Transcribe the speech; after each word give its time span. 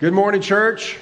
Good 0.00 0.14
morning, 0.14 0.40
church. 0.40 0.96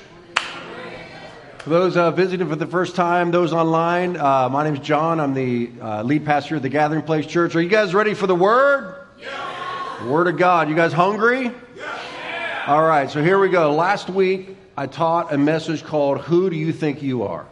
For 1.59 1.71
those 1.71 1.97
uh, 1.97 2.11
visiting 2.11 2.49
for 2.49 2.57
the 2.57 2.67
first 2.67 2.97
time, 2.97 3.31
those 3.31 3.53
online, 3.53 4.17
uh, 4.17 4.49
my 4.49 4.65
name 4.65 4.75
is 4.75 4.81
John. 4.81 5.21
I'm 5.21 5.35
the 5.35 5.71
uh, 5.81 6.03
lead 6.03 6.25
pastor 6.25 6.57
at 6.57 6.63
the 6.63 6.69
Gathering 6.69 7.03
Place 7.03 7.25
Church. 7.25 7.55
Are 7.55 7.63
you 7.63 7.69
guys 7.69 7.95
ready 7.95 8.13
for 8.13 8.27
the 8.27 8.35
Word? 8.35 8.97
Yeah. 9.17 10.05
Word 10.09 10.27
of 10.27 10.37
God. 10.37 10.69
You 10.69 10.75
guys 10.75 10.93
hungry? 10.93 11.53
Yeah. 11.77 12.65
All 12.67 12.83
right, 12.83 13.09
so 13.09 13.23
here 13.23 13.39
we 13.39 13.51
go. 13.51 13.73
Last 13.73 14.11
week, 14.11 14.57
I 14.77 14.89
taught 14.89 15.33
a 15.33 15.39
message 15.39 15.85
called 15.85 16.19
Who 16.23 16.51
Do 16.51 16.57
You 16.57 16.73
Think 16.73 17.01
You 17.01 17.23
Are? 17.23 17.47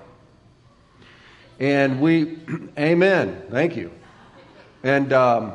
And 1.61 2.01
we, 2.01 2.39
amen. 2.77 3.45
Thank 3.53 3.77
you. 3.77 3.93
And 4.83 5.13
um, 5.13 5.53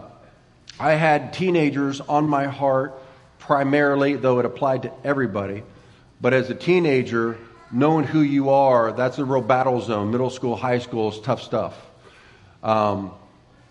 I 0.79 0.93
had 0.93 1.33
teenagers 1.33 1.99
on 1.99 2.29
my 2.29 2.45
heart 2.45 2.97
primarily, 3.39 4.15
though 4.15 4.39
it 4.39 4.45
applied 4.45 4.83
to 4.83 4.93
everybody. 5.03 5.63
But 6.21 6.35
as 6.35 6.51
a 6.51 6.55
teenager, 6.55 7.35
knowing 7.71 8.05
who 8.05 8.21
you 8.21 8.51
are, 8.51 8.91
that's 8.91 9.17
a 9.17 9.25
real 9.25 9.41
battle 9.41 9.81
zone. 9.81 10.11
Middle 10.11 10.29
school, 10.29 10.55
high 10.55 10.77
school 10.77 11.09
is 11.09 11.19
tough 11.19 11.41
stuff. 11.41 11.75
Um, 12.61 13.11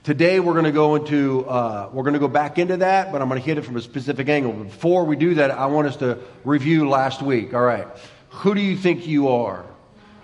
today 0.02 0.40
we're 0.40 0.54
going 0.54 0.64
to 0.64 0.72
go 0.72 0.96
into 0.96 1.46
uh, 1.46 1.88
we're 1.92 2.02
going 2.02 2.14
to 2.14 2.18
go 2.20 2.26
back 2.26 2.58
into 2.58 2.78
that, 2.78 3.12
but 3.12 3.22
I'm 3.22 3.28
going 3.28 3.40
to 3.40 3.46
hit 3.46 3.56
it 3.56 3.62
from 3.62 3.76
a 3.76 3.80
specific 3.80 4.28
angle. 4.28 4.52
Before 4.52 5.04
we 5.04 5.14
do 5.14 5.34
that, 5.34 5.52
I 5.52 5.66
want 5.66 5.86
us 5.86 5.96
to 5.98 6.18
review 6.42 6.88
last 6.88 7.22
week. 7.22 7.54
All 7.54 7.62
right, 7.62 7.86
who 8.30 8.52
do 8.56 8.60
you 8.60 8.76
think 8.76 9.06
you 9.06 9.28
are? 9.28 9.64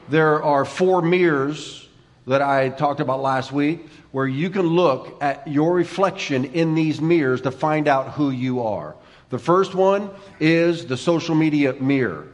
There 0.08 0.42
are 0.42 0.64
four 0.64 1.02
mirrors 1.02 1.86
that 2.27 2.42
I 2.42 2.70
talked 2.70 2.98
about 2.98 3.22
last 3.22 3.52
week, 3.52 3.86
where 4.10 4.27
you 4.27 4.50
can 4.50 4.66
look 4.66 5.22
at 5.22 5.46
your 5.46 5.72
reflection 5.74 6.44
in 6.46 6.74
these 6.74 7.00
mirrors 7.00 7.42
to 7.42 7.52
find 7.52 7.86
out 7.86 8.14
who 8.14 8.30
you 8.30 8.64
are. 8.64 8.96
The 9.30 9.38
first 9.38 9.74
one 9.74 10.10
is 10.38 10.86
the 10.86 10.96
social 10.96 11.34
media 11.34 11.74
mirror. 11.74 12.28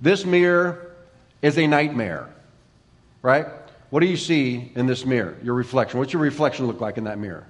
This 0.00 0.24
mirror 0.24 0.94
is 1.42 1.58
a 1.58 1.66
nightmare, 1.66 2.28
right? 3.22 3.46
What 3.90 4.00
do 4.00 4.06
you 4.06 4.16
see 4.16 4.72
in 4.74 4.86
this 4.86 5.04
mirror? 5.04 5.36
Your 5.42 5.54
reflection. 5.54 5.98
What's 5.98 6.12
your 6.12 6.22
reflection 6.22 6.66
look 6.66 6.80
like 6.80 6.98
in 6.98 7.04
that 7.04 7.18
mirror? 7.18 7.46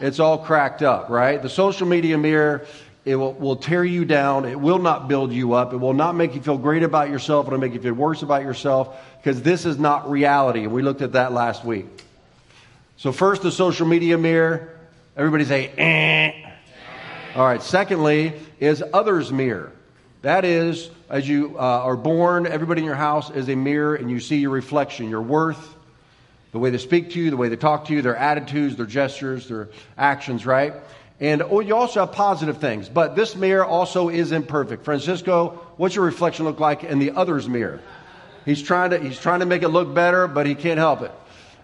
It's 0.00 0.18
all 0.18 0.38
cracked 0.38 0.82
up, 0.82 1.08
right? 1.10 1.40
The 1.40 1.48
social 1.48 1.86
media 1.86 2.18
mirror, 2.18 2.66
it 3.04 3.16
will, 3.16 3.34
will, 3.34 3.56
tear 3.56 3.84
you 3.84 4.04
down. 4.04 4.44
It 4.44 4.58
will 4.58 4.78
not 4.78 5.08
build 5.08 5.32
you 5.32 5.52
up. 5.52 5.72
It 5.72 5.76
will 5.76 5.92
not 5.94 6.14
make 6.14 6.34
you 6.34 6.42
feel 6.42 6.58
great 6.58 6.82
about 6.82 7.08
yourself. 7.08 7.46
It'll 7.46 7.58
make 7.58 7.72
you 7.72 7.80
feel 7.80 7.94
worse 7.94 8.22
about 8.22 8.42
yourself 8.42 8.96
because 9.18 9.42
this 9.42 9.64
is 9.64 9.78
not 9.78 10.10
reality. 10.10 10.64
And 10.64 10.72
we 10.72 10.82
looked 10.82 11.02
at 11.02 11.12
that 11.12 11.32
last 11.32 11.64
week. 11.64 11.86
So, 12.96 13.12
first, 13.12 13.42
the 13.42 13.52
social 13.52 13.86
media 13.86 14.18
mirror. 14.18 14.78
Everybody 15.16 15.44
say, 15.44 15.68
eh. 15.76 16.41
All 17.34 17.46
right. 17.46 17.62
Secondly, 17.62 18.34
is 18.60 18.84
others' 18.92 19.32
mirror. 19.32 19.72
That 20.20 20.44
is, 20.44 20.90
as 21.08 21.26
you 21.26 21.56
uh, 21.56 21.62
are 21.62 21.96
born, 21.96 22.46
everybody 22.46 22.82
in 22.82 22.84
your 22.84 22.94
house 22.94 23.30
is 23.30 23.48
a 23.48 23.56
mirror, 23.56 23.94
and 23.94 24.10
you 24.10 24.20
see 24.20 24.36
your 24.36 24.50
reflection, 24.50 25.08
your 25.08 25.22
worth, 25.22 25.74
the 26.52 26.58
way 26.58 26.68
they 26.68 26.78
speak 26.78 27.12
to 27.12 27.18
you, 27.18 27.30
the 27.30 27.38
way 27.38 27.48
they 27.48 27.56
talk 27.56 27.86
to 27.86 27.94
you, 27.94 28.02
their 28.02 28.16
attitudes, 28.16 28.76
their 28.76 28.84
gestures, 28.84 29.48
their 29.48 29.70
actions, 29.96 30.44
right? 30.44 30.74
And 31.20 31.40
oh, 31.40 31.60
you 31.60 31.74
also 31.74 32.00
have 32.00 32.12
positive 32.12 32.58
things, 32.58 32.90
but 32.90 33.16
this 33.16 33.34
mirror 33.34 33.64
also 33.64 34.10
is 34.10 34.30
imperfect. 34.30 34.84
Francisco, 34.84 35.58
what's 35.78 35.94
your 35.94 36.04
reflection 36.04 36.44
look 36.44 36.60
like 36.60 36.84
in 36.84 36.98
the 36.98 37.12
other's 37.12 37.48
mirror? 37.48 37.80
He's 38.44 38.62
trying 38.62 38.90
to 38.90 38.98
he's 38.98 39.18
trying 39.18 39.40
to 39.40 39.46
make 39.46 39.62
it 39.62 39.68
look 39.68 39.94
better, 39.94 40.28
but 40.28 40.44
he 40.44 40.54
can't 40.54 40.78
help 40.78 41.00
it 41.00 41.12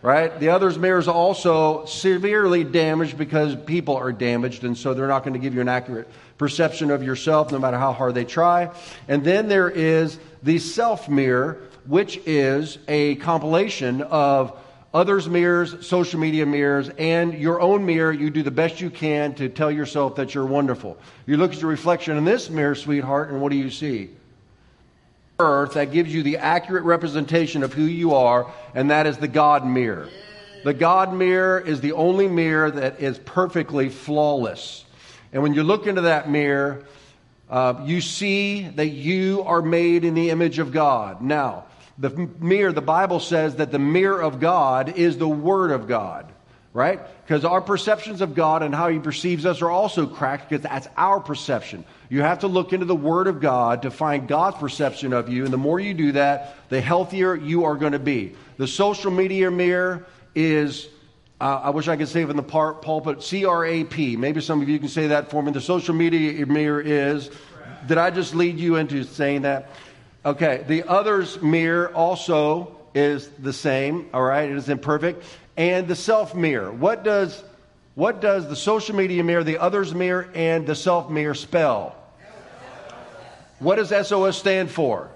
right? 0.03 0.39
The 0.39 0.51
other's 0.51 0.79
mirror 0.79 0.99
is 0.99 1.09
also 1.09 1.85
severely 1.87 2.65
damaged 2.65 3.19
because 3.19 3.57
people 3.57 3.97
are 3.97 4.13
damaged, 4.13 4.65
and 4.65 4.77
so 4.77 4.95
they're 4.95 5.09
not 5.09 5.25
going 5.25 5.35
to 5.35 5.39
give 5.39 5.55
you 5.55 5.61
an 5.61 5.69
accurate 5.69 6.09
perception 6.37 6.91
of 6.91 7.03
yourself 7.03 7.51
no 7.51 7.59
matter 7.59 7.79
how 7.79 7.93
hard 7.93 8.15
they 8.15 8.25
try. 8.25 8.71
And 9.09 9.25
then 9.25 9.49
there 9.49 9.69
is 9.69 10.19
the 10.43 10.59
self 10.59 11.09
mirror, 11.09 11.61
which 11.87 12.21
is 12.27 12.79
a 12.87 13.17
compilation 13.17 14.03
of 14.03 14.59
others' 14.95 15.29
mirrors, 15.29 15.87
social 15.87 16.21
media 16.21 16.47
mirrors, 16.47 16.89
and 16.91 17.35
your 17.35 17.61
own 17.61 17.85
mirror. 17.85 18.13
You 18.13 18.31
do 18.31 18.43
the 18.43 18.51
best 18.51 18.81
you 18.81 18.91
can 18.91 19.35
to 19.35 19.49
tell 19.49 19.71
yourself 19.71 20.17
that 20.17 20.35
you're 20.35 20.47
wonderful. 20.47 20.97
You 21.27 21.37
look 21.37 21.53
at 21.53 21.61
your 21.61 21.71
reflection 21.71 22.17
in 22.17 22.25
this 22.25 22.49
mirror, 22.49 22.75
sweetheart, 22.75 23.31
and 23.31 23.43
what 23.43 23.51
do 23.51 23.59
you 23.59 23.71
see? 23.71 24.11
Earth 25.41 25.75
that 25.75 25.93
gives 25.93 26.13
you 26.13 26.23
the 26.23 26.39
accurate 26.39 26.85
representation 26.85 27.63
of 27.63 27.73
who 27.73 27.85
you 27.85 28.15
are, 28.15 28.53
and 28.75 28.91
that 28.91 29.07
is 29.07 29.19
the 29.19 29.29
God 29.29 29.65
mirror. 29.67 30.09
The 30.65 30.75
God 30.75 31.15
mirror 31.15 31.61
is 31.61 31.81
the 31.81 31.93
only 31.93 32.27
mirror 32.27 32.71
that 32.71 33.01
is 33.01 33.19
perfectly 33.19 33.89
flawless. 33.89 34.85
And 35.33 35.43
when 35.43 35.55
you 35.55 35.63
look 35.63 35.87
into 35.87 36.03
that 36.03 36.29
mirror, 36.29 36.85
uh, 37.49 37.83
you 37.85 38.01
see 38.01 38.69
that 38.69 38.89
you 38.89 39.43
are 39.47 39.63
made 39.63 40.05
in 40.05 40.15
the 40.15 40.31
image 40.31 40.59
of 40.59 40.73
God. 40.73 41.23
Now, 41.23 41.67
the 41.99 42.11
mirror, 42.11 42.73
the 42.73 42.81
Bible 42.81 43.21
says 43.21 43.57
that 43.57 43.71
the 43.71 43.79
mirror 43.79 44.21
of 44.21 44.41
God 44.41 44.99
is 44.99 45.19
the 45.19 45.29
Word 45.29 45.71
of 45.71 45.87
God 45.87 46.33
right? 46.79 47.01
Because 47.25 47.45
our 47.45 47.61
perceptions 47.61 48.21
of 48.21 48.37
God 48.37 48.63
and 48.63 48.73
how 48.73 48.89
He 48.89 49.01
perceives 49.01 49.45
us 49.45 49.61
are 49.61 49.71
also 49.71 50.07
cracked 50.07 50.49
because 50.49 50.63
that's 50.63 50.87
our 50.97 51.19
perception. 51.19 51.85
You 52.09 52.23
have 52.23 52.39
to 52.39 52.47
look 52.47 52.73
into 52.73 52.87
the 52.87 52.95
Word 52.95 53.27
of 53.27 53.41
God 53.41 53.83
to 53.83 53.91
find 53.91 54.29
God's 54.29 54.57
perception 54.57 55.13
of 55.13 55.29
you, 55.29 55.45
and 55.45 55.53
the 55.53 55.59
more 55.59 55.81
you 55.81 55.93
do 55.93 56.13
that, 56.13 56.57
the 56.69 56.81
healthier 56.81 57.35
you 57.35 57.65
are 57.65 57.75
going 57.75 57.93
to 57.93 57.99
be. 57.99 58.35
The 58.57 58.69
social 58.69 59.11
media 59.11 59.51
mirror 59.51 60.07
is, 60.35 60.89
uh, 61.41 61.61
I 61.65 61.71
wish 61.71 61.89
I 61.89 61.97
could 61.97 62.09
say 62.09 62.23
it 62.23 62.31
in 62.31 62.37
the 62.37 62.43
par- 62.43 62.75
pulpit, 62.75 63.25
C 63.25 63.45
R 63.45 63.65
A 63.65 63.83
P. 63.83 64.17
Maybe 64.17 64.41
some 64.41 64.63
of 64.63 64.69
you 64.69 64.79
can 64.79 64.89
say 64.89 65.09
that 65.09 65.31
for 65.31 65.43
me. 65.43 65.51
The 65.51 65.61
social 65.61 65.95
media 65.95 66.47
mirror 66.47 66.81
is, 66.81 67.29
did 67.89 67.99
I 67.99 68.11
just 68.11 68.35
lead 68.37 68.59
you 68.59 68.77
into 68.77 69.03
saying 69.03 69.43
that? 69.43 69.71
Okay, 70.25 70.65
the 70.69 70.85
other's 70.89 71.43
mirror 71.43 71.93
also 71.93 72.77
is 72.95 73.29
the 73.39 73.53
same, 73.53 74.09
all 74.13 74.23
right? 74.23 74.49
It 74.49 74.57
is 74.57 74.69
imperfect 74.69 75.25
and 75.59 75.89
the 75.89 75.97
self 75.97 76.35
mirror. 76.35 76.73
What 76.73 77.03
does, 77.05 77.43
what 77.95 78.23
does 78.23 78.49
the 78.49 78.57
social 78.57 78.95
media 78.95 79.23
mirror, 79.25 79.45
the 79.45 79.59
others 79.59 79.93
mirror, 79.93 80.31
and 80.35 80.67
the 80.67 80.75
self 80.75 81.11
mirror 81.11 81.35
spell? 81.35 81.97
What 83.59 83.77
does 83.77 83.89
SOS 84.09 84.39
stand 84.39 84.71
for? 84.71 85.11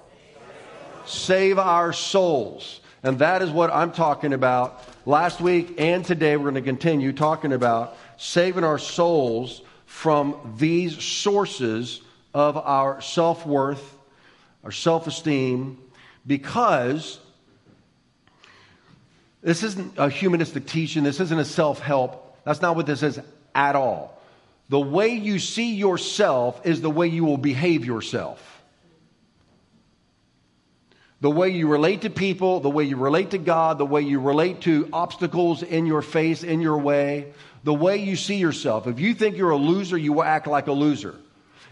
Save 1.07 1.59
our 1.59 1.93
souls. 1.93 2.81
And 3.05 3.21
that 3.21 3.41
is 3.43 3.51
what 3.51 3.71
I'm 3.73 3.93
talking 3.93 4.33
about. 4.33 4.83
Last 5.07 5.41
week 5.41 5.77
and 5.79 6.05
today, 6.05 6.37
we're 6.37 6.51
going 6.51 6.55
to 6.55 6.63
continue 6.63 7.13
talking 7.13 7.53
about 7.53 7.97
saving 8.17 8.65
our 8.65 8.79
souls 8.79 9.63
from 9.87 10.55
these 10.59 11.03
sources 11.03 12.03
of 12.35 12.57
our 12.57 13.01
self 13.01 13.47
worth, 13.47 13.97
our 14.65 14.73
self 14.73 15.07
esteem, 15.07 15.79
because 16.27 17.21
this 19.43 19.63
isn't 19.63 19.95
a 19.99 20.09
humanistic 20.09 20.67
teaching. 20.67 21.03
This 21.03 21.21
isn't 21.21 21.39
a 21.39 21.45
self 21.45 21.81
help. 21.81 22.39
That's 22.45 22.63
not 22.63 22.77
what 22.77 22.87
this 22.87 23.03
is 23.03 23.21
at 23.55 23.77
all. 23.77 24.21
The 24.69 24.81
way 24.81 25.09
you 25.09 25.39
see 25.39 25.75
yourself 25.75 26.61
is 26.65 26.81
the 26.81 26.91
way 26.91 27.09
you 27.09 27.25
will 27.25 27.37
behave 27.37 27.85
yourself. 27.85 28.49
The 31.21 31.31
way 31.31 31.51
you 31.51 31.69
relate 31.69 32.03
to 32.03 32.11
people, 32.11 32.61
the 32.61 32.71
way 32.71 32.85
you 32.85 32.97
relate 32.97 33.31
to 33.31 33.39
God, 33.39 33.79
the 33.79 33.87
way 33.87 34.03
you 34.03 34.19
relate 34.19 34.63
to 34.63 34.89
obstacles 34.93 35.63
in 35.63 35.87
your 35.87 36.03
face, 36.03 36.43
in 36.43 36.61
your 36.61 36.79
way, 36.79 37.33
the 37.63 37.75
way 37.75 37.99
you 37.99 38.17
see 38.17 38.37
yourself. 38.37 38.87
If 38.89 38.99
you 38.99 39.15
think 39.15 39.37
you're 39.37 39.51
a 39.51 39.57
loser, 39.57 39.97
you 39.97 40.15
will 40.15 40.25
act 40.25 40.47
like 40.49 40.67
a 40.67 40.73
loser. 40.73 41.15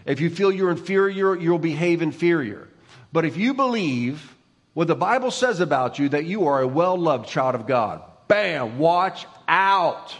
If 0.05 0.21
you 0.21 0.29
feel 0.29 0.51
you're 0.51 0.71
inferior, 0.71 1.35
you'll 1.35 1.59
behave 1.59 2.01
inferior. 2.01 2.69
But 3.11 3.25
if 3.25 3.35
you 3.35 3.53
believe 3.53 4.35
what 4.73 4.87
the 4.87 4.95
Bible 4.95 5.31
says 5.31 5.59
about 5.59 5.99
you 5.99 6.09
that 6.09 6.25
you 6.25 6.47
are 6.47 6.61
a 6.61 6.67
well 6.67 6.97
loved 6.97 7.27
child 7.27 7.55
of 7.55 7.67
God. 7.67 8.01
Bam, 8.27 8.77
watch 8.79 9.25
out. 9.47 10.15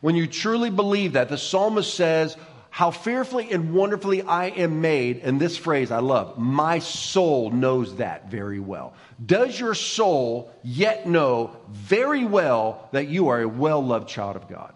When 0.00 0.14
you 0.14 0.26
truly 0.26 0.70
believe 0.70 1.14
that, 1.14 1.28
the 1.28 1.38
psalmist 1.38 1.92
says, 1.94 2.36
How 2.70 2.90
fearfully 2.90 3.50
and 3.50 3.74
wonderfully 3.74 4.22
I 4.22 4.46
am 4.46 4.80
made. 4.80 5.20
And 5.24 5.40
this 5.40 5.56
phrase 5.56 5.90
I 5.90 5.98
love, 5.98 6.38
my 6.38 6.78
soul 6.78 7.50
knows 7.50 7.96
that 7.96 8.30
very 8.30 8.60
well. 8.60 8.92
Does 9.24 9.58
your 9.58 9.74
soul 9.74 10.52
yet 10.62 11.08
know 11.08 11.56
very 11.70 12.24
well 12.24 12.88
that 12.92 13.08
you 13.08 13.28
are 13.28 13.40
a 13.40 13.48
well 13.48 13.84
loved 13.84 14.08
child 14.08 14.36
of 14.36 14.48
God? 14.48 14.72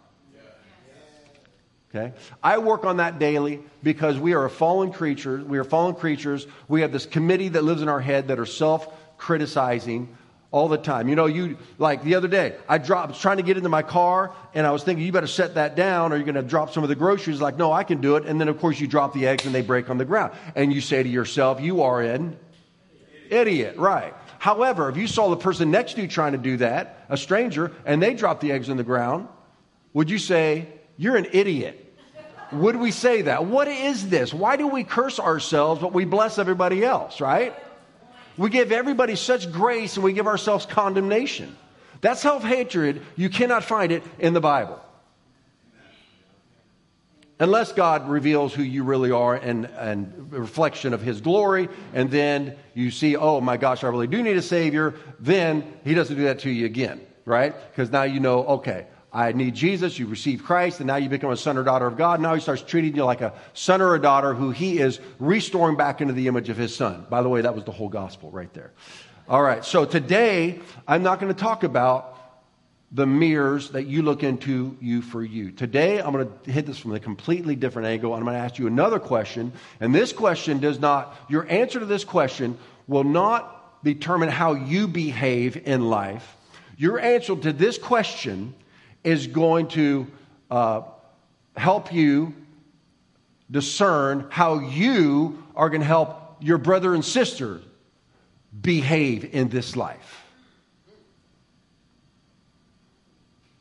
Okay? 1.95 2.13
I 2.43 2.59
work 2.59 2.85
on 2.85 2.97
that 2.99 3.19
daily 3.19 3.61
because 3.83 4.19
we 4.19 4.33
are 4.33 4.45
a 4.45 4.51
fallen 4.51 4.93
creature. 4.93 5.43
We 5.45 5.59
are 5.59 5.65
fallen 5.65 5.95
creatures. 5.95 6.47
We 6.67 6.81
have 6.81 6.93
this 6.93 7.05
committee 7.05 7.49
that 7.49 7.65
lives 7.65 7.83
in 7.83 7.89
our 7.89 8.01
head 8.01 8.29
that 8.29 8.39
are 8.39 8.47
self 8.47 8.89
criticizing 9.19 10.17
all 10.53 10.69
the 10.69 10.79
time. 10.79 11.09
You 11.09 11.17
know, 11.17 11.27
you 11.27 11.59
like 11.79 12.03
the 12.03 12.15
other 12.15 12.29
day, 12.29 12.55
I 12.69 12.79
dropped, 12.79 13.09
was 13.09 13.19
trying 13.19 13.39
to 13.39 13.43
get 13.43 13.57
into 13.57 13.69
my 13.69 13.83
car, 13.83 14.33
and 14.55 14.67
I 14.67 14.71
was 14.71 14.85
thinking, 14.85 15.05
you 15.05 15.13
better 15.13 15.27
set 15.27 15.55
that 15.55 15.77
down, 15.77 16.13
or 16.13 16.17
you're 16.17 16.25
going 16.25 16.35
to 16.35 16.43
drop 16.43 16.73
some 16.73 16.83
of 16.83 16.89
the 16.89 16.95
groceries. 16.95 17.41
Like, 17.41 17.57
no, 17.57 17.73
I 17.73 17.85
can 17.85 18.01
do 18.01 18.17
it. 18.17 18.27
And 18.27 18.41
then, 18.41 18.49
of 18.49 18.59
course, 18.59 18.79
you 18.81 18.87
drop 18.87 19.13
the 19.13 19.27
eggs 19.27 19.45
and 19.47 19.55
they 19.55 19.63
break 19.63 19.91
on 19.91 19.99
the 19.99 20.05
ground. 20.05 20.33
And 20.55 20.73
you 20.73 20.81
say 20.81 21.03
to 21.03 21.09
yourself, 21.09 21.61
you 21.61 21.83
are 21.83 22.01
an 22.01 22.39
idiot, 23.31 23.77
right? 23.77 24.15
However, 24.39 24.91
if 24.91 24.97
you 24.97 25.07
saw 25.07 25.31
the 25.31 25.37
person 25.37 25.71
next 25.71 25.95
to 25.95 26.03
you 26.03 26.09
trying 26.09 26.33
to 26.33 26.39
do 26.39 26.59
that, 26.59 27.07
a 27.09 27.17
stranger, 27.17 27.73
and 27.87 28.03
they 28.03 28.13
drop 28.13 28.41
the 28.41 28.53
eggs 28.53 28.69
on 28.69 28.77
the 28.77 28.85
ground, 28.85 29.29
would 29.95 30.11
you 30.11 30.19
say, 30.19 30.69
you're 30.97 31.17
an 31.17 31.27
idiot? 31.33 31.79
Would 32.53 32.77
we 32.77 32.91
say 32.91 33.23
that? 33.23 33.47
What 33.47 33.69
is 33.69 34.09
this? 34.09 34.35
Why 34.35 34.57
do 34.57 34.69
we 34.69 34.85
curse 34.85 35.19
ourselves 35.19 35.81
but 35.81 35.93
we 35.93 36.05
bless 36.05 36.39
everybody 36.39 36.85
else, 36.85 37.21
right? 37.21 37.55
We 38.37 38.51
give 38.51 38.73
everybody 38.73 39.17
such 39.17 39.51
grace 39.51 39.97
and 39.97 40.05
we 40.05 40.13
give 40.13 40.27
ourselves 40.27 40.67
condemnation. 40.67 41.57
That 42.03 42.19
self 42.19 42.43
hatred, 42.43 43.03
you 43.17 43.31
cannot 43.31 43.65
find 43.65 43.93
it 43.93 44.03
in 44.19 44.35
the 44.35 44.41
Bible. 44.41 44.81
Unless 47.39 47.73
God 47.73 48.09
reveals 48.09 48.55
who 48.55 48.63
you 48.63 48.85
really 48.85 49.11
are 49.11 49.35
and, 49.35 49.65
and 49.65 50.33
reflection 50.33 50.95
of 50.95 51.03
His 51.03 51.21
glory, 51.21 51.69
and 51.93 52.11
then 52.11 52.57
you 52.75 52.91
see, 52.91 53.17
oh 53.17 53.41
my 53.41 53.57
gosh, 53.57 53.83
I 53.83 53.89
really 53.89 54.07
do 54.07 54.23
need 54.23 54.37
a 54.37 54.43
Savior, 54.43 54.95
then 55.19 55.65
He 55.85 55.95
doesn't 55.95 56.15
do 56.15 56.25
that 56.25 56.41
to 56.41 56.51
you 56.51 56.67
again, 56.67 57.01
right? 57.25 57.55
Because 57.71 57.91
now 57.91 58.05
you 58.05 58.21
know, 58.21 58.45
okay, 58.45 58.87
I 59.13 59.33
need 59.33 59.55
Jesus, 59.55 59.99
you 59.99 60.07
receive 60.07 60.43
Christ, 60.43 60.81
and 60.81 60.87
now 60.87 60.97
you 60.97 61.11
become 61.11 61.31
a 61.31 61.37
son 61.37 61.59
or 61.59 61.65
daughter 61.65 61.87
of 61.87 61.99
God. 61.99 62.21
Now 62.21 62.35
he 62.35 62.41
starts 62.41 62.63
treating 62.63 62.97
you 62.97 63.05
like 63.05 63.21
a 63.21 63.35
son 63.53 63.83
or 63.83 63.95
a 63.95 64.01
daughter 64.01 64.33
who 64.33 64.53
he 64.53 64.79
is 64.79 65.01
restoring 65.19 65.77
back 65.77 66.01
into 66.01 66.15
the 66.15 66.29
image 66.29 66.49
of 66.49 66.57
his 66.57 66.75
son. 66.75 67.07
By 67.11 67.23
the 67.23 67.29
way, 67.29 67.43
that 67.43 67.55
was 67.55 67.65
the 67.65 67.73
whole 67.73 67.91
gospel 67.91 68.31
right 68.31 68.53
there. 68.55 68.73
All 69.29 69.43
right, 69.43 69.65
so 69.65 69.85
today 69.85 70.61
I'm 70.89 71.03
not 71.03 71.21
going 71.21 71.33
to 71.33 71.39
talk 71.39 71.63
about 71.63 72.19
the 72.91 73.07
mirrors 73.07 73.71
that 73.71 73.87
you 73.87 74.03
look 74.03 74.23
into 74.23 74.77
you 74.81 75.03
for 75.03 75.23
you. 75.23 75.51
Today 75.51 76.01
I'm 76.01 76.13
going 76.13 76.31
to 76.45 76.51
hit 76.51 76.67
this 76.67 76.79
from 76.79 76.95
a 76.95 77.01
completely 77.01 77.55
different 77.55 77.89
angle. 77.89 78.15
and 78.15 78.21
I'm 78.21 78.27
going 78.27 78.37
to 78.37 78.43
ask 78.43 78.59
you 78.59 78.67
another 78.67 78.99
question, 78.99 79.53
and 79.81 79.95
this 79.95 80.13
question 80.13 80.59
does 80.59 80.79
not, 80.79 81.17
your 81.29 81.47
answer 81.51 81.81
to 81.81 81.87
this 81.87 82.05
question 82.05 82.59
will 82.87 83.05
not 83.05 83.83
determine 83.85 84.31
how 84.31 84.55
you 84.55 84.89
behave 84.89 85.57
in 85.67 85.89
life. 85.89 86.37
Your 86.77 86.99
answer 86.99 87.37
to 87.37 87.53
this 87.53 87.77
question 87.77 88.55
is 89.05 89.27
going 89.27 89.69
to 89.69 90.07
uh, 90.51 90.83
help 91.57 91.93
you 91.93 92.35
discern 93.51 94.27
how 94.31 94.61
you 94.61 95.45
are 95.55 95.69
going 95.69 95.81
to 95.83 95.87
help 95.87 96.37
your 96.41 96.59
brother 96.59 96.95
and 96.95 97.05
sister 97.05 97.61
behave 98.59 99.35
in 99.35 99.49
this 99.49 99.77
life. 99.77 100.25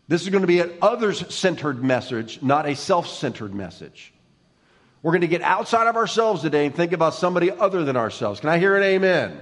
This 0.07 0.23
is 0.23 0.29
going 0.29 0.41
to 0.41 0.47
be 0.47 0.59
an 0.59 0.73
others 0.81 1.33
centered 1.33 1.83
message, 1.83 2.41
not 2.41 2.65
a 2.65 2.75
self 2.75 3.07
centered 3.07 3.53
message. 3.53 4.13
We're 5.01 5.13
going 5.13 5.21
to 5.21 5.27
get 5.27 5.41
outside 5.41 5.87
of 5.87 5.95
ourselves 5.95 6.41
today 6.41 6.65
and 6.65 6.75
think 6.75 6.91
about 6.91 7.13
somebody 7.15 7.49
other 7.49 7.83
than 7.85 7.97
ourselves. 7.97 8.39
Can 8.39 8.49
I 8.49 8.59
hear 8.59 8.75
an 8.75 8.83
amen? 8.83 9.31
amen. 9.31 9.41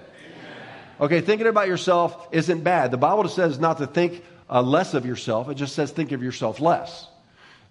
Okay, 1.01 1.21
thinking 1.21 1.47
about 1.47 1.67
yourself 1.67 2.27
isn't 2.31 2.63
bad. 2.63 2.91
The 2.91 2.97
Bible 2.97 3.27
says 3.27 3.59
not 3.59 3.79
to 3.79 3.87
think 3.87 4.23
uh, 4.49 4.61
less 4.61 4.93
of 4.93 5.05
yourself. 5.05 5.49
It 5.49 5.55
just 5.55 5.75
says 5.75 5.91
think 5.91 6.11
of 6.11 6.23
yourself 6.23 6.59
less. 6.59 7.07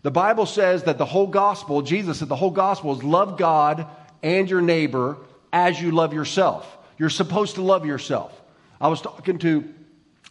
The 0.03 0.11
Bible 0.11 0.47
says 0.47 0.85
that 0.85 0.97
the 0.97 1.05
whole 1.05 1.27
gospel, 1.27 1.83
Jesus 1.83 2.21
said 2.21 2.29
the 2.29 2.37
whole 2.37 2.53
gospel 2.53 2.97
is 2.97 3.03
love 3.03 3.37
God 3.37 3.87
and 4.23 4.49
your 4.49 4.61
neighbor 4.61 5.17
as 5.53 5.81
you 5.81 5.91
love 5.91 6.13
yourself. 6.15 6.79
You're 6.99 7.11
supposed 7.11 7.57
to 7.57 7.63
love 7.63 7.85
yourself. 7.85 8.33
I 8.81 8.89
was 8.89 9.01
talking 9.01 9.39
to 9.39 9.75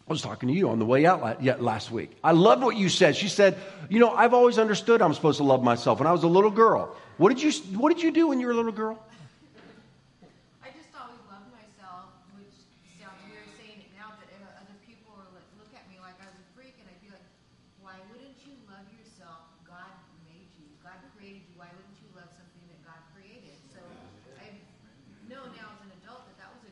I 0.06 0.10
was 0.10 0.22
talking 0.22 0.48
to 0.48 0.54
you 0.54 0.70
on 0.70 0.78
the 0.78 0.86
way 0.86 1.04
out 1.04 1.42
last 1.62 1.90
week. 1.90 2.16
I 2.24 2.32
loved 2.32 2.62
what 2.62 2.78
you 2.78 2.88
said. 2.88 3.14
She 3.14 3.28
said, 3.28 3.58
"You 3.90 3.98
know, 3.98 4.10
I've 4.10 4.32
always 4.32 4.58
understood 4.58 5.02
I'm 5.02 5.12
supposed 5.12 5.36
to 5.36 5.44
love 5.44 5.62
myself. 5.62 5.98
When 5.98 6.06
I 6.06 6.12
was 6.12 6.22
a 6.22 6.28
little 6.28 6.50
girl, 6.50 6.96
what 7.18 7.28
did 7.28 7.42
you 7.42 7.52
What 7.76 7.92
did 7.92 8.02
you 8.02 8.10
do 8.10 8.28
when 8.28 8.40
you 8.40 8.46
were 8.46 8.54
a 8.54 8.56
little 8.56 8.72
girl?" 8.72 8.98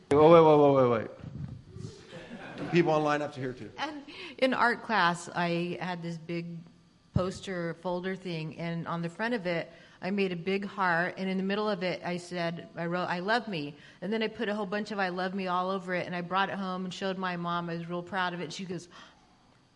Wait, 0.09 0.17
wait, 0.17 0.29
wait, 0.29 0.57
wait, 0.57 0.73
wait, 0.73 0.89
wait. 0.89 2.71
People 2.71 2.93
online 2.93 3.19
have 3.19 3.33
to 3.33 3.41
hear 3.41 3.51
too. 3.51 3.69
And 3.77 4.03
in 4.37 4.53
art 4.53 4.83
class, 4.83 5.29
I 5.35 5.77
had 5.81 6.01
this 6.01 6.17
big 6.17 6.57
poster 7.13 7.75
folder 7.81 8.15
thing, 8.15 8.57
and 8.57 8.87
on 8.87 9.01
the 9.01 9.09
front 9.09 9.33
of 9.33 9.45
it, 9.45 9.69
I 10.01 10.11
made 10.11 10.31
a 10.31 10.35
big 10.37 10.65
heart, 10.65 11.15
and 11.17 11.29
in 11.29 11.35
the 11.35 11.43
middle 11.43 11.69
of 11.69 11.83
it, 11.83 12.01
I 12.05 12.15
said, 12.15 12.69
I 12.77 12.85
wrote, 12.85 13.07
I 13.07 13.19
love 13.19 13.49
me. 13.49 13.75
And 14.01 14.13
then 14.13 14.23
I 14.23 14.27
put 14.27 14.47
a 14.47 14.55
whole 14.55 14.65
bunch 14.65 14.91
of 14.91 14.99
I 14.99 15.09
love 15.09 15.33
me 15.33 15.47
all 15.47 15.69
over 15.69 15.93
it, 15.93 16.05
and 16.05 16.15
I 16.15 16.21
brought 16.21 16.47
it 16.47 16.55
home 16.55 16.85
and 16.85 16.93
showed 16.93 17.17
my 17.17 17.35
mom. 17.35 17.69
I 17.69 17.73
was 17.73 17.89
real 17.89 18.01
proud 18.01 18.33
of 18.33 18.39
it. 18.39 18.53
She 18.53 18.63
goes, 18.63 18.87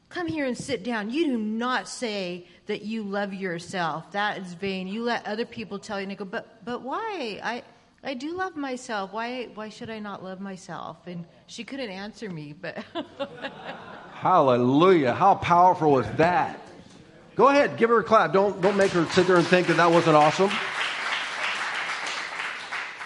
Come 0.07 0.27
here 0.27 0.45
and 0.45 0.57
sit 0.57 0.83
down. 0.83 1.09
You 1.09 1.25
do 1.25 1.37
not 1.37 1.87
say 1.87 2.45
that 2.67 2.83
you 2.83 3.03
love 3.03 3.33
yourself. 3.33 4.11
That 4.11 4.37
is 4.39 4.53
vain. 4.53 4.87
You 4.87 5.03
let 5.03 5.25
other 5.25 5.45
people 5.45 5.79
tell 5.79 5.99
you, 5.99 6.03
and 6.03 6.11
I 6.11 6.15
go, 6.15 6.25
But, 6.25 6.63
but 6.63 6.83
why? 6.83 7.39
I, 7.43 7.63
I 8.03 8.15
do 8.15 8.35
love 8.35 8.55
myself. 8.55 9.13
Why, 9.13 9.49
why 9.53 9.69
should 9.69 9.89
I 9.89 9.99
not 9.99 10.23
love 10.23 10.39
myself? 10.39 10.97
And 11.05 11.25
she 11.45 11.63
couldn't 11.63 11.91
answer 11.91 12.29
me, 12.29 12.53
but. 12.53 12.83
Hallelujah. 14.13 15.13
How 15.13 15.35
powerful 15.35 15.99
is 15.99 16.07
that? 16.17 16.59
Go 17.35 17.47
ahead, 17.47 17.77
give 17.77 17.89
her 17.89 17.99
a 17.99 18.03
clap. 18.03 18.33
Don't, 18.33 18.59
don't 18.61 18.75
make 18.75 18.91
her 18.91 19.05
sit 19.07 19.27
there 19.27 19.37
and 19.37 19.45
think 19.45 19.67
that 19.67 19.77
that 19.77 19.91
wasn't 19.91 20.15
awesome. 20.15 20.51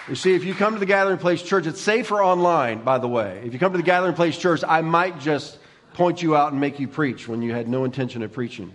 You 0.08 0.14
see, 0.14 0.34
if 0.34 0.44
you 0.44 0.54
come 0.54 0.74
to 0.74 0.80
the 0.80 0.86
Gathering 0.86 1.18
Place 1.18 1.42
Church, 1.42 1.66
it's 1.66 1.80
safer 1.80 2.22
online, 2.22 2.82
by 2.82 2.98
the 2.98 3.08
way. 3.08 3.42
If 3.44 3.52
you 3.52 3.58
come 3.58 3.72
to 3.72 3.78
the 3.78 3.84
Gathering 3.84 4.14
Place 4.14 4.38
Church, 4.38 4.62
I 4.66 4.80
might 4.80 5.18
just 5.20 5.58
point 5.94 6.22
you 6.22 6.36
out 6.36 6.52
and 6.52 6.60
make 6.60 6.78
you 6.78 6.88
preach 6.88 7.26
when 7.28 7.42
you 7.42 7.52
had 7.52 7.68
no 7.68 7.84
intention 7.84 8.22
of 8.22 8.32
preaching. 8.32 8.72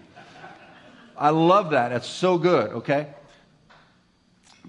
I 1.17 1.29
love 1.29 1.71
that. 1.71 1.89
That's 1.89 2.07
so 2.07 2.37
good, 2.37 2.71
okay? 2.71 3.07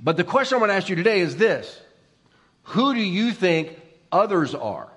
But 0.03 0.17
the 0.17 0.25
question 0.25 0.57
I 0.57 0.61
want 0.61 0.71
to 0.71 0.75
ask 0.75 0.89
you 0.89 0.97
today 0.97 1.21
is 1.21 1.37
this 1.37 1.81
Who 2.65 2.95
do 2.95 3.01
you 3.01 3.31
think 3.33 3.81
others 4.11 4.55
are? 4.55 4.89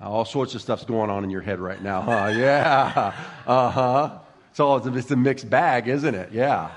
All 0.00 0.24
sorts 0.24 0.56
of 0.56 0.60
stuff's 0.60 0.84
going 0.84 1.10
on 1.10 1.22
in 1.22 1.30
your 1.30 1.42
head 1.42 1.60
right 1.60 1.80
now, 1.80 2.02
huh? 2.02 2.32
Yeah. 2.36 3.14
Uh 3.46 3.70
huh. 3.70 4.18
It's 4.50 4.58
all 4.58 4.84
it's 4.84 5.10
a 5.10 5.16
mixed 5.16 5.48
bag, 5.48 5.86
isn't 5.86 6.14
it? 6.14 6.32
Yeah. 6.32 6.70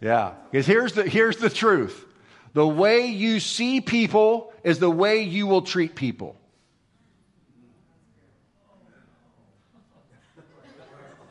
Yeah. 0.00 0.34
Because 0.50 0.66
here's 0.66 0.92
the, 0.92 1.02
here's 1.08 1.36
the 1.38 1.50
truth 1.50 2.06
the 2.54 2.66
way 2.66 3.06
you 3.06 3.40
see 3.40 3.80
people 3.80 4.52
is 4.62 4.78
the 4.78 4.90
way 4.90 5.22
you 5.22 5.46
will 5.46 5.62
treat 5.62 5.94
people. 5.96 6.36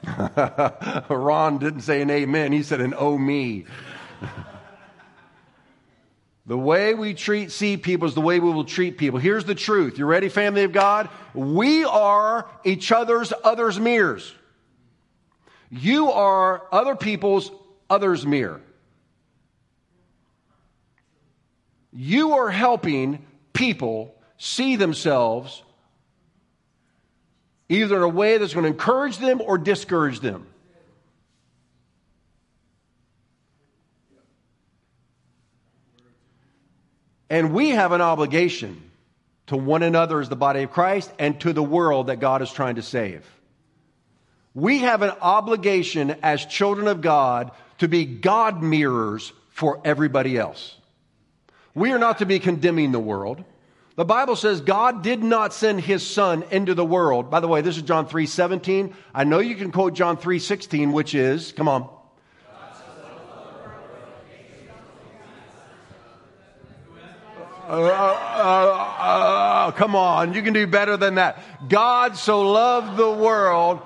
Ron 1.09 1.57
didn't 1.57 1.81
say 1.81 2.01
an 2.01 2.09
amen, 2.09 2.51
he 2.51 2.63
said 2.63 2.81
an 2.81 2.93
oh 2.97 3.17
me. 3.17 3.65
the 6.45 6.57
way 6.57 6.93
we 6.93 7.13
treat 7.13 7.51
see 7.51 7.77
people 7.77 8.07
is 8.07 8.15
the 8.15 8.21
way 8.21 8.39
we 8.39 8.51
will 8.51 8.65
treat 8.65 8.97
people. 8.97 9.19
Here's 9.19 9.45
the 9.45 9.55
truth. 9.55 9.97
You 9.97 10.05
ready, 10.05 10.29
family 10.29 10.63
of 10.63 10.71
God? 10.71 11.09
We 11.33 11.83
are 11.85 12.49
each 12.63 12.91
other's 12.91 13.31
others' 13.43 13.79
mirrors. 13.79 14.33
You 15.69 16.11
are 16.11 16.63
other 16.71 16.95
people's 16.95 17.51
others' 17.89 18.25
mirror. 18.25 18.61
You 21.93 22.33
are 22.33 22.49
helping 22.49 23.25
people 23.53 24.15
see 24.37 24.75
themselves 24.77 25.61
either 27.71 27.95
in 27.95 28.01
a 28.03 28.09
way 28.09 28.37
that's 28.37 28.53
going 28.53 28.65
to 28.65 28.69
encourage 28.69 29.17
them 29.17 29.41
or 29.41 29.57
discourage 29.57 30.19
them. 30.19 30.45
And 37.29 37.53
we 37.53 37.69
have 37.69 37.93
an 37.93 38.01
obligation 38.01 38.91
to 39.47 39.55
one 39.55 39.83
another 39.83 40.19
as 40.19 40.27
the 40.27 40.35
body 40.35 40.63
of 40.63 40.71
Christ 40.71 41.13
and 41.17 41.39
to 41.41 41.53
the 41.53 41.63
world 41.63 42.07
that 42.07 42.19
God 42.19 42.41
is 42.41 42.51
trying 42.51 42.75
to 42.75 42.81
save. 42.81 43.25
We 44.53 44.79
have 44.79 45.01
an 45.01 45.11
obligation 45.21 46.17
as 46.21 46.45
children 46.45 46.89
of 46.89 46.99
God 46.99 47.51
to 47.77 47.87
be 47.87 48.03
God 48.03 48.61
mirrors 48.61 49.31
for 49.49 49.79
everybody 49.85 50.37
else. 50.37 50.75
We 51.73 51.93
are 51.93 51.99
not 51.99 52.17
to 52.17 52.25
be 52.25 52.39
condemning 52.39 52.91
the 52.91 52.99
world. 52.99 53.45
The 53.95 54.05
Bible 54.05 54.35
says 54.35 54.61
God 54.61 55.03
did 55.03 55.21
not 55.21 55.53
send 55.53 55.81
his 55.81 56.05
son 56.05 56.43
into 56.49 56.73
the 56.73 56.85
world. 56.85 57.29
By 57.29 57.41
the 57.41 57.47
way, 57.47 57.61
this 57.61 57.75
is 57.75 57.83
John 57.83 58.07
3 58.07 58.25
17. 58.25 58.95
I 59.13 59.23
know 59.25 59.39
you 59.39 59.55
can 59.55 59.71
quote 59.71 59.93
John 59.93 60.17
3 60.17 60.39
16, 60.39 60.91
which 60.93 61.13
is, 61.13 61.51
come 61.51 61.67
on. 61.67 61.89
Uh, 67.67 67.73
uh, 67.73 68.97
uh, 68.99 69.71
come 69.71 69.95
on, 69.95 70.33
you 70.33 70.41
can 70.41 70.53
do 70.53 70.67
better 70.67 70.97
than 70.97 71.15
that. 71.15 71.41
God 71.69 72.17
so 72.17 72.41
loved 72.41 72.97
the 72.97 73.09
world, 73.09 73.79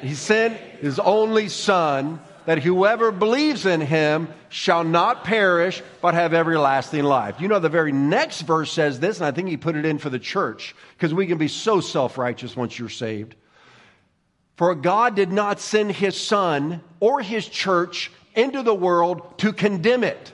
he 0.00 0.14
sent 0.14 0.56
his 0.80 1.00
only 1.00 1.48
son 1.48 2.20
that 2.46 2.58
whoever 2.58 3.12
believes 3.12 3.66
in 3.66 3.80
him 3.80 4.28
shall 4.48 4.84
not 4.84 5.24
perish, 5.24 5.82
but 6.00 6.14
have 6.14 6.34
everlasting 6.34 7.04
life. 7.04 7.40
You 7.40 7.48
know, 7.48 7.58
the 7.58 7.68
very 7.68 7.92
next 7.92 8.42
verse 8.42 8.72
says 8.72 9.00
this, 9.00 9.18
and 9.18 9.26
I 9.26 9.30
think 9.30 9.48
he 9.48 9.56
put 9.56 9.76
it 9.76 9.84
in 9.84 9.98
for 9.98 10.10
the 10.10 10.18
church, 10.18 10.74
because 10.96 11.14
we 11.14 11.26
can 11.26 11.38
be 11.38 11.48
so 11.48 11.80
self 11.80 12.18
righteous 12.18 12.56
once 12.56 12.78
you're 12.78 12.88
saved. 12.88 13.34
For 14.56 14.74
God 14.74 15.16
did 15.16 15.32
not 15.32 15.60
send 15.60 15.92
his 15.92 16.18
Son 16.20 16.82
or 17.00 17.20
his 17.20 17.48
church 17.48 18.10
into 18.34 18.62
the 18.62 18.74
world 18.74 19.38
to 19.38 19.52
condemn 19.52 20.04
it, 20.04 20.32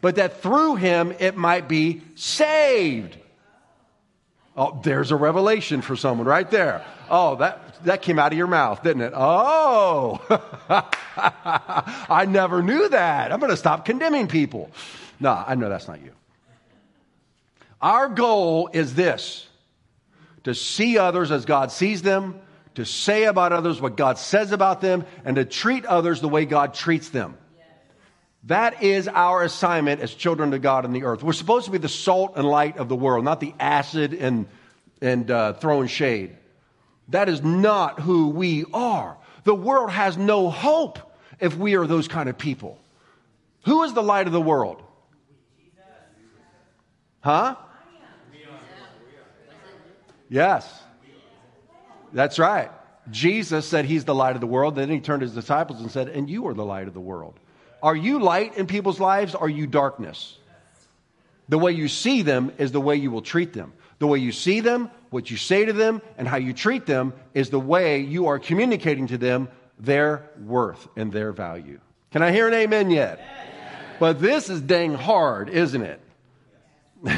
but 0.00 0.16
that 0.16 0.42
through 0.42 0.76
him 0.76 1.14
it 1.18 1.36
might 1.36 1.68
be 1.68 2.02
saved. 2.14 3.16
Oh, 4.60 4.78
there's 4.82 5.10
a 5.10 5.16
revelation 5.16 5.80
for 5.80 5.96
someone 5.96 6.26
right 6.26 6.48
there. 6.50 6.84
Oh, 7.08 7.36
that, 7.36 7.82
that 7.84 8.02
came 8.02 8.18
out 8.18 8.30
of 8.30 8.36
your 8.36 8.46
mouth, 8.46 8.82
didn't 8.82 9.00
it? 9.00 9.14
Oh, 9.16 10.20
I 11.16 12.26
never 12.28 12.62
knew 12.62 12.90
that. 12.90 13.32
I'm 13.32 13.40
going 13.40 13.48
to 13.48 13.56
stop 13.56 13.86
condemning 13.86 14.28
people. 14.28 14.70
No, 15.18 15.30
I 15.30 15.54
know 15.54 15.70
that's 15.70 15.88
not 15.88 16.02
you. 16.02 16.12
Our 17.80 18.10
goal 18.10 18.68
is 18.74 18.94
this 18.94 19.46
to 20.44 20.54
see 20.54 20.98
others 20.98 21.30
as 21.30 21.46
God 21.46 21.72
sees 21.72 22.02
them, 22.02 22.38
to 22.74 22.84
say 22.84 23.24
about 23.24 23.54
others 23.54 23.80
what 23.80 23.96
God 23.96 24.18
says 24.18 24.52
about 24.52 24.82
them, 24.82 25.06
and 25.24 25.36
to 25.36 25.46
treat 25.46 25.86
others 25.86 26.20
the 26.20 26.28
way 26.28 26.44
God 26.44 26.74
treats 26.74 27.08
them. 27.08 27.38
That 28.44 28.82
is 28.82 29.06
our 29.06 29.42
assignment 29.42 30.00
as 30.00 30.14
children 30.14 30.52
of 30.54 30.62
God 30.62 30.84
in 30.84 30.92
the 30.92 31.04
earth. 31.04 31.22
We're 31.22 31.32
supposed 31.32 31.66
to 31.66 31.70
be 31.70 31.78
the 31.78 31.88
salt 31.88 32.34
and 32.36 32.46
light 32.46 32.78
of 32.78 32.88
the 32.88 32.96
world, 32.96 33.24
not 33.24 33.40
the 33.40 33.54
acid 33.60 34.14
and, 34.14 34.46
and 35.02 35.30
uh, 35.30 35.52
throwing 35.54 35.88
shade. 35.88 36.36
That 37.08 37.28
is 37.28 37.42
not 37.42 38.00
who 38.00 38.28
we 38.28 38.64
are. 38.72 39.18
The 39.44 39.54
world 39.54 39.90
has 39.90 40.16
no 40.16 40.48
hope 40.48 40.98
if 41.38 41.56
we 41.56 41.76
are 41.76 41.86
those 41.86 42.08
kind 42.08 42.28
of 42.28 42.38
people. 42.38 42.78
Who 43.66 43.82
is 43.82 43.92
the 43.92 44.02
light 44.02 44.26
of 44.26 44.32
the 44.32 44.40
world? 44.40 44.82
Huh? 47.20 47.56
Yes. 50.30 50.82
That's 52.12 52.38
right. 52.38 52.70
Jesus 53.10 53.66
said 53.66 53.84
he's 53.84 54.04
the 54.04 54.14
light 54.14 54.34
of 54.34 54.40
the 54.40 54.46
world. 54.46 54.76
Then 54.76 54.88
he 54.88 55.00
turned 55.00 55.20
to 55.20 55.26
his 55.26 55.34
disciples 55.34 55.80
and 55.80 55.90
said, 55.90 56.08
And 56.08 56.30
you 56.30 56.46
are 56.46 56.54
the 56.54 56.64
light 56.64 56.88
of 56.88 56.94
the 56.94 57.00
world. 57.00 57.38
Are 57.82 57.96
you 57.96 58.20
light 58.20 58.56
in 58.56 58.66
people's 58.66 59.00
lives? 59.00 59.34
Or 59.34 59.46
are 59.46 59.48
you 59.48 59.66
darkness? 59.66 60.36
The 61.48 61.58
way 61.58 61.72
you 61.72 61.88
see 61.88 62.22
them 62.22 62.52
is 62.58 62.72
the 62.72 62.80
way 62.80 62.96
you 62.96 63.10
will 63.10 63.22
treat 63.22 63.52
them. 63.52 63.72
The 63.98 64.06
way 64.06 64.18
you 64.18 64.32
see 64.32 64.60
them, 64.60 64.90
what 65.10 65.30
you 65.30 65.36
say 65.36 65.64
to 65.64 65.72
them, 65.72 66.00
and 66.16 66.26
how 66.26 66.36
you 66.36 66.52
treat 66.52 66.86
them 66.86 67.12
is 67.34 67.50
the 67.50 67.60
way 67.60 68.00
you 68.00 68.28
are 68.28 68.38
communicating 68.38 69.08
to 69.08 69.18
them 69.18 69.48
their 69.78 70.30
worth 70.42 70.88
and 70.96 71.12
their 71.12 71.32
value. 71.32 71.80
Can 72.12 72.22
I 72.22 72.32
hear 72.32 72.48
an 72.48 72.54
amen 72.54 72.90
yet? 72.90 73.20
But 73.98 74.20
this 74.20 74.48
is 74.48 74.60
dang 74.60 74.94
hard, 74.94 75.48
isn't 75.50 75.82
it? 75.82 76.00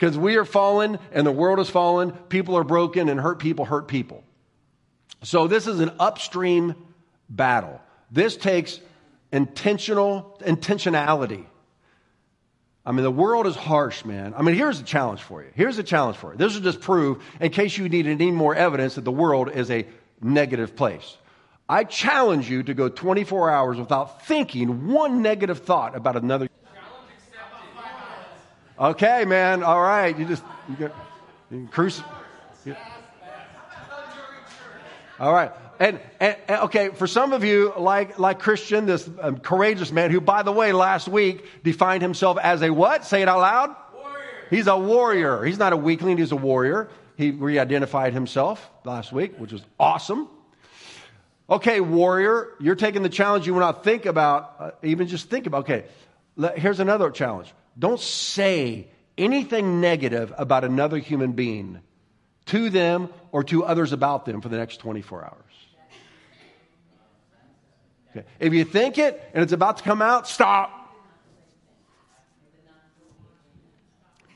Because 0.00 0.16
we 0.16 0.36
are 0.36 0.46
fallen 0.46 0.98
and 1.12 1.26
the 1.26 1.30
world 1.30 1.60
is 1.60 1.68
fallen, 1.68 2.12
people 2.12 2.56
are 2.56 2.64
broken, 2.64 3.10
and 3.10 3.20
hurt 3.20 3.38
people 3.38 3.66
hurt 3.66 3.86
people. 3.86 4.24
So 5.22 5.46
this 5.46 5.66
is 5.66 5.80
an 5.80 5.90
upstream 6.00 6.74
battle. 7.28 7.82
This 8.10 8.38
takes 8.38 8.80
intentional 9.32 10.38
intentionality. 10.44 11.44
I 12.84 12.92
mean, 12.92 13.02
the 13.02 13.10
world 13.10 13.46
is 13.46 13.56
harsh, 13.56 14.04
man. 14.04 14.34
I 14.36 14.42
mean, 14.42 14.54
here's 14.54 14.80
a 14.80 14.82
challenge 14.82 15.20
for 15.20 15.42
you. 15.42 15.50
Here's 15.54 15.78
a 15.78 15.82
challenge 15.82 16.16
for 16.16 16.32
you. 16.32 16.38
This 16.38 16.54
will 16.54 16.62
just 16.62 16.80
prove, 16.80 17.22
in 17.40 17.50
case 17.50 17.76
you 17.76 17.88
need 17.88 18.06
any 18.06 18.30
more 18.30 18.54
evidence, 18.54 18.94
that 18.94 19.04
the 19.04 19.12
world 19.12 19.50
is 19.50 19.70
a 19.70 19.86
negative 20.20 20.74
place. 20.74 21.16
I 21.68 21.84
challenge 21.84 22.50
you 22.50 22.64
to 22.64 22.74
go 22.74 22.88
24 22.88 23.50
hours 23.50 23.78
without 23.78 24.26
thinking 24.26 24.88
one 24.88 25.22
negative 25.22 25.60
thought 25.60 25.94
about 25.94 26.16
another. 26.16 26.48
Okay, 28.78 29.24
man. 29.26 29.62
All 29.62 29.80
right. 29.80 30.18
You 30.18 30.24
just 30.24 30.42
you 30.68 30.74
get 30.74 30.94
you 31.50 31.68
cruise. 31.70 32.02
All 35.20 35.32
right. 35.32 35.52
And, 35.78 36.00
and, 36.18 36.36
and, 36.48 36.62
okay, 36.62 36.88
for 36.88 37.06
some 37.06 37.34
of 37.34 37.44
you, 37.44 37.74
like 37.76 38.18
like 38.18 38.38
Christian, 38.38 38.86
this 38.86 39.08
um, 39.20 39.38
courageous 39.38 39.92
man, 39.92 40.10
who, 40.10 40.20
by 40.20 40.42
the 40.42 40.52
way, 40.52 40.72
last 40.72 41.08
week 41.08 41.44
defined 41.62 42.00
himself 42.02 42.38
as 42.38 42.62
a 42.62 42.70
what? 42.70 43.04
Say 43.04 43.20
it 43.20 43.28
out 43.28 43.40
loud. 43.40 43.76
Warrior. 43.94 44.26
He's 44.48 44.66
a 44.66 44.76
warrior. 44.78 45.44
He's 45.44 45.58
not 45.58 45.74
a 45.74 45.76
weakling. 45.76 46.16
He's 46.16 46.32
a 46.32 46.36
warrior. 46.36 46.88
He 47.16 47.30
re-identified 47.32 48.14
himself 48.14 48.66
last 48.84 49.12
week, 49.12 49.36
which 49.36 49.52
was 49.52 49.62
awesome. 49.78 50.28
Okay, 51.50 51.80
warrior, 51.80 52.48
you're 52.60 52.76
taking 52.76 53.02
the 53.02 53.08
challenge. 53.10 53.46
You 53.46 53.52
will 53.52 53.60
not 53.60 53.84
think 53.84 54.06
about, 54.06 54.54
uh, 54.58 54.70
even 54.82 55.06
just 55.06 55.28
think 55.28 55.46
about. 55.46 55.64
Okay, 55.64 55.84
let, 56.36 56.58
here's 56.58 56.80
another 56.80 57.10
challenge. 57.10 57.52
Don't 57.78 58.00
say 58.00 58.88
anything 59.18 59.82
negative 59.82 60.32
about 60.38 60.64
another 60.64 60.96
human 60.96 61.32
being 61.32 61.80
to 62.50 62.68
them 62.68 63.08
or 63.30 63.44
to 63.44 63.64
others 63.64 63.92
about 63.92 64.24
them 64.24 64.40
for 64.40 64.48
the 64.48 64.56
next 64.56 64.78
24 64.78 65.24
hours. 65.24 65.34
Okay. 68.10 68.26
If 68.40 68.52
you 68.52 68.64
think 68.64 68.98
it 68.98 69.22
and 69.32 69.42
it's 69.42 69.52
about 69.52 69.76
to 69.76 69.84
come 69.84 70.02
out, 70.02 70.26
stop. 70.26 70.76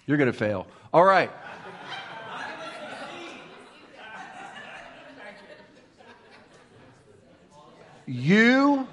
You're 0.07 0.17
going 0.17 0.31
to 0.31 0.39
fail. 0.39 0.67
All 0.93 1.05
right. 1.05 1.31
You, 8.07 8.87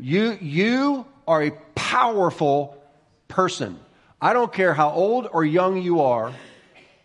you, 0.00 0.38
you 0.40 1.06
are 1.28 1.42
a 1.42 1.50
powerful 1.74 2.82
person. 3.28 3.78
I 4.20 4.32
don't 4.32 4.52
care 4.52 4.72
how 4.72 4.90
old 4.90 5.28
or 5.30 5.44
young 5.44 5.80
you 5.80 6.00
are, 6.00 6.32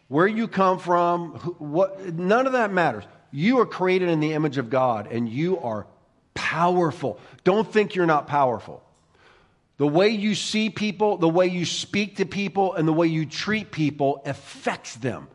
where 0.08 0.28
you 0.28 0.48
come 0.48 0.80
from, 0.80 1.32
what, 1.60 2.14
none 2.14 2.46
of 2.46 2.54
that 2.54 2.72
matters. 2.72 3.04
You 3.32 3.60
are 3.60 3.66
created 3.66 4.10
in 4.10 4.20
the 4.20 4.34
image 4.34 4.58
of 4.58 4.70
God 4.70 5.08
and 5.12 5.28
you 5.28 5.60
are 5.60 5.88
powerful. 6.34 7.20
Don't 7.44 7.72
think 7.72 7.96
you're 7.96 8.06
not 8.06 8.28
powerful. 8.28 8.84
The 9.78 9.88
way 9.88 10.10
you 10.10 10.34
see 10.34 10.70
people, 10.70 11.18
the 11.18 11.30
way 11.30 11.48
you 11.48 11.66
speak 11.66 12.18
to 12.18 12.26
people, 12.26 12.74
and 12.74 12.88
the 12.88 12.94
way 12.94 13.08
you 13.08 13.26
treat 13.26 13.72
people 13.72 14.22
affects 14.26 14.96
them. 14.96 15.28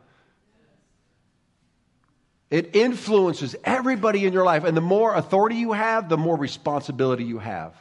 It 2.51 2.75
influences 2.75 3.55
everybody 3.65 4.27
in 4.27 4.33
your 4.33 4.45
life. 4.45 4.65
And 4.65 4.77
the 4.77 4.83
more 4.83 5.15
authority 5.15 5.57
you 5.57 5.73
have, 5.73 6.09
the 6.09 6.19
more 6.19 6.37
responsibility 6.37 7.25
you 7.25 7.39
have. 7.39 7.75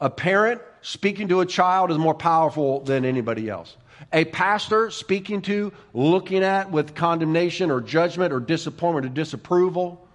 A 0.00 0.10
parent 0.10 0.60
speaking 0.82 1.28
to 1.28 1.40
a 1.40 1.46
child 1.46 1.90
is 1.90 1.96
more 1.96 2.14
powerful 2.14 2.80
than 2.80 3.04
anybody 3.04 3.48
else. 3.48 3.76
A 4.12 4.24
pastor 4.24 4.90
speaking 4.90 5.42
to, 5.42 5.72
looking 5.92 6.42
at 6.42 6.70
with 6.70 6.94
condemnation 6.94 7.70
or 7.70 7.80
judgment 7.80 8.32
or 8.32 8.40
disappointment 8.40 9.06
or 9.06 9.08
disapproval. 9.08 10.06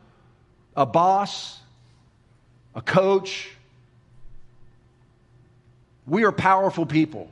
A 0.76 0.86
boss, 0.86 1.60
a 2.76 2.82
coach. 2.82 3.50
We 6.08 6.24
are 6.24 6.32
powerful 6.32 6.86
people. 6.86 7.30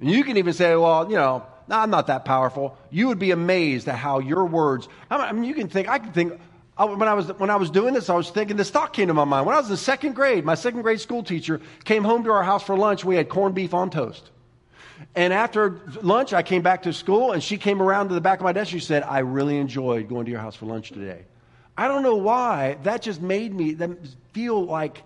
And 0.00 0.10
you 0.10 0.24
can 0.24 0.36
even 0.36 0.52
say, 0.52 0.74
well, 0.76 1.08
you 1.10 1.16
know, 1.16 1.44
no, 1.68 1.78
I'm 1.78 1.90
not 1.90 2.06
that 2.08 2.24
powerful. 2.24 2.76
You 2.90 3.08
would 3.08 3.18
be 3.18 3.30
amazed 3.30 3.88
at 3.88 3.96
how 3.96 4.18
your 4.18 4.44
words, 4.44 4.88
I 5.10 5.32
mean, 5.32 5.44
you 5.44 5.54
can 5.54 5.68
think, 5.68 5.88
I 5.88 5.98
can 5.98 6.12
think, 6.12 6.40
I, 6.78 6.84
when, 6.84 7.08
I 7.08 7.14
was, 7.14 7.28
when 7.38 7.50
I 7.50 7.56
was 7.56 7.70
doing 7.70 7.94
this, 7.94 8.10
I 8.10 8.14
was 8.14 8.30
thinking, 8.30 8.56
this 8.56 8.70
thought 8.70 8.92
came 8.92 9.08
to 9.08 9.14
my 9.14 9.24
mind. 9.24 9.46
When 9.46 9.54
I 9.54 9.60
was 9.60 9.70
in 9.70 9.76
second 9.76 10.14
grade, 10.14 10.44
my 10.44 10.54
second 10.54 10.82
grade 10.82 11.00
school 11.00 11.22
teacher 11.22 11.60
came 11.84 12.04
home 12.04 12.24
to 12.24 12.30
our 12.30 12.44
house 12.44 12.62
for 12.62 12.76
lunch. 12.76 13.04
We 13.04 13.16
had 13.16 13.28
corned 13.28 13.54
beef 13.54 13.72
on 13.72 13.90
toast. 13.90 14.30
And 15.16 15.32
after 15.32 15.80
lunch, 16.02 16.34
I 16.34 16.42
came 16.42 16.60
back 16.60 16.82
to 16.82 16.92
school, 16.92 17.32
and 17.32 17.42
she 17.42 17.56
came 17.56 17.80
around 17.80 18.08
to 18.08 18.14
the 18.14 18.20
back 18.20 18.38
of 18.38 18.44
my 18.44 18.52
desk. 18.52 18.70
She 18.70 18.80
said, 18.80 19.02
I 19.02 19.20
really 19.20 19.56
enjoyed 19.56 20.10
going 20.10 20.26
to 20.26 20.30
your 20.30 20.40
house 20.40 20.54
for 20.54 20.66
lunch 20.66 20.90
today. 20.90 21.24
I 21.76 21.88
don't 21.88 22.02
know 22.02 22.16
why. 22.16 22.76
That 22.82 23.00
just 23.00 23.22
made 23.22 23.54
me 23.54 23.74
feel 24.32 24.62
like 24.62 25.02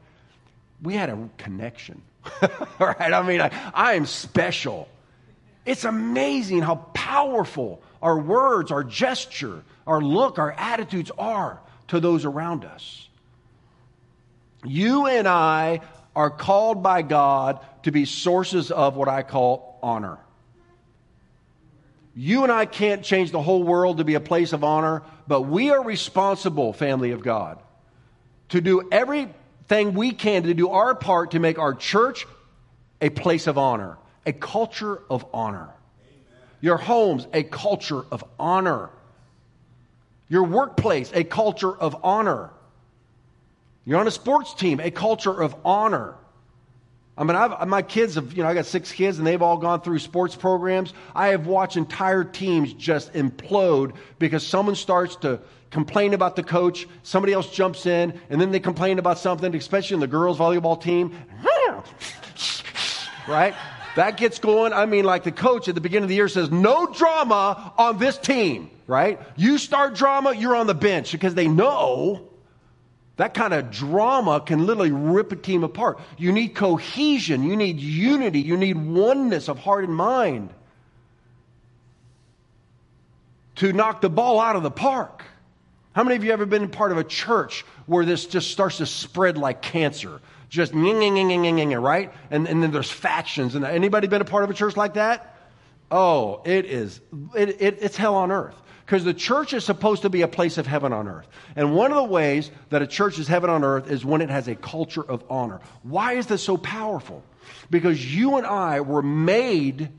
we 0.83 0.95
had 0.95 1.11
a 1.11 1.29
connection. 1.39 2.03
right? 2.81 3.13
I 3.13 3.23
mean, 3.23 3.41
I, 3.41 3.51
I 3.73 3.95
am 3.95 4.05
special. 4.05 4.89
It's 5.65 5.85
amazing 5.85 6.63
how 6.63 6.77
powerful 6.93 7.81
our 8.03 8.19
words, 8.19 8.73
our 8.73 8.83
gesture, 8.83 9.63
our 9.87 10.01
look, 10.01 10.41
our 10.41 10.53
attitudes 10.53 11.13
are 11.19 11.61
to 11.89 12.01
those 12.01 12.25
around 12.25 12.65
us. 12.65 13.09
You 14.65 15.07
and 15.07 15.29
I 15.29 15.83
are 16.17 16.31
called 16.31 16.83
by 16.83 17.03
God 17.03 17.61
to 17.85 17.93
be 17.93 18.05
sources 18.05 18.73
of 18.73 18.97
what 18.97 19.09
I 19.09 19.23
call 19.23 19.70
honor. 19.83 20.19
You 22.15 22.43
and 22.43 22.53
I 22.53 22.67
can't 22.67 23.03
change 23.03 23.31
the 23.31 23.41
whole 23.41 23.63
world 23.63 23.99
to 23.99 24.05
be 24.05 24.15
a 24.15 24.21
place 24.21 24.53
of 24.53 24.65
honor, 24.65 25.03
but 25.27 25.43
we 25.43 25.71
are 25.71 25.83
responsible, 25.83 26.73
family 26.73 27.13
of 27.13 27.23
God, 27.23 27.59
to 28.51 28.61
do 28.61 28.89
everything 28.91 29.95
we 29.95 30.13
can 30.13 30.43
to 30.43 30.55
do 30.55 30.71
our 30.71 30.95
part 30.95 31.33
to 31.33 31.39
make 31.39 31.59
our 31.59 31.75
church 31.75 32.27
a 33.01 33.11
place 33.11 33.47
of 33.47 33.57
honor, 33.57 33.97
a 34.27 34.33
culture 34.33 35.01
of 35.09 35.25
honor. 35.33 35.71
Your 36.61 36.77
homes, 36.77 37.27
a 37.33 37.43
culture 37.43 38.05
of 38.11 38.23
honor. 38.39 38.91
Your 40.29 40.45
workplace, 40.45 41.11
a 41.15 41.25
culture 41.25 41.75
of 41.75 41.97
honor. 42.05 42.51
You're 43.85 43.99
on 43.99 44.07
a 44.07 44.11
sports 44.13 44.55
team, 44.55 44.79
a 44.79 44.91
culture 44.91 45.43
of 45.43 45.57
honor. 45.65 46.15
I 47.19 47.25
mean, 47.25 47.37
I've, 47.37 47.69
my 47.69 47.83
kids 47.83 48.15
have, 48.15 48.33
you 48.33 48.43
know, 48.43 48.49
I 48.49 48.55
got 48.55 48.67
six 48.67 48.93
kids 48.93 49.19
and 49.19 49.27
they've 49.27 49.43
all 49.43 49.59
gone 49.59 49.83
through 49.83 49.99
sports 49.99 50.35
programs. 50.35 50.95
I 51.15 51.29
have 51.29 51.47
watched 51.47 51.77
entire 51.77 52.25
teams 52.25 52.73
just 52.73 53.13
implode 53.13 53.95
because 54.19 54.47
someone 54.47 54.75
starts 54.75 55.17
to 55.17 55.41
complain 55.71 56.15
about 56.15 56.37
the 56.37 56.43
coach, 56.43 56.87
somebody 57.03 57.33
else 57.33 57.51
jumps 57.51 57.87
in, 57.87 58.19
and 58.29 58.41
then 58.41 58.51
they 58.51 58.61
complain 58.61 58.99
about 58.99 59.19
something, 59.19 59.55
especially 59.55 59.95
in 59.95 60.01
the 60.01 60.07
girls' 60.07 60.39
volleyball 60.39 60.81
team. 60.81 61.15
right? 63.29 63.55
That 63.97 64.17
gets 64.17 64.39
going. 64.39 64.73
I 64.73 64.87
mean, 64.87 65.05
like 65.05 65.25
the 65.25 65.33
coach 65.33 65.69
at 65.69 65.75
the 65.75 65.81
beginning 65.81 66.05
of 66.05 66.09
the 66.09 66.15
year 66.15 66.29
says, 66.29 66.51
no 66.51 66.87
drama 66.87 67.73
on 67.77 67.99
this 67.99 68.17
team, 68.17 68.71
right? 68.87 69.21
You 69.37 69.59
start 69.59 69.95
drama, 69.95 70.35
you're 70.35 70.57
on 70.57 70.67
the 70.67 70.75
bench 70.75 71.13
because 71.13 71.35
they 71.35 71.49
know 71.49 72.30
that 73.21 73.35
kind 73.35 73.53
of 73.53 73.71
drama 73.71 74.41
can 74.41 74.65
literally 74.65 74.93
rip 74.93 75.31
a 75.31 75.37
team 75.37 75.63
apart. 75.63 76.01
You 76.17 76.33
need 76.33 76.55
cohesion, 76.55 77.43
you 77.43 77.55
need 77.55 77.79
unity, 77.79 78.41
you 78.41 78.57
need 78.57 78.79
oneness 78.79 79.49
of 79.49 79.59
heart 79.59 79.85
and 79.85 79.95
mind 79.95 80.49
to 83.57 83.75
knock 83.75 84.01
the 84.01 84.09
ball 84.09 84.41
out 84.41 84.57
of 84.57 84.63
the 84.63 84.71
park. 84.71 85.23
How 85.93 86.03
many 86.03 86.17
of 86.17 86.25
you 86.25 86.33
ever 86.33 86.47
been 86.47 86.71
part 86.71 86.93
of 86.93 86.99
a 86.99 87.05
church 87.05 87.67
where 87.85 88.07
this 88.07 88.25
just 88.25 88.53
starts 88.53 88.79
to 88.79 88.87
spread 88.87 89.37
like 89.37 89.61
cancer? 89.61 90.23
Just 90.49 90.73
right? 91.79 92.11
And, 92.31 92.49
and 92.49 92.63
then 92.63 92.71
there's 92.71 92.91
factions. 92.91 93.55
And 93.55 93.67
anybody 93.67 94.07
been 94.07 94.23
a 94.23 94.25
part 94.25 94.45
of 94.45 94.51
a 94.51 94.55
church 94.55 94.79
like 94.79 94.95
that? 94.95 95.37
Oh, 95.91 96.41
it 96.47 96.65
is. 96.65 97.03
It, 97.37 97.61
it, 97.61 97.79
it's 97.83 97.99
hell 97.99 98.15
on 98.15 98.33
earth. 98.33 98.57
Because 98.91 99.05
the 99.05 99.15
church 99.15 99.53
is 99.53 99.65
supposed 99.65 100.03
to 100.03 100.11
be 100.11 100.23
a 100.23 100.27
place 100.27 100.59
of 100.59 100.67
heaven 100.67 100.93
on 100.93 101.07
earth. 101.07 101.29
And 101.55 101.77
one 101.77 101.93
of 101.93 101.97
the 101.97 102.03
ways 102.03 102.51
that 102.71 102.83
a 102.83 102.89
church 102.89 103.21
is 103.21 103.29
heaven 103.29 103.49
on 103.49 103.63
earth 103.63 103.89
is 103.89 104.05
when 104.05 104.21
it 104.21 104.31
has 104.31 104.49
a 104.49 104.57
culture 104.57 105.09
of 105.09 105.23
honor. 105.31 105.61
Why 105.85 106.15
is 106.15 106.27
this 106.27 106.43
so 106.43 106.57
powerful? 106.57 107.23
Because 107.71 108.13
you 108.13 108.37
and 108.37 108.45
I 108.45 108.81
were 108.81 109.01
made 109.01 109.91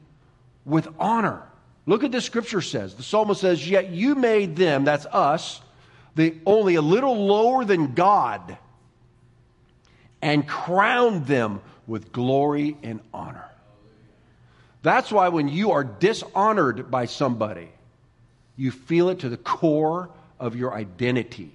with 0.66 0.90
honor. 1.00 1.42
Look 1.86 2.04
at 2.04 2.12
the 2.12 2.20
scripture 2.20 2.60
says. 2.60 2.94
The 2.94 3.02
psalmist 3.02 3.40
says, 3.40 3.66
Yet 3.66 3.92
you 3.92 4.16
made 4.16 4.58
them, 4.58 4.84
that's 4.84 5.06
us, 5.06 5.62
the, 6.16 6.36
only 6.46 6.76
a 6.76 6.82
little 6.82 7.28
lower 7.28 7.64
than 7.64 7.94
God 7.94 8.58
and 10.22 10.46
crowned 10.46 11.28
them 11.28 11.62
with 11.88 12.12
glory 12.12 12.76
and 12.84 13.00
honor. 13.14 13.50
That's 14.82 15.14
why 15.14 15.30
when 15.30 15.48
you 15.48 15.72
are 15.72 15.86
dishonored 15.86 16.92
by 16.92 17.06
somebody, 17.06 17.70
you 18.62 18.70
feel 18.70 19.10
it 19.10 19.18
to 19.18 19.28
the 19.28 19.38
core 19.38 20.08
of 20.40 20.56
your 20.56 20.72
identity. 20.72 21.50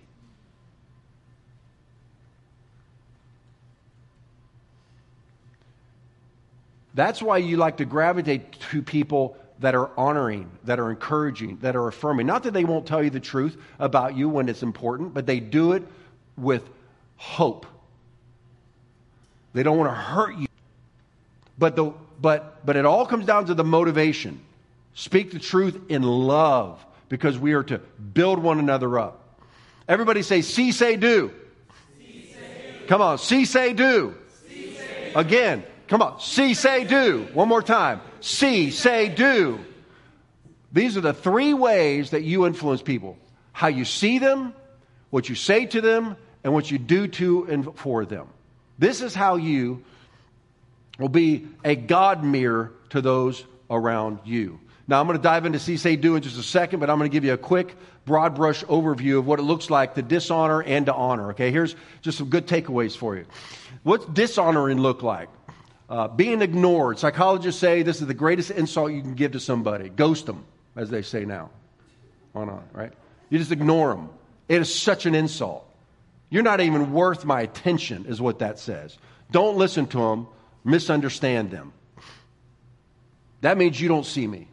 That's 6.94 7.22
why 7.22 7.38
you 7.38 7.58
like 7.58 7.76
to 7.76 7.84
gravitate 7.84 8.58
to 8.72 8.82
people 8.82 9.36
that 9.60 9.76
are 9.76 9.88
honoring, 9.96 10.50
that 10.64 10.80
are 10.80 10.90
encouraging, 10.90 11.58
that 11.58 11.76
are 11.76 11.86
affirming. 11.86 12.26
Not 12.26 12.42
that 12.42 12.52
they 12.52 12.64
won't 12.64 12.86
tell 12.88 13.04
you 13.04 13.10
the 13.10 13.20
truth 13.20 13.56
about 13.78 14.16
you 14.16 14.28
when 14.28 14.48
it's 14.48 14.64
important, 14.64 15.14
but 15.14 15.26
they 15.26 15.38
do 15.38 15.74
it 15.74 15.84
with 16.36 16.68
hope. 17.14 17.66
They 19.52 19.62
don't 19.62 19.78
want 19.78 19.92
to 19.92 19.94
hurt 19.94 20.36
you. 20.36 20.48
But, 21.56 21.76
the, 21.76 21.92
but, 22.20 22.66
but 22.66 22.74
it 22.74 22.84
all 22.84 23.06
comes 23.06 23.26
down 23.26 23.46
to 23.46 23.54
the 23.54 23.62
motivation. 23.62 24.40
Speak 24.94 25.30
the 25.30 25.38
truth 25.38 25.78
in 25.88 26.02
love 26.02 26.84
because 27.08 27.38
we 27.38 27.52
are 27.52 27.62
to 27.64 27.78
build 27.78 28.38
one 28.38 28.58
another 28.58 28.98
up. 28.98 29.40
Everybody 29.88 30.22
say, 30.22 30.42
see, 30.42 30.72
say, 30.72 30.96
do. 30.96 31.30
See, 31.98 32.28
say, 32.32 32.78
do. 32.80 32.86
Come 32.86 33.02
on, 33.02 33.18
see, 33.18 33.44
say, 33.44 33.72
do. 33.72 34.14
See, 34.48 34.74
say, 34.76 35.12
do. 35.12 35.18
Again, 35.18 35.64
come 35.88 36.02
on, 36.02 36.20
see, 36.20 36.54
say, 36.54 36.84
do. 36.84 37.28
One 37.32 37.48
more 37.48 37.62
time 37.62 38.00
see, 38.26 38.70
say, 38.70 39.08
do. 39.08 39.60
These 40.72 40.96
are 40.96 41.00
the 41.00 41.14
three 41.14 41.54
ways 41.54 42.10
that 42.10 42.22
you 42.22 42.46
influence 42.46 42.82
people 42.82 43.16
how 43.52 43.68
you 43.68 43.86
see 43.86 44.18
them, 44.18 44.52
what 45.08 45.30
you 45.30 45.34
say 45.34 45.64
to 45.64 45.80
them, 45.80 46.14
and 46.44 46.52
what 46.52 46.70
you 46.70 46.78
do 46.78 47.08
to 47.08 47.44
and 47.44 47.74
for 47.78 48.04
them. 48.04 48.26
This 48.78 49.00
is 49.00 49.14
how 49.14 49.36
you 49.36 49.82
will 50.98 51.08
be 51.08 51.46
a 51.64 51.74
God 51.74 52.22
mirror 52.22 52.72
to 52.90 53.00
those 53.00 53.46
around 53.70 54.18
you. 54.26 54.60
Now, 54.88 55.00
I'm 55.00 55.06
going 55.06 55.18
to 55.18 55.22
dive 55.22 55.46
into 55.46 55.58
see, 55.58 55.76
say, 55.76 55.96
do 55.96 56.14
in 56.14 56.22
just 56.22 56.38
a 56.38 56.44
second, 56.44 56.78
but 56.78 56.88
I'm 56.88 56.98
going 56.98 57.10
to 57.10 57.12
give 57.12 57.24
you 57.24 57.32
a 57.32 57.38
quick, 57.38 57.74
broad 58.04 58.36
brush 58.36 58.62
overview 58.64 59.18
of 59.18 59.26
what 59.26 59.40
it 59.40 59.42
looks 59.42 59.68
like 59.68 59.94
to 59.94 60.02
dishonor 60.02 60.62
and 60.62 60.86
to 60.86 60.94
honor. 60.94 61.30
Okay, 61.30 61.50
here's 61.50 61.74
just 62.02 62.18
some 62.18 62.28
good 62.28 62.46
takeaways 62.46 62.96
for 62.96 63.16
you. 63.16 63.26
What's 63.82 64.06
dishonoring 64.06 64.78
look 64.78 65.02
like? 65.02 65.28
Uh, 65.88 66.08
being 66.08 66.40
ignored. 66.40 66.98
Psychologists 66.98 67.60
say 67.60 67.82
this 67.82 68.00
is 68.00 68.06
the 68.06 68.14
greatest 68.14 68.50
insult 68.52 68.92
you 68.92 69.02
can 69.02 69.14
give 69.14 69.32
to 69.32 69.40
somebody. 69.40 69.88
Ghost 69.88 70.26
them, 70.26 70.44
as 70.76 70.88
they 70.88 71.02
say 71.02 71.24
now. 71.24 71.50
On 72.34 72.48
on, 72.48 72.62
right? 72.72 72.92
You 73.30 73.38
just 73.38 73.52
ignore 73.52 73.94
them. 73.94 74.10
It 74.48 74.60
is 74.60 74.72
such 74.72 75.06
an 75.06 75.14
insult. 75.14 75.64
You're 76.30 76.42
not 76.42 76.60
even 76.60 76.92
worth 76.92 77.24
my 77.24 77.40
attention, 77.40 78.06
is 78.06 78.20
what 78.20 78.40
that 78.40 78.58
says. 78.58 78.98
Don't 79.30 79.56
listen 79.56 79.86
to 79.88 79.98
them, 79.98 80.28
misunderstand 80.64 81.50
them. 81.50 81.72
That 83.40 83.58
means 83.58 83.80
you 83.80 83.88
don't 83.88 84.06
see 84.06 84.26
me. 84.26 84.48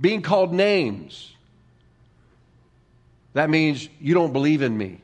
Being 0.00 0.22
called 0.22 0.52
names. 0.52 1.32
That 3.34 3.50
means 3.50 3.88
you 4.00 4.14
don't 4.14 4.32
believe 4.32 4.62
in 4.62 4.76
me. 4.76 5.00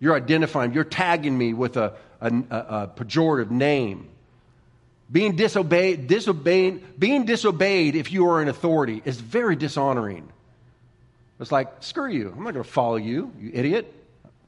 You're 0.00 0.14
identifying, 0.14 0.72
you're 0.72 0.84
tagging 0.84 1.36
me 1.36 1.52
with 1.52 1.76
a, 1.76 1.94
a, 2.20 2.28
a, 2.28 2.90
pejorative 2.96 3.50
name. 3.50 4.08
Being 5.12 5.36
disobeyed, 5.36 6.06
disobeying, 6.06 6.82
being 6.98 7.26
disobeyed 7.26 7.96
if 7.96 8.10
you 8.12 8.28
are 8.28 8.40
an 8.40 8.48
authority 8.48 9.02
is 9.04 9.20
very 9.20 9.56
dishonoring. 9.56 10.28
It's 11.38 11.52
like, 11.52 11.82
screw 11.82 12.10
you. 12.10 12.28
I'm 12.28 12.44
not 12.44 12.54
going 12.54 12.64
to 12.64 12.70
follow 12.70 12.96
you, 12.96 13.32
you 13.38 13.50
idiot. 13.52 13.92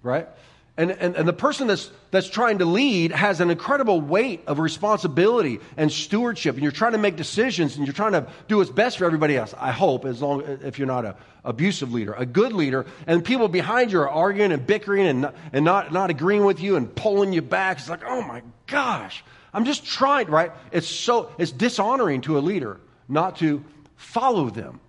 Right? 0.02 0.28
And, 0.74 0.90
and, 0.90 1.16
and 1.16 1.28
the 1.28 1.35
person 1.35 1.66
that's, 1.66 1.90
that's 2.11 2.30
trying 2.30 2.61
to 2.61 2.64
lead 2.64 3.12
has 3.12 3.40
an 3.40 3.50
incredible 3.50 4.00
weight 4.00 4.42
of 4.46 4.58
responsibility 4.58 5.61
and 5.76 5.92
stewardship. 5.92 6.54
And 6.54 6.62
you're 6.62 6.72
trying 6.72 6.92
to 6.92 6.98
make 6.98 7.16
decisions 7.16 7.76
and 7.76 7.87
you're 7.87 7.92
trying 7.92 8.12
to 8.12 8.26
do 8.48 8.56
what's 8.56 8.70
best 8.70 8.96
for 8.96 9.04
everybody 9.04 9.37
else. 9.37 9.54
I 9.58 9.70
hope, 9.70 10.06
as 10.06 10.22
long 10.22 10.40
if 10.40 10.78
you're 10.78 10.88
not 10.88 11.04
an 11.04 11.14
abusive 11.44 11.92
leader, 11.92 12.14
a 12.14 12.24
good 12.24 12.54
leader. 12.54 12.87
And 13.06 13.22
people 13.22 13.48
behind 13.48 13.92
you 13.92 14.00
are 14.00 14.08
arguing 14.08 14.50
and 14.50 14.66
bickering 14.66 15.06
and, 15.06 15.32
and 15.52 15.64
not, 15.64 15.92
not 15.92 16.08
agreeing 16.08 16.44
with 16.44 16.61
you 16.61 16.76
and 16.76 16.94
pulling 16.94 17.35
you 17.35 17.42
back. 17.42 17.76
It's 17.76 17.90
like, 17.90 18.04
oh 18.06 18.22
my 18.22 18.42
gosh. 18.66 19.22
I'm 19.52 19.66
just 19.66 19.85
trying, 19.85 20.28
right? 20.28 20.52
It's 20.70 20.88
so, 20.88 21.30
it's 21.37 21.52
dishonoring 21.52 22.22
to 22.22 22.38
a 22.38 22.40
leader 22.40 22.80
not 23.08 23.37
to 23.37 23.62
follow 23.96 24.48
them, 24.48 24.80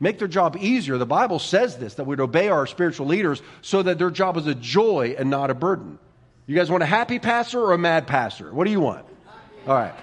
make 0.00 0.18
their 0.18 0.28
job 0.28 0.56
easier. 0.58 0.98
The 0.98 1.06
Bible 1.06 1.38
says 1.38 1.76
this, 1.76 1.94
that 1.94 2.04
we'd 2.04 2.20
obey 2.20 2.48
our 2.48 2.66
spiritual 2.66 3.06
leaders 3.06 3.40
so 3.60 3.82
that 3.82 3.98
their 3.98 4.10
job 4.10 4.36
is 4.38 4.46
a 4.46 4.54
joy 4.54 5.14
and 5.16 5.30
not 5.30 5.50
a 5.50 5.54
burden. 5.54 5.98
You 6.46 6.56
guys 6.56 6.70
want 6.70 6.82
a 6.82 6.86
happy 6.86 7.18
pastor 7.18 7.60
or 7.60 7.72
a 7.72 7.78
mad 7.78 8.06
pastor? 8.06 8.52
What 8.52 8.64
do 8.64 8.70
you 8.70 8.80
want? 8.80 9.06
All 9.68 9.74
right. 9.74 9.94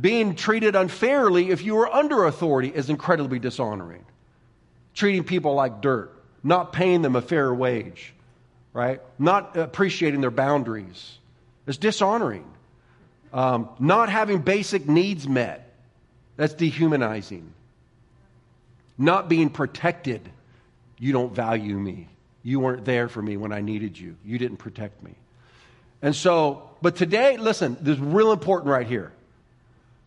Being 0.00 0.34
treated 0.34 0.76
unfairly 0.76 1.50
if 1.50 1.62
you 1.62 1.78
are 1.78 1.92
under 1.92 2.24
authority 2.24 2.68
is 2.68 2.88
incredibly 2.88 3.38
dishonoring. 3.38 4.04
Treating 4.94 5.24
people 5.24 5.54
like 5.54 5.82
dirt, 5.82 6.12
not 6.42 6.72
paying 6.72 7.02
them 7.02 7.16
a 7.16 7.22
fair 7.22 7.52
wage, 7.52 8.14
right? 8.72 9.00
Not 9.18 9.56
appreciating 9.56 10.20
their 10.20 10.30
boundaries 10.30 11.18
is 11.66 11.76
dishonoring. 11.76 12.50
Um, 13.32 13.68
not 13.78 14.08
having 14.08 14.40
basic 14.40 14.88
needs 14.88 15.28
met, 15.28 15.74
that's 16.36 16.54
dehumanizing. 16.54 17.52
Not 18.98 19.28
being 19.28 19.50
protected, 19.50 20.28
you 20.98 21.12
don't 21.12 21.34
value 21.34 21.78
me. 21.78 22.08
You 22.42 22.60
weren't 22.60 22.84
there 22.84 23.08
for 23.08 23.20
me 23.20 23.36
when 23.36 23.52
I 23.52 23.60
needed 23.60 23.98
you. 23.98 24.16
You 24.24 24.38
didn't 24.38 24.58
protect 24.58 25.02
me. 25.02 25.14
And 26.00 26.14
so, 26.14 26.70
but 26.80 26.96
today, 26.96 27.36
listen, 27.36 27.76
this 27.80 27.96
is 27.96 28.00
real 28.00 28.32
important 28.32 28.70
right 28.70 28.86
here. 28.86 29.12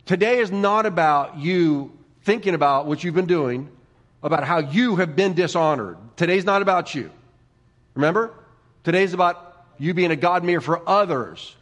Today 0.06 0.38
is 0.38 0.50
not 0.50 0.86
about 0.86 1.38
you 1.38 1.92
thinking 2.22 2.54
about 2.54 2.86
what 2.86 3.04
you've 3.04 3.14
been 3.14 3.26
doing, 3.26 3.68
about 4.22 4.44
how 4.44 4.58
you 4.58 4.96
have 4.96 5.14
been 5.14 5.34
dishonored. 5.34 5.98
Today's 6.16 6.44
not 6.44 6.62
about 6.62 6.94
you. 6.94 7.10
Remember? 7.94 8.32
Today's 8.82 9.12
about 9.12 9.66
you 9.78 9.94
being 9.94 10.10
a 10.10 10.16
God 10.16 10.44
mirror 10.44 10.60
for 10.60 10.88
others 10.88 11.54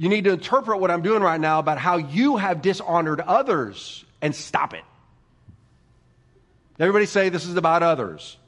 you 0.00 0.08
need 0.08 0.24
to 0.24 0.32
interpret 0.32 0.80
what 0.80 0.90
I'm 0.90 1.02
doing 1.02 1.22
right 1.22 1.38
now 1.38 1.58
about 1.58 1.76
how 1.76 1.98
you 1.98 2.38
have 2.38 2.62
dishonored 2.62 3.20
others 3.20 4.02
and 4.22 4.34
stop 4.34 4.72
it. 4.72 4.82
Everybody 6.80 7.04
say 7.04 7.28
this 7.28 7.44
is 7.44 7.56
about 7.56 7.82
others. 7.82 8.38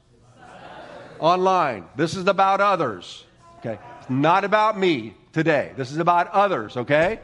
Online, 1.19 1.85
this 1.95 2.15
is 2.15 2.25
about 2.27 2.61
others. 2.61 3.23
Okay. 3.59 3.77
It's 3.99 4.09
not 4.09 4.43
about 4.43 4.77
me 4.77 5.13
today. 5.33 5.71
This 5.77 5.91
is 5.91 5.99
about 5.99 6.31
others, 6.31 6.75
okay? 6.75 7.19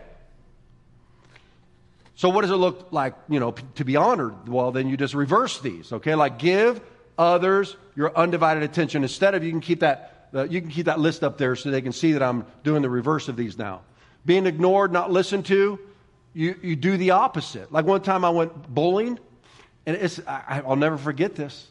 So 2.15 2.29
what 2.29 2.41
does 2.41 2.51
it 2.51 2.57
look 2.57 2.89
like, 2.91 3.15
you 3.27 3.39
know, 3.39 3.55
to 3.75 3.83
be 3.83 3.95
honored? 3.95 4.47
Well, 4.47 4.71
then 4.71 4.87
you 4.87 4.97
just 4.97 5.15
reverse 5.15 5.59
these, 5.59 5.91
okay? 5.91 6.13
Like 6.13 6.37
give 6.37 6.79
others 7.17 7.75
your 7.95 8.15
undivided 8.15 8.61
attention. 8.61 9.01
Instead 9.01 9.33
of 9.33 9.43
you 9.43 9.49
can 9.49 9.61
keep 9.61 9.79
that 9.79 10.29
uh, 10.31 10.43
you 10.43 10.61
can 10.61 10.69
keep 10.69 10.85
that 10.85 10.99
list 10.99 11.23
up 11.23 11.39
there 11.39 11.55
so 11.55 11.71
they 11.71 11.81
can 11.81 11.91
see 11.91 12.11
that 12.11 12.21
I'm 12.21 12.45
doing 12.63 12.83
the 12.83 12.89
reverse 12.89 13.29
of 13.29 13.35
these 13.35 13.57
now. 13.57 13.81
being 14.27 14.45
ignored, 14.45 14.91
not 14.91 15.11
listened 15.11 15.47
to, 15.47 15.79
you, 16.35 16.55
you 16.61 16.75
do 16.75 16.97
the 16.97 17.11
opposite. 17.11 17.71
Like 17.71 17.85
one 17.85 18.01
time 18.03 18.23
I 18.23 18.29
went 18.29 18.71
bowling, 18.71 19.17
and 19.89 19.97
it's, 19.97 20.19
I, 20.27 20.61
I'll 20.67 20.75
never 20.75 20.99
forget 20.99 21.33
this. 21.33 21.65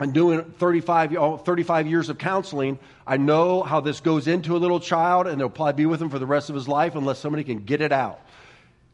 I'm 0.00 0.12
doing 0.12 0.42
35, 0.42 1.44
35 1.44 1.86
years 1.86 2.08
of 2.08 2.16
counseling. 2.16 2.78
I 3.06 3.18
know 3.18 3.62
how 3.62 3.80
this 3.80 4.00
goes 4.00 4.26
into 4.26 4.56
a 4.56 4.58
little 4.58 4.80
child, 4.80 5.26
and 5.26 5.38
they'll 5.38 5.50
probably 5.50 5.74
be 5.74 5.84
with 5.84 6.00
him 6.00 6.08
for 6.08 6.18
the 6.18 6.24
rest 6.24 6.48
of 6.48 6.54
his 6.54 6.66
life 6.66 6.94
unless 6.94 7.18
somebody 7.18 7.44
can 7.44 7.58
get 7.58 7.82
it 7.82 7.92
out. 7.92 8.20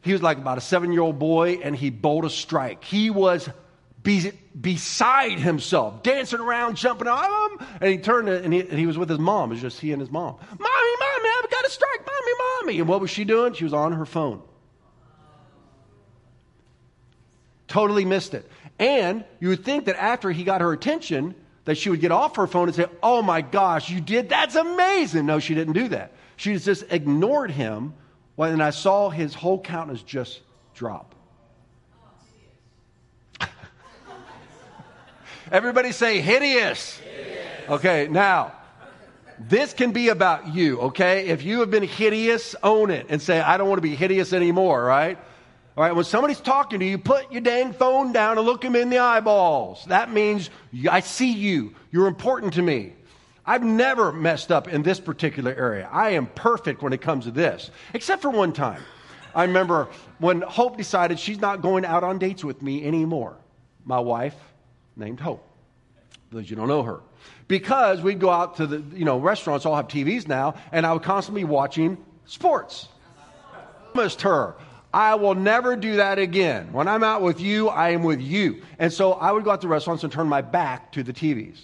He 0.01 0.11
was 0.11 0.21
like 0.21 0.39
about 0.39 0.57
a 0.57 0.61
seven 0.61 0.91
year 0.91 1.03
old 1.03 1.19
boy, 1.19 1.61
and 1.63 1.73
he 1.73 1.89
bowled 1.89 2.25
a 2.25 2.29
strike. 2.29 2.83
He 2.83 3.09
was 3.09 3.49
be, 4.03 4.33
beside 4.59 5.39
himself, 5.39 6.03
dancing 6.03 6.41
around, 6.41 6.75
jumping 6.75 7.07
on 7.07 7.65
And 7.79 7.89
he 7.89 7.97
turned 7.97 8.27
and 8.27 8.53
he, 8.53 8.59
and 8.59 8.77
he 8.77 8.87
was 8.87 8.97
with 8.97 9.07
his 9.07 9.19
mom. 9.19 9.51
It 9.51 9.53
was 9.53 9.61
just 9.61 9.79
he 9.79 9.93
and 9.93 10.01
his 10.01 10.11
mom. 10.11 10.35
Mommy, 10.35 10.59
mommy, 10.59 11.29
I've 11.41 11.49
got 11.49 11.65
a 11.65 11.69
strike. 11.69 12.05
Mommy, 12.05 12.31
mommy. 12.61 12.79
And 12.79 12.89
what 12.89 12.99
was 12.99 13.09
she 13.09 13.23
doing? 13.23 13.53
She 13.53 13.63
was 13.63 13.73
on 13.73 13.93
her 13.93 14.05
phone. 14.05 14.41
Totally 17.73 18.05
missed 18.05 18.35
it. 18.35 18.47
And 18.77 19.25
you 19.39 19.47
would 19.47 19.65
think 19.65 19.85
that 19.85 19.95
after 19.95 20.29
he 20.29 20.43
got 20.43 20.61
her 20.61 20.73
attention, 20.73 21.33
that 21.65 21.75
she 21.75 21.89
would 21.89 22.01
get 22.01 22.11
off 22.11 22.35
her 22.35 22.45
phone 22.45 22.67
and 22.67 22.75
say, 22.75 22.85
Oh 23.01 23.23
my 23.23 23.41
gosh, 23.41 23.89
you 23.89 23.99
did? 23.99 24.29
That's 24.29 24.53
amazing. 24.53 25.25
No, 25.25 25.39
she 25.39 25.55
didn't 25.55 25.73
do 25.73 25.87
that. 25.87 26.11
She 26.35 26.55
just 26.55 26.83
ignored 26.91 27.49
him. 27.49 27.95
And 28.37 28.61
I 28.61 28.69
saw 28.69 29.09
his 29.09 29.33
whole 29.33 29.59
countenance 29.59 30.03
just 30.03 30.41
drop. 30.75 31.15
Everybody 35.51 35.93
say 35.93 36.21
hideous. 36.21 36.99
hideous. 36.99 37.69
Okay, 37.69 38.07
now, 38.07 38.51
this 39.39 39.73
can 39.73 39.93
be 39.93 40.09
about 40.09 40.53
you, 40.53 40.79
okay? 40.79 41.25
If 41.25 41.41
you 41.41 41.61
have 41.61 41.71
been 41.71 41.81
hideous, 41.81 42.55
own 42.61 42.91
it 42.91 43.07
and 43.09 43.19
say, 43.19 43.41
I 43.41 43.57
don't 43.57 43.67
want 43.67 43.79
to 43.79 43.87
be 43.89 43.95
hideous 43.95 44.31
anymore, 44.31 44.83
right? 44.83 45.17
All 45.75 45.83
right, 45.83 45.95
when 45.95 46.05
somebody's 46.05 46.39
talking 46.39 46.79
to 46.81 46.85
you, 46.85 46.99
put 46.99 47.31
your 47.31 47.41
dang 47.41 47.73
phone 47.73 48.11
down 48.11 48.37
and 48.37 48.45
look 48.45 48.61
them 48.61 48.75
in 48.75 48.91
the 48.91 48.99
eyeballs. 48.99 49.83
That 49.87 50.11
means 50.11 50.51
I 50.89 50.99
see 50.99 51.31
you. 51.31 51.73
You're 51.91 52.05
important 52.05 52.53
to 52.53 52.61
me. 52.61 52.93
I've 53.43 53.63
never 53.63 54.11
messed 54.11 54.51
up 54.51 54.67
in 54.67 54.83
this 54.83 54.99
particular 54.99 55.53
area. 55.53 55.89
I 55.91 56.11
am 56.11 56.27
perfect 56.27 56.83
when 56.83 56.93
it 56.93 57.01
comes 57.01 57.25
to 57.25 57.31
this, 57.31 57.71
except 57.93 58.21
for 58.21 58.29
one 58.29 58.53
time. 58.53 58.81
I 59.33 59.43
remember 59.43 59.87
when 60.19 60.41
Hope 60.41 60.77
decided 60.77 61.19
she's 61.19 61.41
not 61.41 61.61
going 61.61 61.85
out 61.85 62.03
on 62.03 62.19
dates 62.19 62.43
with 62.43 62.61
me 62.61 62.85
anymore. 62.85 63.35
My 63.83 63.99
wife, 63.99 64.35
named 64.95 65.19
Hope. 65.19 65.43
Those 66.31 66.49
you 66.49 66.55
don't 66.55 66.67
know 66.67 66.83
her. 66.83 67.01
Because 67.47 68.01
we'd 68.01 68.19
go 68.19 68.29
out 68.29 68.57
to 68.57 68.67
the 68.67 68.83
you 68.95 69.05
know 69.05 69.17
restaurants, 69.17 69.65
all 69.65 69.75
have 69.75 69.87
TVs 69.87 70.27
now, 70.27 70.53
and 70.71 70.85
I 70.85 70.93
would 70.93 71.03
constantly 71.03 71.41
be 71.41 71.49
watching 71.49 71.97
sports. 72.25 72.87
Promised 73.93 74.21
her, 74.21 74.55
I 74.93 75.15
will 75.15 75.33
never 75.33 75.75
do 75.75 75.95
that 75.95 76.19
again. 76.19 76.71
When 76.71 76.87
I'm 76.87 77.03
out 77.03 77.23
with 77.23 77.41
you, 77.41 77.67
I 77.67 77.89
am 77.89 78.03
with 78.03 78.21
you. 78.21 78.61
And 78.77 78.93
so 78.93 79.13
I 79.13 79.31
would 79.31 79.43
go 79.43 79.49
out 79.49 79.61
to 79.61 79.67
restaurants 79.67 80.03
and 80.03 80.13
turn 80.13 80.27
my 80.27 80.41
back 80.41 80.91
to 80.91 81.01
the 81.01 81.11
TVs. 81.11 81.59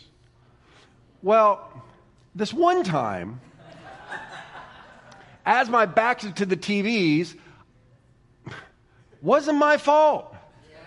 Well, 1.22 1.84
this 2.34 2.52
one 2.52 2.84
time, 2.84 3.40
as 5.46 5.70
my 5.70 5.86
back 5.86 6.20
to 6.20 6.46
the 6.46 6.58
TVs, 6.58 7.36
wasn't 9.22 9.60
my 9.60 9.78
fault. 9.78 10.36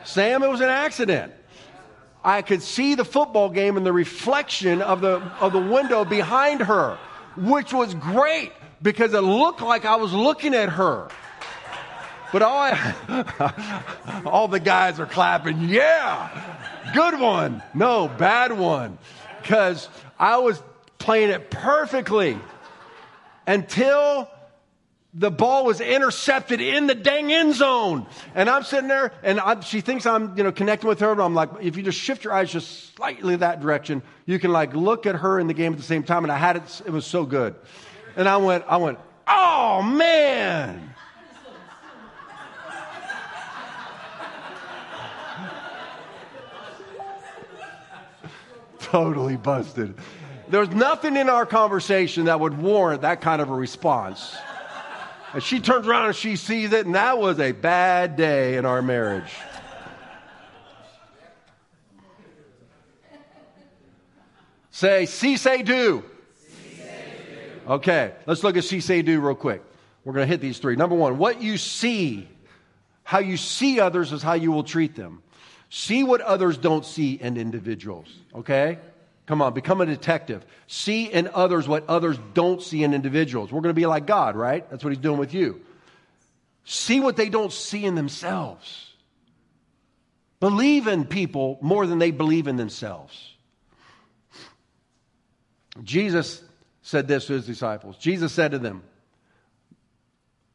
Sam, 0.05 0.43
it 0.43 0.51
was 0.51 0.61
an 0.61 0.69
accident. 0.69 1.33
I 2.25 2.43
could 2.43 2.63
see 2.63 2.95
the 2.97 3.05
football 3.05 3.51
game 3.51 3.77
in 3.77 3.85
the 3.85 3.93
reflection 3.93 4.83
of 4.83 5.01
the, 5.01 5.21
of 5.41 5.53
the 5.53 5.61
window 5.61 6.05
behind 6.05 6.61
her, 6.63 6.99
which 7.37 7.73
was 7.73 7.95
great 7.95 8.53
because 8.81 9.15
it 9.15 9.21
looked 9.21 9.61
like 9.61 9.85
I 9.85 9.97
was 9.97 10.13
looking 10.13 10.55
at 10.55 10.71
her. 10.71 11.09
But 12.33 12.43
all, 12.43 12.73
all 14.27 14.49
the 14.49 14.61
guys 14.61 14.99
are 14.99 15.07
clapping, 15.07 15.69
yeah, 15.69 16.31
good 16.95 17.21
one. 17.21 17.63
No, 17.75 18.09
bad 18.09 18.57
one. 18.59 18.99
Because 19.41 19.89
I 20.19 20.39
was 20.39 20.63
playing 20.99 21.31
it 21.31 21.51
perfectly 21.51 22.39
until 23.47 24.31
the 25.15 25.31
ball 25.31 25.67
was 25.67 25.81
intercepted 25.81 26.61
in 26.63 26.87
the 26.87 26.95
dang 26.95 27.31
end 27.31 27.55
zone. 27.55 28.07
And 28.35 28.49
I'm 28.49 28.63
sitting 28.63 28.89
there, 28.89 29.13
and 29.23 29.39
I, 29.39 29.61
she 29.61 29.83
thinks 29.83 30.07
I'm, 30.07 30.37
you 30.39 30.45
know, 30.45 30.53
connecting 30.53 30.89
with 30.89 31.01
her. 31.01 31.15
But 31.15 31.25
I'm 31.25 31.35
like, 31.35 31.51
if 31.61 31.77
you 31.77 31.83
just 31.83 31.99
shift 31.99 32.25
your 32.25 32.33
eyes 32.33 32.51
just 32.51 32.95
slightly 32.97 33.37
that 33.37 33.61
direction, 33.61 34.03
you 34.25 34.39
can 34.39 34.53
like 34.53 34.75
look 34.75 35.05
at 35.05 35.17
her 35.17 35.39
in 35.39 35.49
the 35.49 35.55
game 35.55 35.73
at 35.73 35.79
the 35.79 35.85
same 35.85 36.03
time. 36.03 36.25
And 36.25 36.33
I 36.33 36.39
had 36.39 36.57
it; 36.57 36.83
it 36.87 36.91
was 36.91 37.05
so 37.05 37.27
good. 37.27 37.55
And 38.17 38.27
I 38.27 38.39
went, 38.39 38.65
I 38.67 38.79
went, 38.79 38.99
oh 39.29 39.83
man. 39.83 40.92
Totally 48.93 49.39
busted. 49.39 49.95
There's 50.49 50.69
nothing 50.69 51.17
in 51.17 51.31
our 51.31 51.47
conversation 51.47 52.27
that 52.27 52.39
would 52.39 52.59
warrant 52.59 53.01
that 53.03 53.23
kind 53.23 53.41
of 53.41 53.49
a 53.49 53.55
response. 53.55 54.37
And 55.33 55.43
she 55.43 55.61
turns 55.61 55.87
around 55.87 56.09
and 56.09 56.15
she 56.15 56.37
sees 56.37 56.75
it, 56.75 56.85
and 56.85 56.95
that 56.95 57.17
was 57.17 57.41
a 57.41 57.53
bad 57.53 58.17
day 58.17 58.59
in 58.59 58.67
our 58.67 58.83
marriage. 58.83 59.33
Say, 64.71 65.07
see, 65.07 65.39
say, 65.39 65.63
do. 65.63 66.05
Okay, 67.67 68.13
let's 68.27 68.45
look 68.45 68.59
at 68.59 68.65
see, 68.65 68.81
say, 68.81 69.01
do 69.01 69.21
real 69.21 69.35
quick. 69.35 69.63
We're 70.05 70.13
going 70.13 70.27
to 70.27 70.31
hit 70.31 70.43
these 70.43 70.59
three. 70.59 70.77
Number 70.77 70.97
one, 70.97 71.17
what 71.17 71.41
you 71.41 71.57
see, 71.57 72.29
how 73.05 73.21
you 73.21 73.39
see 73.39 73.81
others 73.81 74.13
is 74.13 74.23
how 74.23 74.35
you 74.35 74.53
will 74.53 74.65
treat 74.65 74.95
them. 74.97 75.23
See 75.75 76.05
what 76.05 76.21
others 76.21 76.59
don't 76.59 76.85
see 76.85 77.15
in 77.15 77.39
individuals, 77.39 78.07
okay? 78.35 78.79
Come 79.25 79.41
on, 79.41 79.55
become 79.55 79.81
a 79.81 79.87
detective. 79.87 80.45
See 80.67 81.07
in 81.07 81.31
others 81.33 81.67
what 81.67 81.89
others 81.89 82.19
don't 82.35 82.61
see 82.61 82.85
in 82.85 82.93
individuals. 82.93 83.51
We're 83.51 83.63
going 83.63 83.75
to 83.75 83.81
be 83.81 83.87
like 83.87 84.05
God, 84.05 84.37
right? 84.37 84.69
That's 84.69 84.85
what 84.85 84.91
He's 84.91 85.01
doing 85.01 85.19
with 85.19 85.33
you. 85.33 85.63
See 86.67 87.01
what 87.01 87.17
they 87.17 87.31
don't 87.31 87.51
see 87.51 87.87
in 87.87 87.95
themselves. 87.95 88.93
Believe 90.41 90.89
in 90.89 91.07
people 91.07 91.57
more 91.63 91.87
than 91.87 91.99
they 91.99 92.11
believe 92.11 92.49
in 92.49 92.57
themselves. 92.57 93.33
Jesus 95.83 96.43
said 96.83 97.09
this 97.09 97.29
to 97.29 97.33
his 97.33 97.47
disciples. 97.47 97.97
Jesus 97.97 98.31
said 98.31 98.51
to 98.51 98.59
them, 98.59 98.83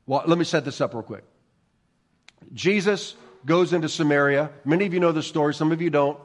well, 0.05 0.21
let 0.27 0.37
me 0.37 0.43
set 0.43 0.63
this 0.63 0.79
up 0.79 0.93
real 0.93 1.01
quick. 1.01 1.23
Jesus 2.53 3.15
goes 3.47 3.73
into 3.73 3.89
Samaria. 3.89 4.51
Many 4.65 4.85
of 4.85 4.93
you 4.93 4.99
know 4.99 5.13
the 5.13 5.23
story, 5.23 5.55
some 5.55 5.71
of 5.71 5.81
you 5.81 5.89
don't. 5.89 6.19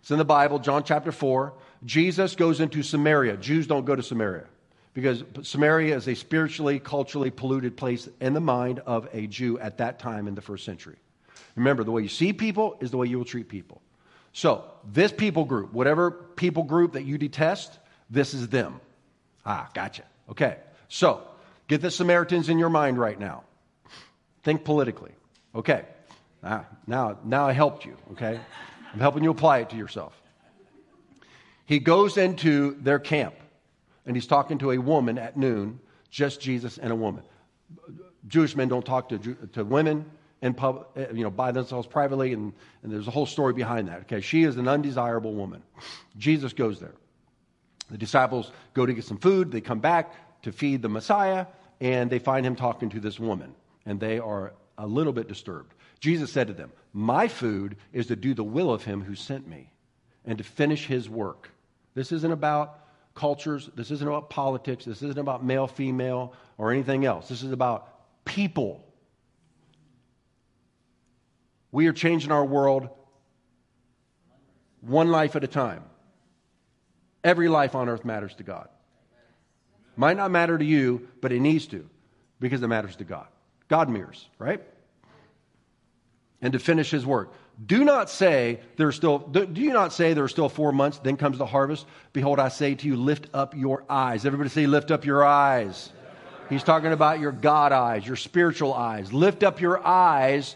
It's 0.00 0.10
in 0.10 0.18
the 0.18 0.24
Bible, 0.24 0.58
John 0.58 0.84
chapter 0.84 1.12
4. 1.12 1.54
Jesus 1.84 2.34
goes 2.34 2.60
into 2.60 2.82
Samaria. 2.82 3.38
Jews 3.38 3.66
don't 3.66 3.86
go 3.86 3.94
to 3.96 4.02
Samaria 4.02 4.44
because 4.92 5.22
Samaria 5.42 5.96
is 5.96 6.08
a 6.08 6.14
spiritually, 6.14 6.80
culturally 6.80 7.30
polluted 7.30 7.76
place 7.76 8.08
in 8.20 8.34
the 8.34 8.40
mind 8.40 8.80
of 8.80 9.08
a 9.12 9.26
Jew 9.28 9.58
at 9.60 9.78
that 9.78 9.98
time 9.98 10.26
in 10.28 10.34
the 10.34 10.42
first 10.42 10.64
century. 10.64 10.96
Remember, 11.54 11.84
the 11.84 11.92
way 11.92 12.02
you 12.02 12.08
see 12.08 12.32
people 12.32 12.76
is 12.80 12.90
the 12.90 12.96
way 12.96 13.06
you 13.06 13.18
will 13.18 13.24
treat 13.24 13.48
people. 13.48 13.80
So, 14.32 14.64
this 14.84 15.12
people 15.12 15.44
group, 15.44 15.72
whatever 15.72 16.10
people 16.10 16.64
group 16.64 16.94
that 16.94 17.04
you 17.04 17.18
detest, 17.18 17.78
this 18.10 18.34
is 18.34 18.48
them. 18.48 18.80
Ah, 19.46 19.70
gotcha. 19.74 20.02
Okay. 20.28 20.56
So, 20.88 21.22
get 21.68 21.80
the 21.80 21.90
Samaritans 21.90 22.48
in 22.48 22.58
your 22.58 22.68
mind 22.68 22.98
right 22.98 23.18
now. 23.18 23.44
Think 24.42 24.64
politically. 24.64 25.12
Okay. 25.54 25.84
Ah, 26.44 26.66
now, 26.86 27.18
now 27.24 27.46
I 27.46 27.52
helped 27.52 27.84
you. 27.84 27.96
Okay. 28.12 28.38
I'm 28.92 29.00
helping 29.00 29.24
you 29.24 29.30
apply 29.30 29.58
it 29.58 29.70
to 29.70 29.76
yourself. 29.76 30.12
He 31.66 31.78
goes 31.78 32.16
into 32.16 32.76
their 32.80 32.98
camp 32.98 33.34
and 34.06 34.14
he's 34.14 34.26
talking 34.26 34.58
to 34.58 34.72
a 34.72 34.78
woman 34.78 35.18
at 35.18 35.36
noon, 35.36 35.80
just 36.10 36.40
Jesus 36.40 36.78
and 36.78 36.92
a 36.92 36.94
woman. 36.94 37.22
Jewish 38.28 38.54
men 38.54 38.68
don't 38.68 38.84
talk 38.84 39.08
to, 39.08 39.18
to 39.52 39.64
women 39.64 40.04
in 40.42 40.52
pub, 40.52 40.86
you 41.14 41.22
know, 41.22 41.30
by 41.30 41.52
themselves 41.52 41.86
privately, 41.86 42.34
and, 42.34 42.52
and 42.82 42.92
there's 42.92 43.08
a 43.08 43.10
whole 43.10 43.26
story 43.26 43.54
behind 43.54 43.88
that. 43.88 44.02
Okay, 44.02 44.20
she 44.20 44.42
is 44.42 44.56
an 44.58 44.68
undesirable 44.68 45.32
woman. 45.32 45.62
Jesus 46.18 46.52
goes 46.52 46.80
there. 46.80 46.94
The 47.90 47.98
disciples 47.98 48.50
go 48.74 48.84
to 48.84 48.92
get 48.92 49.04
some 49.04 49.18
food. 49.18 49.50
They 49.50 49.62
come 49.62 49.80
back 49.80 50.42
to 50.42 50.52
feed 50.52 50.82
the 50.82 50.88
Messiah, 50.88 51.46
and 51.80 52.10
they 52.10 52.18
find 52.18 52.44
him 52.44 52.56
talking 52.56 52.90
to 52.90 53.00
this 53.00 53.18
woman, 53.18 53.54
and 53.86 53.98
they 53.98 54.18
are 54.18 54.52
a 54.76 54.86
little 54.86 55.12
bit 55.12 55.28
disturbed. 55.28 55.73
Jesus 56.00 56.32
said 56.32 56.48
to 56.48 56.52
them, 56.52 56.72
My 56.92 57.28
food 57.28 57.76
is 57.92 58.08
to 58.08 58.16
do 58.16 58.34
the 58.34 58.44
will 58.44 58.72
of 58.72 58.84
him 58.84 59.02
who 59.02 59.14
sent 59.14 59.48
me 59.48 59.72
and 60.24 60.38
to 60.38 60.44
finish 60.44 60.86
his 60.86 61.08
work. 61.08 61.50
This 61.94 62.12
isn't 62.12 62.32
about 62.32 62.80
cultures. 63.14 63.70
This 63.74 63.90
isn't 63.90 64.06
about 64.06 64.30
politics. 64.30 64.84
This 64.84 65.02
isn't 65.02 65.18
about 65.18 65.44
male, 65.44 65.66
female, 65.66 66.34
or 66.58 66.72
anything 66.72 67.04
else. 67.04 67.28
This 67.28 67.42
is 67.42 67.52
about 67.52 68.24
people. 68.24 68.84
We 71.72 71.86
are 71.86 71.92
changing 71.92 72.32
our 72.32 72.44
world 72.44 72.88
one 74.80 75.10
life 75.10 75.36
at 75.36 75.44
a 75.44 75.48
time. 75.48 75.84
Every 77.22 77.48
life 77.48 77.74
on 77.74 77.88
earth 77.88 78.04
matters 78.04 78.34
to 78.36 78.42
God. 78.42 78.68
Might 79.96 80.16
not 80.16 80.30
matter 80.30 80.58
to 80.58 80.64
you, 80.64 81.08
but 81.20 81.32
it 81.32 81.40
needs 81.40 81.66
to. 81.68 81.88
because 82.40 82.62
it 82.62 82.68
matters 82.68 82.96
to 82.96 83.04
God. 83.04 83.26
God 83.68 83.88
mirrors, 83.88 84.28
right? 84.38 84.62
And 86.44 86.52
to 86.52 86.58
finish 86.58 86.90
his 86.90 87.04
work. 87.04 87.32
Do 87.64 87.84
not 87.84 88.10
say 88.10 88.60
there's 88.76 88.96
still 88.96 89.18
do 89.18 89.60
you 89.60 89.72
not 89.72 89.92
say 89.92 90.12
there 90.12 90.24
are 90.24 90.28
still 90.28 90.50
four 90.50 90.72
months, 90.72 90.98
then 90.98 91.16
comes 91.16 91.38
the 91.38 91.46
harvest? 91.46 91.86
Behold, 92.12 92.38
I 92.38 92.48
say 92.48 92.74
to 92.74 92.86
you, 92.86 92.96
lift 92.96 93.28
up 93.32 93.56
your 93.56 93.82
eyes. 93.88 94.26
Everybody 94.26 94.50
say, 94.50 94.66
lift 94.66 94.90
up 94.90 95.06
your 95.06 95.24
eyes. 95.24 95.90
He's 96.50 96.62
talking 96.62 96.92
about 96.92 97.18
your 97.18 97.32
God 97.32 97.72
eyes, 97.72 98.06
your 98.06 98.16
spiritual 98.16 98.74
eyes. 98.74 99.12
Lift 99.12 99.42
up 99.42 99.60
your 99.60 99.84
eyes 99.86 100.54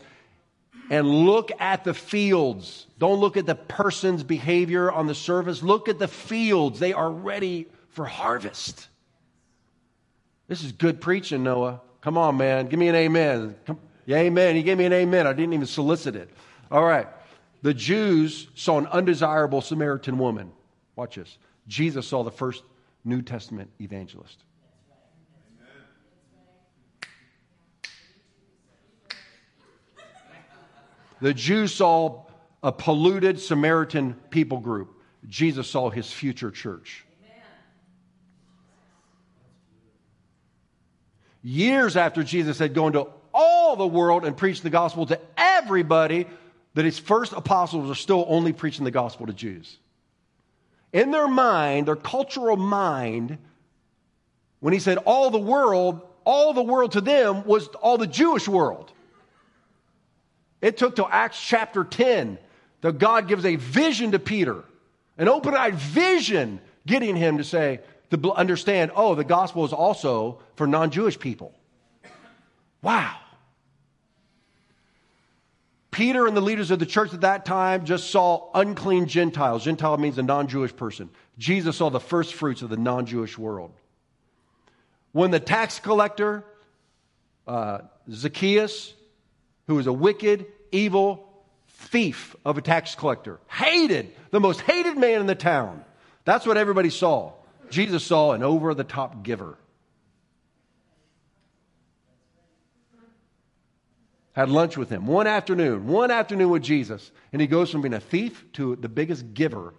and 0.91 1.09
look 1.09 1.51
at 1.59 1.85
the 1.85 1.95
fields. 1.95 2.87
Don't 2.99 3.19
look 3.19 3.37
at 3.37 3.47
the 3.47 3.55
person's 3.55 4.23
behavior 4.23 4.93
on 4.93 5.07
the 5.07 5.15
surface. 5.15 5.63
Look 5.63 5.89
at 5.89 5.99
the 5.99 6.09
fields. 6.09 6.79
They 6.79 6.93
are 6.93 7.11
ready 7.11 7.67
for 7.89 8.05
harvest. 8.05 8.89
This 10.49 10.63
is 10.63 10.73
good 10.73 11.01
preaching, 11.01 11.43
Noah. 11.43 11.81
Come 12.01 12.19
on, 12.19 12.37
man. 12.37 12.69
Give 12.69 12.79
me 12.79 12.89
an 12.89 12.95
amen. 12.95 13.57
Come, 13.67 13.79
amen. 14.17 14.57
He 14.57 14.63
gave 14.63 14.79
me 14.79 14.87
an 14.87 14.93
amen. 14.93 15.27
I 15.27 15.33
didn't 15.33 15.53
even 15.53 15.67
solicit 15.67 16.17
it. 16.17 16.31
All 16.71 16.85
right. 16.85 17.07
The 17.63 17.75
Jews 17.75 18.49
saw 18.55 18.79
an 18.79 18.87
undesirable 18.87 19.61
Samaritan 19.61 20.19
woman. 20.19 20.53
Watch 20.97 21.17
this. 21.17 21.37
Jesus 21.67 22.07
saw 22.07 22.23
the 22.23 22.31
first 22.31 22.63
New 23.05 23.21
Testament 23.23 23.71
evangelist. 23.81 24.45
The 31.21 31.35
Jews 31.35 31.75
saw 31.75 32.27
a 32.63 32.73
polluted 32.73 33.41
Samaritan 33.41 34.15
people 34.31 34.59
group. 34.59 35.01
Jesus 35.29 35.69
saw 35.69 35.91
his 35.91 36.11
future 36.11 36.51
church. 36.51 37.05
Years 41.43 41.97
after 41.97 42.23
Jesus 42.23 42.59
had 42.59 42.75
gone 42.75 42.93
to 42.93 43.09
all 43.39 43.77
the 43.77 43.87
world 43.87 44.25
and 44.25 44.37
preached 44.37 44.65
the 44.65 44.71
gospel 44.71 45.07
to 45.07 45.21
everybody, 45.37 46.27
that 46.75 46.85
his 46.85 46.99
first 46.99 47.33
apostles 47.33 47.89
are 47.89 47.95
still 47.95 48.27
only 48.29 48.53
preaching 48.53 48.85
the 48.85 48.91
gospel 48.91 49.27
to 49.27 49.33
Jews. 49.33 49.79
In 50.93 51.13
their 51.13 51.29
mind, 51.29 51.87
their 51.87 51.97
cultural 51.97 52.57
mind, 52.57 53.39
when 54.59 54.73
he 54.73 54.81
said 54.81 54.99
all 54.99 55.31
the 55.31 55.39
world, 55.39 56.01
all 56.25 56.53
the 56.53 56.63
world 56.63 56.93
to 56.93 57.01
them 57.01 57.45
was 57.45 57.69
all 57.69 57.97
the 57.97 58.07
Jewish 58.07 58.49
world. 58.49 58.91
It 60.61 60.77
took 60.77 60.97
till 60.97 61.09
Acts 61.11 61.41
chapter 61.41 61.85
10 61.85 62.39
that 62.81 62.99
God 62.99 63.29
gives 63.29 63.45
a 63.45 63.55
vision 63.57 64.13
to 64.13 64.19
Peter, 64.19 64.65
an 65.17 65.29
open 65.29 65.55
eyed 65.55 65.77
vision, 65.77 66.61
getting 66.87 67.15
him 67.15 67.39
to 67.39 67.45
say, 67.45 67.81
to 68.11 68.33
understand, 68.33 68.91
oh, 68.97 69.15
the 69.15 69.25
gospel 69.25 69.65
is 69.65 69.73
also 69.73 70.41
for 70.57 70.67
non 70.67 70.91
Jewish 70.91 71.19
people. 71.19 71.53
Wow. 72.83 73.17
Peter 75.91 76.27
and 76.27 76.37
the 76.37 76.41
leaders 76.41 76.71
of 76.71 76.79
the 76.79 76.87
church 76.87 77.15
at 77.15 77.23
that 77.23 77.45
time 77.45 77.85
just 77.85 78.11
saw 78.11 78.51
unclean 78.55 79.07
Gentiles. 79.07 79.65
Gentile 79.65 79.97
means 79.97 80.19
a 80.19 80.23
non 80.23 80.49
Jewish 80.49 80.75
person. 80.75 81.11
Jesus 81.39 81.77
saw 81.77 81.89
the 81.89 82.01
first 82.01 82.35
fruits 82.35 82.63
of 82.63 82.69
the 82.69 82.77
non 82.77 83.07
Jewish 83.07 83.39
world. 83.39 83.73
When 85.13 85.31
the 85.31 85.41
tax 85.41 85.79
collector, 85.79 86.45
uh, 87.47 87.79
Zacchaeus, 88.11 88.93
who 89.67 89.77
was 89.77 89.87
a 89.87 89.93
wicked, 89.93 90.47
evil 90.73 91.27
thief 91.69 92.37
of 92.45 92.59
a 92.59 92.63
tax 92.63 92.95
collector, 92.95 93.41
hated, 93.49 94.13
the 94.31 94.41
most 94.41 94.61
hated 94.61 94.99
man 94.99 95.21
in 95.21 95.27
the 95.27 95.35
town. 95.35 95.85
That's 96.25 96.47
what 96.47 96.59
everybody 96.59 96.91
saw. 96.91 97.33
Jesus 97.71 98.05
saw 98.05 98.33
an 98.33 98.43
over 98.43 98.75
the 98.75 98.85
top 98.85 99.23
giver. 99.23 99.57
Had 104.39 104.51
lunch 104.51 104.77
with 104.77 104.89
him 104.89 105.09
one 105.09 105.27
afternoon, 105.27 105.89
one 105.89 106.13
afternoon 106.13 106.51
with 106.51 106.63
Jesus, 106.63 107.11
and 107.33 107.43
he 107.43 107.49
goes 107.49 107.73
from 107.73 107.83
being 107.83 107.93
a 107.93 107.99
thief 107.99 108.45
to 108.53 108.77
the 108.77 108.89
biggest 108.89 109.35
giver 109.35 109.75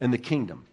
in 0.00 0.10
the 0.10 0.18
kingdom. 0.18 0.66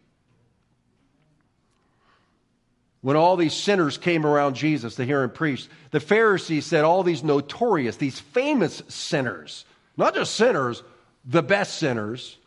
When 3.01 3.15
all 3.15 3.37
these 3.37 3.53
sinners 3.53 3.99
came 3.99 4.25
around 4.25 4.55
Jesus 4.55 4.95
to 4.95 5.05
hear 5.05 5.21
him 5.21 5.29
preach, 5.29 5.67
the 5.91 5.99
Pharisees 5.99 6.65
said 6.65 6.83
all 6.83 7.03
these 7.03 7.23
notorious, 7.23 7.97
these 7.97 8.19
famous 8.19 8.81
sinners, 8.87 9.65
not 9.97 10.15
just 10.15 10.33
sinners, 10.33 10.81
the 11.25 11.43
best 11.43 11.77
sinners, 11.77 12.39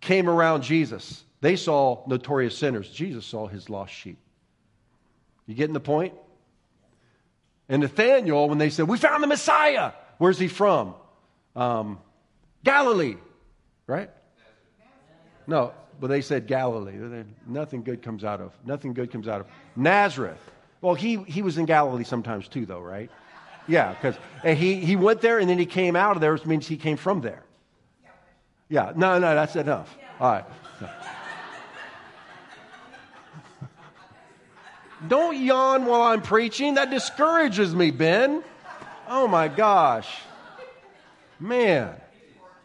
came 0.00 0.28
around 0.28 0.64
Jesus. 0.64 1.22
They 1.40 1.54
saw 1.54 2.02
notorious 2.08 2.58
sinners. 2.58 2.90
Jesus 2.90 3.24
saw 3.24 3.46
his 3.46 3.70
lost 3.70 3.92
sheep. 3.92 4.18
You 5.46 5.54
getting 5.54 5.72
the 5.72 5.78
point? 5.78 6.14
And 7.68 7.82
Nathaniel, 7.82 8.48
when 8.48 8.58
they 8.58 8.70
said, 8.70 8.88
We 8.88 8.98
found 8.98 9.22
the 9.22 9.26
Messiah, 9.26 9.92
where's 10.18 10.38
he 10.38 10.48
from? 10.48 10.94
Um, 11.56 11.98
Galilee, 12.62 13.16
right? 13.86 14.10
No, 15.46 15.72
but 16.00 16.08
they 16.08 16.20
said 16.20 16.46
Galilee. 16.46 17.24
Nothing 17.46 17.82
good 17.82 18.02
comes 18.02 18.24
out 18.24 18.40
of 18.40 18.52
nothing 18.64 18.94
good 18.94 19.10
comes 19.10 19.28
out 19.28 19.40
of 19.40 19.46
Nazareth. 19.76 20.40
Well, 20.80 20.94
he 20.94 21.16
he 21.24 21.42
was 21.42 21.58
in 21.58 21.66
Galilee 21.66 22.04
sometimes 22.04 22.48
too, 22.48 22.66
though, 22.66 22.80
right? 22.80 23.10
Yeah, 23.66 23.92
because 23.92 24.16
he 24.42 24.76
he 24.76 24.96
went 24.96 25.20
there 25.20 25.38
and 25.38 25.48
then 25.48 25.58
he 25.58 25.66
came 25.66 25.96
out 25.96 26.16
of 26.16 26.20
there, 26.20 26.32
which 26.32 26.46
means 26.46 26.66
he 26.66 26.76
came 26.76 26.96
from 26.96 27.20
there. 27.20 27.42
Yeah, 28.68 28.92
no, 28.96 29.18
no, 29.18 29.34
that's 29.34 29.56
enough. 29.56 29.96
All 30.20 30.32
right. 30.32 30.44
Don't 35.08 35.36
yawn 35.36 35.86
while 35.86 36.02
I'm 36.02 36.22
preaching. 36.22 36.74
That 36.74 36.90
discourages 36.90 37.74
me, 37.74 37.90
Ben. 37.90 38.42
Oh 39.08 39.28
my 39.28 39.48
gosh. 39.48 40.08
Man. 41.38 41.94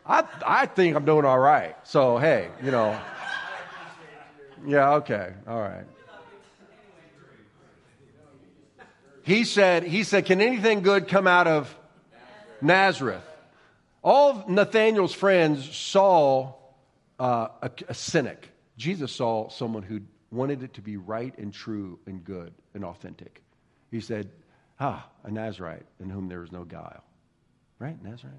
I, 0.05 0.23
I 0.45 0.65
think 0.65 0.95
I'm 0.95 1.05
doing 1.05 1.25
all 1.25 1.39
right. 1.39 1.75
So, 1.83 2.17
hey, 2.17 2.49
you 2.63 2.71
know. 2.71 2.99
Yeah, 4.65 4.95
okay. 4.95 5.33
All 5.47 5.59
right. 5.59 5.85
He 9.23 9.43
said, 9.43 9.83
he 9.83 10.03
said, 10.03 10.25
Can 10.25 10.41
anything 10.41 10.81
good 10.81 11.07
come 11.07 11.27
out 11.27 11.47
of 11.47 11.75
Nazareth? 12.61 13.23
All 14.01 14.31
of 14.31 14.49
Nathaniel's 14.49 15.13
friends 15.13 15.75
saw 15.75 16.53
uh, 17.19 17.49
a, 17.61 17.71
a 17.89 17.93
cynic. 17.93 18.49
Jesus 18.77 19.11
saw 19.11 19.49
someone 19.49 19.83
who 19.83 20.01
wanted 20.31 20.63
it 20.63 20.73
to 20.75 20.81
be 20.81 20.97
right 20.97 21.37
and 21.37 21.53
true 21.53 21.99
and 22.05 22.23
good 22.23 22.53
and 22.73 22.83
authentic. 22.83 23.41
He 23.91 24.01
said, 24.01 24.29
Ah, 24.79 25.07
a 25.23 25.31
Nazarite 25.31 25.85
in 25.99 26.09
whom 26.09 26.27
there 26.27 26.43
is 26.43 26.51
no 26.51 26.63
guile. 26.63 27.03
Right? 27.79 28.01
Nazarite? 28.03 28.35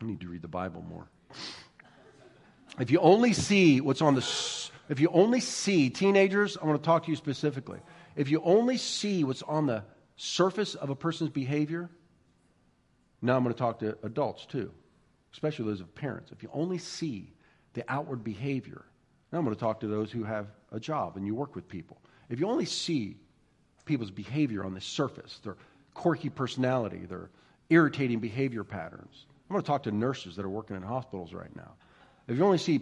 I 0.00 0.04
need 0.04 0.20
to 0.20 0.28
read 0.28 0.42
the 0.42 0.48
Bible 0.48 0.84
more. 0.88 1.08
If 2.78 2.90
you 2.90 2.98
only 3.00 3.32
see 3.32 3.80
what's 3.80 4.02
on 4.02 4.14
the, 4.14 4.26
if 4.88 4.98
you 4.98 5.08
only 5.12 5.40
see, 5.40 5.90
teenagers, 5.90 6.56
I 6.56 6.64
want 6.66 6.82
to 6.82 6.84
talk 6.84 7.04
to 7.04 7.10
you 7.10 7.16
specifically. 7.16 7.80
If 8.16 8.30
you 8.30 8.42
only 8.42 8.76
see 8.76 9.24
what's 9.24 9.42
on 9.42 9.66
the 9.66 9.84
surface 10.16 10.74
of 10.74 10.90
a 10.90 10.96
person's 10.96 11.30
behavior, 11.30 11.90
now 13.20 13.36
I'm 13.36 13.42
going 13.42 13.54
to 13.54 13.58
talk 13.58 13.78
to 13.80 13.96
adults 14.02 14.46
too, 14.46 14.72
especially 15.32 15.66
those 15.66 15.80
of 15.80 15.94
parents. 15.94 16.32
If 16.32 16.42
you 16.42 16.50
only 16.52 16.78
see 16.78 17.32
the 17.74 17.84
outward 17.88 18.24
behavior, 18.24 18.84
now 19.32 19.38
I'm 19.38 19.44
going 19.44 19.56
to 19.56 19.60
talk 19.60 19.80
to 19.80 19.86
those 19.86 20.12
who 20.12 20.24
have 20.24 20.46
a 20.70 20.78
job 20.78 21.16
and 21.16 21.26
you 21.26 21.34
work 21.34 21.54
with 21.54 21.66
people. 21.66 21.96
If 22.28 22.38
you 22.38 22.48
only 22.48 22.66
see 22.66 23.16
people's 23.84 24.10
behavior 24.10 24.64
on 24.64 24.74
the 24.74 24.80
surface, 24.80 25.40
their 25.42 25.56
quirky 25.94 26.28
personality, 26.28 27.06
their 27.08 27.30
irritating 27.70 28.20
behavior 28.20 28.64
patterns. 28.64 29.26
I'm 29.48 29.54
going 29.54 29.62
to 29.62 29.66
talk 29.66 29.82
to 29.84 29.90
nurses 29.90 30.36
that 30.36 30.44
are 30.44 30.50
working 30.50 30.76
in 30.76 30.82
hospitals 30.82 31.32
right 31.32 31.54
now. 31.56 31.72
If 32.28 32.36
you 32.36 32.44
only 32.44 32.58
see 32.58 32.80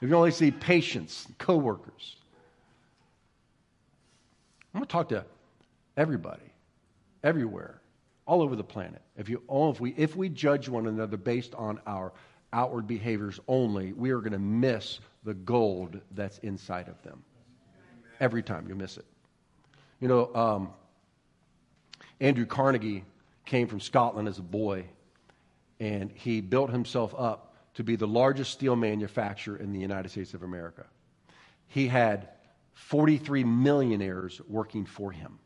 if 0.00 0.08
you 0.08 0.14
only 0.14 0.30
see 0.30 0.50
patients, 0.50 1.26
coworkers, 1.36 2.16
I'm 4.72 4.80
going 4.80 4.86
to 4.86 4.92
talk 4.92 5.10
to 5.10 5.26
everybody, 5.98 6.54
everywhere, 7.22 7.82
all 8.26 8.40
over 8.40 8.56
the 8.56 8.64
planet. 8.64 9.02
If 9.18 9.28
you 9.28 9.42
oh, 9.48 9.70
if 9.70 9.80
we 9.80 9.92
if 9.96 10.16
we 10.16 10.28
judge 10.28 10.68
one 10.68 10.86
another 10.86 11.16
based 11.16 11.54
on 11.54 11.80
our 11.86 12.12
outward 12.52 12.86
behaviors 12.86 13.40
only, 13.48 13.92
we 13.92 14.10
are 14.10 14.18
going 14.18 14.32
to 14.32 14.38
miss 14.38 15.00
the 15.24 15.34
gold 15.34 16.00
that's 16.12 16.38
inside 16.38 16.88
of 16.88 17.00
them. 17.02 17.22
Every 18.18 18.42
time 18.42 18.66
you 18.68 18.74
miss 18.74 18.96
it. 18.96 19.04
You 20.00 20.08
know, 20.08 20.34
um, 20.34 20.70
Andrew 22.20 22.46
Carnegie 22.46 23.04
came 23.44 23.66
from 23.66 23.80
Scotland 23.80 24.28
as 24.28 24.38
a 24.38 24.42
boy, 24.42 24.84
and 25.78 26.10
he 26.14 26.40
built 26.40 26.70
himself 26.70 27.14
up 27.16 27.54
to 27.74 27.84
be 27.84 27.96
the 27.96 28.06
largest 28.06 28.52
steel 28.52 28.76
manufacturer 28.76 29.56
in 29.56 29.72
the 29.72 29.78
United 29.78 30.10
States 30.10 30.34
of 30.34 30.42
America. 30.42 30.86
He 31.68 31.86
had 31.86 32.28
43 32.74 33.44
millionaires 33.44 34.40
working 34.48 34.84
for 34.84 35.12
him. 35.12 35.38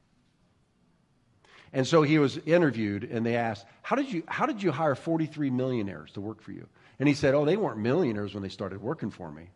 And 1.73 1.87
so 1.87 2.03
he 2.03 2.19
was 2.19 2.38
interviewed, 2.38 3.05
and 3.05 3.27
they 3.27 3.37
asked, 3.37 3.67
How 3.83 3.97
did 3.97 4.11
you, 4.12 4.23
how 4.27 4.47
did 4.47 4.62
you 4.62 4.71
hire 4.71 4.95
43 4.95 5.51
millionaires 5.51 6.12
to 6.12 6.21
work 6.21 6.40
for 6.40 6.53
you? 6.53 6.69
And 6.98 7.09
he 7.09 7.14
said, 7.14 7.35
Oh, 7.35 7.44
they 7.44 7.57
weren't 7.57 7.78
millionaires 7.78 8.35
when 8.35 8.42
they 8.42 8.48
started 8.48 8.80
working 8.80 9.11
for 9.11 9.30
me. 9.30 9.48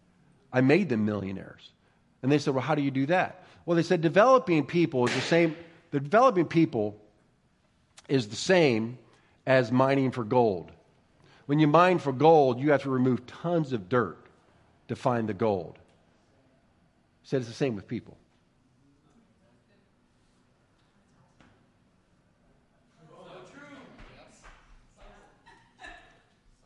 I 0.52 0.60
made 0.60 0.88
them 0.88 1.04
millionaires. 1.04 1.70
And 2.22 2.32
they 2.32 2.38
said, 2.38 2.54
Well, 2.54 2.62
how 2.62 2.74
do 2.74 2.82
you 2.82 2.90
do 2.90 3.06
that? 3.06 3.44
Well, 3.64 3.76
they 3.76 3.82
said 3.82 4.00
developing 4.00 4.64
people 4.64 5.06
is 5.06 5.14
the 5.14 5.20
same, 5.20 5.56
the 5.90 6.00
developing 6.00 6.46
people 6.46 6.96
is 8.08 8.28
the 8.28 8.36
same 8.36 8.98
as 9.46 9.70
mining 9.70 10.10
for 10.10 10.24
gold. 10.24 10.72
When 11.46 11.58
you 11.58 11.66
mine 11.66 11.98
for 11.98 12.12
gold, 12.12 12.60
you 12.60 12.72
have 12.72 12.82
to 12.82 12.90
remove 12.90 13.26
tons 13.26 13.72
of 13.72 13.88
dirt 13.88 14.18
to 14.88 14.96
find 14.96 15.28
the 15.28 15.34
gold. 15.34 15.78
He 17.22 17.28
said 17.28 17.40
it's 17.40 17.48
the 17.48 17.54
same 17.54 17.74
with 17.74 17.86
people. 17.86 18.16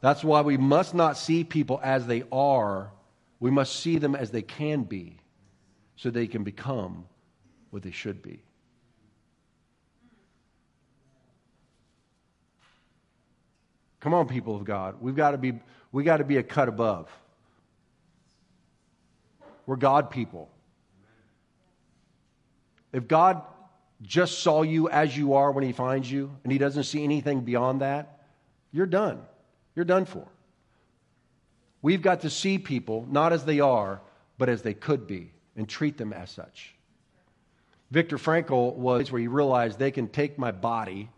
That's 0.02 0.24
why 0.24 0.40
we 0.40 0.56
must 0.56 0.94
not 0.94 1.16
see 1.16 1.44
people 1.44 1.80
as 1.82 2.06
they 2.08 2.24
are. 2.32 2.90
We 3.38 3.52
must 3.52 3.80
see 3.80 3.98
them 3.98 4.16
as 4.16 4.32
they 4.32 4.42
can 4.42 4.82
be 4.82 5.16
so 5.96 6.10
they 6.10 6.26
can 6.26 6.42
become 6.42 7.06
what 7.70 7.84
they 7.84 7.92
should 7.92 8.20
be. 8.20 8.42
Come 14.00 14.12
on, 14.12 14.26
people 14.26 14.56
of 14.56 14.64
God. 14.64 14.96
We've 15.00 15.14
got 15.14 15.30
to 15.30 15.38
be—we've 15.38 16.04
got 16.04 16.16
to 16.16 16.24
be 16.24 16.36
a 16.38 16.42
cut 16.42 16.68
above. 16.68 17.08
We're 19.66 19.76
God 19.76 20.10
people. 20.10 20.50
If 22.92 23.06
God 23.06 23.42
just 24.02 24.40
saw 24.40 24.62
you 24.62 24.88
as 24.88 25.16
you 25.16 25.34
are 25.34 25.52
when 25.52 25.62
He 25.62 25.70
finds 25.70 26.10
you 26.10 26.36
and 26.42 26.52
He 26.52 26.58
doesn't 26.58 26.82
see 26.82 27.04
anything 27.04 27.42
beyond 27.42 27.82
that, 27.82 28.24
you're 28.72 28.86
done. 28.86 29.22
You're 29.74 29.84
done 29.84 30.04
for. 30.04 30.26
We've 31.80 32.02
got 32.02 32.20
to 32.20 32.30
see 32.30 32.58
people 32.58 33.06
not 33.10 33.32
as 33.32 33.44
they 33.44 33.60
are, 33.60 34.00
but 34.38 34.48
as 34.48 34.62
they 34.62 34.74
could 34.74 35.06
be 35.06 35.32
and 35.56 35.68
treat 35.68 35.98
them 35.98 36.12
as 36.12 36.30
such. 36.30 36.74
Viktor 37.90 38.16
Frankl 38.16 38.74
was 38.74 39.10
where 39.10 39.20
he 39.20 39.28
realized 39.28 39.78
they 39.78 39.90
can 39.90 40.08
take 40.08 40.38
my 40.38 40.50
body, 40.50 41.10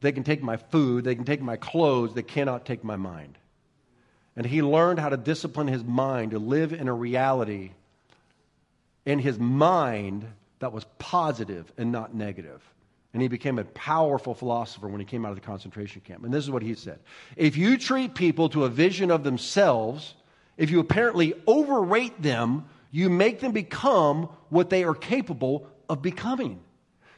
they 0.00 0.12
can 0.12 0.22
take 0.22 0.42
my 0.42 0.56
food, 0.56 1.04
they 1.04 1.14
can 1.14 1.24
take 1.24 1.40
my 1.40 1.56
clothes, 1.56 2.14
they 2.14 2.22
cannot 2.22 2.64
take 2.64 2.84
my 2.84 2.96
mind. 2.96 3.36
And 4.36 4.46
he 4.46 4.62
learned 4.62 4.98
how 4.98 5.08
to 5.08 5.16
discipline 5.16 5.68
his 5.68 5.82
mind 5.82 6.32
to 6.32 6.38
live 6.38 6.72
in 6.72 6.88
a 6.88 6.94
reality 6.94 7.70
in 9.04 9.18
his 9.18 9.38
mind 9.38 10.26
that 10.58 10.72
was 10.72 10.84
positive 10.98 11.72
and 11.76 11.92
not 11.92 12.14
negative. 12.14 12.62
And 13.14 13.22
he 13.22 13.28
became 13.28 13.60
a 13.60 13.64
powerful 13.64 14.34
philosopher 14.34 14.88
when 14.88 15.00
he 15.00 15.06
came 15.06 15.24
out 15.24 15.30
of 15.30 15.36
the 15.36 15.46
concentration 15.46 16.02
camp. 16.02 16.24
And 16.24 16.34
this 16.34 16.44
is 16.44 16.50
what 16.50 16.62
he 16.62 16.74
said 16.74 16.98
If 17.36 17.56
you 17.56 17.78
treat 17.78 18.14
people 18.14 18.50
to 18.50 18.64
a 18.64 18.68
vision 18.68 19.10
of 19.10 19.22
themselves, 19.22 20.14
if 20.58 20.70
you 20.70 20.80
apparently 20.80 21.32
overrate 21.46 22.20
them, 22.20 22.66
you 22.90 23.08
make 23.08 23.40
them 23.40 23.52
become 23.52 24.28
what 24.50 24.68
they 24.68 24.84
are 24.84 24.94
capable 24.94 25.68
of 25.88 26.02
becoming. 26.02 26.60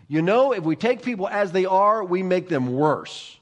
You 0.07 0.23
know, 0.23 0.53
if 0.53 0.63
we 0.63 0.77
take 0.77 1.03
people 1.03 1.29
as 1.29 1.51
they 1.51 1.65
are, 1.65 2.05
we 2.05 2.23
make 2.23 2.49
them 2.49 2.73
worse. 2.73 3.39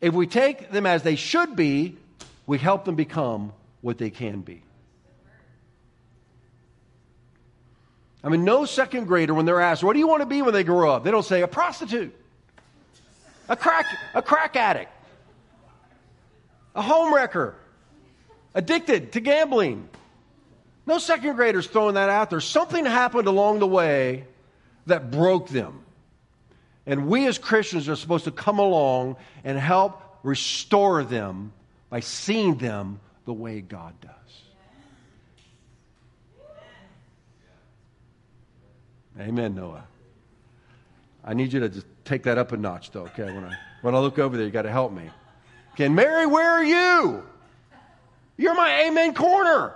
If 0.00 0.14
we 0.14 0.26
take 0.26 0.70
them 0.70 0.86
as 0.86 1.02
they 1.02 1.16
should 1.16 1.56
be, 1.56 1.98
we 2.46 2.58
help 2.58 2.84
them 2.84 2.94
become 2.94 3.52
what 3.80 3.98
they 3.98 4.10
can 4.10 4.40
be. 4.40 4.62
I 8.22 8.28
mean, 8.28 8.44
no 8.44 8.64
second 8.66 9.06
grader, 9.06 9.32
when 9.32 9.46
they're 9.46 9.60
asked, 9.60 9.82
What 9.82 9.94
do 9.94 9.98
you 9.98 10.08
want 10.08 10.20
to 10.20 10.26
be 10.26 10.42
when 10.42 10.52
they 10.52 10.64
grow 10.64 10.90
up? 10.90 11.04
They 11.04 11.10
don't 11.10 11.24
say, 11.24 11.42
A 11.42 11.48
prostitute, 11.48 12.14
a 13.48 13.56
crack, 13.56 13.86
a 14.14 14.22
crack 14.22 14.56
addict, 14.56 14.92
a 16.74 16.82
homewrecker, 16.82 17.54
addicted 18.54 19.12
to 19.12 19.20
gambling. 19.20 19.88
No 20.86 20.98
second 20.98 21.36
graders 21.36 21.66
throwing 21.66 21.94
that 21.94 22.10
out 22.10 22.30
there. 22.30 22.40
Something 22.40 22.84
happened 22.84 23.28
along 23.28 23.60
the 23.60 23.66
way 23.66 24.24
that 24.86 25.10
broke 25.10 25.48
them. 25.48 25.84
And 26.86 27.06
we 27.06 27.26
as 27.26 27.38
Christians 27.38 27.88
are 27.88 27.96
supposed 27.96 28.24
to 28.24 28.32
come 28.32 28.58
along 28.58 29.16
and 29.44 29.58
help 29.58 30.02
restore 30.22 31.04
them 31.04 31.52
by 31.88 32.00
seeing 32.00 32.56
them 32.56 33.00
the 33.24 33.32
way 33.32 33.60
God 33.60 33.94
does. 34.00 34.10
Amen, 39.18 39.54
Noah. 39.54 39.84
I 41.24 41.34
need 41.34 41.52
you 41.52 41.60
to 41.60 41.68
just 41.68 41.86
take 42.04 42.22
that 42.24 42.38
up 42.38 42.52
a 42.52 42.56
notch, 42.56 42.90
though, 42.92 43.02
okay? 43.02 43.24
When 43.24 43.44
I, 43.44 43.56
when 43.82 43.94
I 43.94 43.98
look 43.98 44.18
over 44.18 44.36
there, 44.36 44.46
you 44.46 44.52
got 44.52 44.62
to 44.62 44.70
help 44.70 44.92
me. 44.92 45.10
Okay, 45.74 45.88
Mary, 45.88 46.26
where 46.26 46.50
are 46.50 46.64
you? 46.64 47.22
You're 48.36 48.54
my 48.54 48.86
amen 48.86 49.14
corner. 49.14 49.74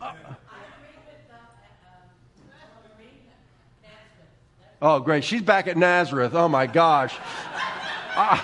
Amen. 0.00 0.16
Uh, 0.18 0.34
oh, 4.80 5.00
great. 5.00 5.24
She's 5.24 5.42
back 5.42 5.66
at 5.68 5.76
Nazareth. 5.76 6.34
Oh, 6.34 6.48
my 6.48 6.66
gosh. 6.66 7.14
I, 8.16 8.42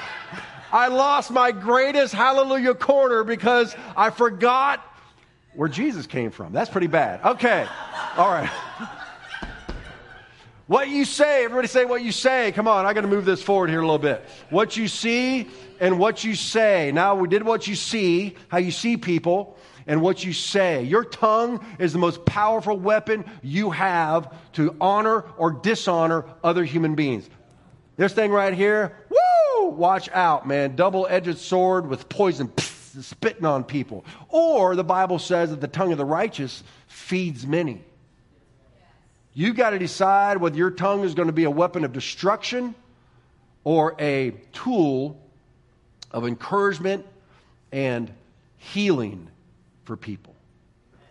I 0.70 0.88
lost 0.88 1.30
my 1.30 1.50
greatest 1.52 2.12
hallelujah 2.12 2.74
corner 2.74 3.24
because 3.24 3.74
I 3.96 4.10
forgot 4.10 4.84
where 5.54 5.68
Jesus 5.68 6.06
came 6.06 6.30
from. 6.30 6.52
That's 6.52 6.68
pretty 6.68 6.88
bad. 6.88 7.24
Okay. 7.24 7.66
All 8.16 8.28
right. 8.28 8.50
What 10.66 10.88
you 10.88 11.04
say, 11.04 11.44
everybody 11.44 11.68
say 11.68 11.84
what 11.84 12.02
you 12.02 12.10
say. 12.10 12.50
Come 12.50 12.66
on, 12.66 12.86
I 12.86 12.92
got 12.92 13.02
to 13.02 13.06
move 13.06 13.24
this 13.24 13.40
forward 13.40 13.70
here 13.70 13.78
a 13.80 13.86
little 13.86 14.00
bit. 14.00 14.24
What 14.50 14.76
you 14.76 14.88
see 14.88 15.48
and 15.78 15.96
what 15.96 16.24
you 16.24 16.34
say. 16.34 16.90
Now, 16.92 17.14
we 17.14 17.28
did 17.28 17.44
what 17.44 17.68
you 17.68 17.76
see, 17.76 18.34
how 18.48 18.58
you 18.58 18.72
see 18.72 18.96
people, 18.96 19.56
and 19.86 20.02
what 20.02 20.24
you 20.24 20.32
say. 20.32 20.82
Your 20.82 21.04
tongue 21.04 21.64
is 21.78 21.92
the 21.92 22.00
most 22.00 22.24
powerful 22.24 22.76
weapon 22.76 23.24
you 23.42 23.70
have 23.70 24.34
to 24.54 24.74
honor 24.80 25.24
or 25.38 25.52
dishonor 25.52 26.24
other 26.42 26.64
human 26.64 26.96
beings. 26.96 27.30
This 27.96 28.12
thing 28.12 28.32
right 28.32 28.52
here, 28.52 28.96
woo! 29.08 29.68
Watch 29.68 30.08
out, 30.10 30.48
man. 30.48 30.74
Double 30.74 31.06
edged 31.08 31.38
sword 31.38 31.86
with 31.86 32.08
poison, 32.08 32.52
spitting 32.58 33.44
on 33.44 33.62
people. 33.62 34.04
Or 34.30 34.74
the 34.74 34.82
Bible 34.82 35.20
says 35.20 35.50
that 35.50 35.60
the 35.60 35.68
tongue 35.68 35.92
of 35.92 35.98
the 35.98 36.04
righteous 36.04 36.64
feeds 36.88 37.46
many. 37.46 37.84
You've 39.38 39.54
got 39.54 39.70
to 39.70 39.78
decide 39.78 40.38
whether 40.38 40.56
your 40.56 40.70
tongue 40.70 41.04
is 41.04 41.12
going 41.12 41.26
to 41.26 41.32
be 41.32 41.44
a 41.44 41.50
weapon 41.50 41.84
of 41.84 41.92
destruction 41.92 42.74
or 43.64 43.94
a 44.00 44.30
tool 44.54 45.20
of 46.10 46.26
encouragement 46.26 47.04
and 47.70 48.10
healing 48.56 49.28
for 49.84 49.94
people. 49.94 50.34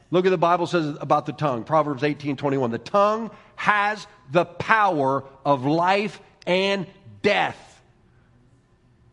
Look 0.09 0.25
at 0.25 0.29
the 0.29 0.39
Bible 0.39 0.65
says 0.65 0.97
about 0.99 1.27
the 1.27 1.33
tongue. 1.33 1.65
Proverbs 1.65 2.03
18 2.03 2.35
21. 2.35 2.71
The 2.71 2.79
tongue 2.79 3.29
has 3.57 4.07
the 4.31 4.45
power 4.45 5.23
of 5.45 5.63
life 5.63 6.19
and 6.47 6.87
death. 7.21 7.79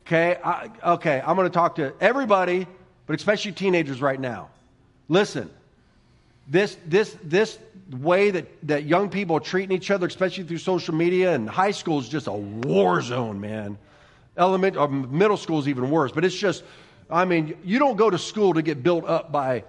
Okay, 0.07 0.39
I, 0.43 0.71
okay, 0.93 1.23
I'm 1.23 1.37
going 1.37 1.49
to 1.49 1.53
talk 1.53 1.75
to 1.75 1.93
everybody, 2.01 2.67
but 3.07 3.15
especially 3.15 3.53
teenagers 3.53 4.01
right 4.01 4.19
now. 4.19 4.49
Listen, 5.11 5.51
this, 6.49 6.79
this, 6.87 7.15
this 7.23 7.59
way 7.93 8.31
that, 8.31 8.67
that 8.67 8.85
young 8.85 9.11
people 9.11 9.37
are 9.37 9.41
treating 9.41 9.77
each 9.77 9.91
other, 9.91 10.07
especially 10.07 10.45
through 10.45 10.59
social 10.59 10.95
media 10.95 11.35
and 11.35 11.49
high 11.49 11.71
school, 11.71 11.99
is 11.99 12.09
just 12.09 12.27
a 12.27 12.33
war 12.33 13.01
zone, 13.03 13.41
man. 13.41 13.79
Element, 14.37 14.77
or 14.77 14.89
middle 14.89 15.37
school 15.37 15.59
is 15.59 15.69
even 15.69 15.91
worse. 15.91 16.13
But 16.13 16.25
it's 16.25 16.37
just, 16.37 16.65
I 17.11 17.25
mean, 17.25 17.57
you 17.65 17.79
don't 17.79 17.97
go 17.97 18.09
to 18.09 18.19
school 18.19 18.55
to 18.55 18.63
get 18.63 18.83
built 18.83 19.05
up 19.05 19.31
by 19.31 19.65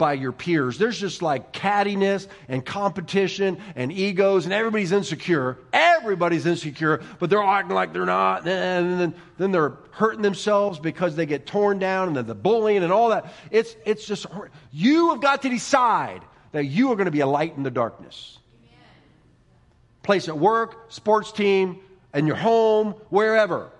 by 0.00 0.14
your 0.14 0.32
peers. 0.32 0.78
There's 0.78 0.98
just 0.98 1.20
like 1.20 1.52
cattiness 1.52 2.26
and 2.48 2.64
competition 2.64 3.58
and 3.76 3.92
egos, 3.92 4.46
and 4.46 4.54
everybody's 4.54 4.92
insecure. 4.92 5.58
Everybody's 5.74 6.46
insecure, 6.46 7.02
but 7.18 7.28
they're 7.28 7.42
acting 7.42 7.74
like 7.74 7.92
they're 7.92 8.06
not. 8.06 8.48
And 8.48 8.98
then, 8.98 9.14
then 9.36 9.52
they're 9.52 9.74
hurting 9.90 10.22
themselves 10.22 10.78
because 10.78 11.14
they 11.16 11.26
get 11.26 11.46
torn 11.46 11.78
down, 11.78 12.08
and 12.08 12.16
then 12.16 12.26
the 12.26 12.34
bullying 12.34 12.82
and 12.82 12.90
all 12.90 13.10
that. 13.10 13.34
It's, 13.50 13.76
it's 13.84 14.06
just, 14.06 14.24
you 14.72 15.10
have 15.10 15.20
got 15.20 15.42
to 15.42 15.50
decide 15.50 16.22
that 16.52 16.64
you 16.64 16.90
are 16.92 16.96
going 16.96 17.06
to 17.06 17.10
be 17.10 17.20
a 17.20 17.26
light 17.26 17.56
in 17.56 17.62
the 17.62 17.70
darkness. 17.70 18.38
Amen. 18.62 18.78
Place 20.02 20.28
at 20.28 20.38
work, 20.38 20.90
sports 20.90 21.32
team, 21.32 21.80
in 22.12 22.26
your 22.26 22.36
home, 22.36 22.94
wherever. 23.08 23.70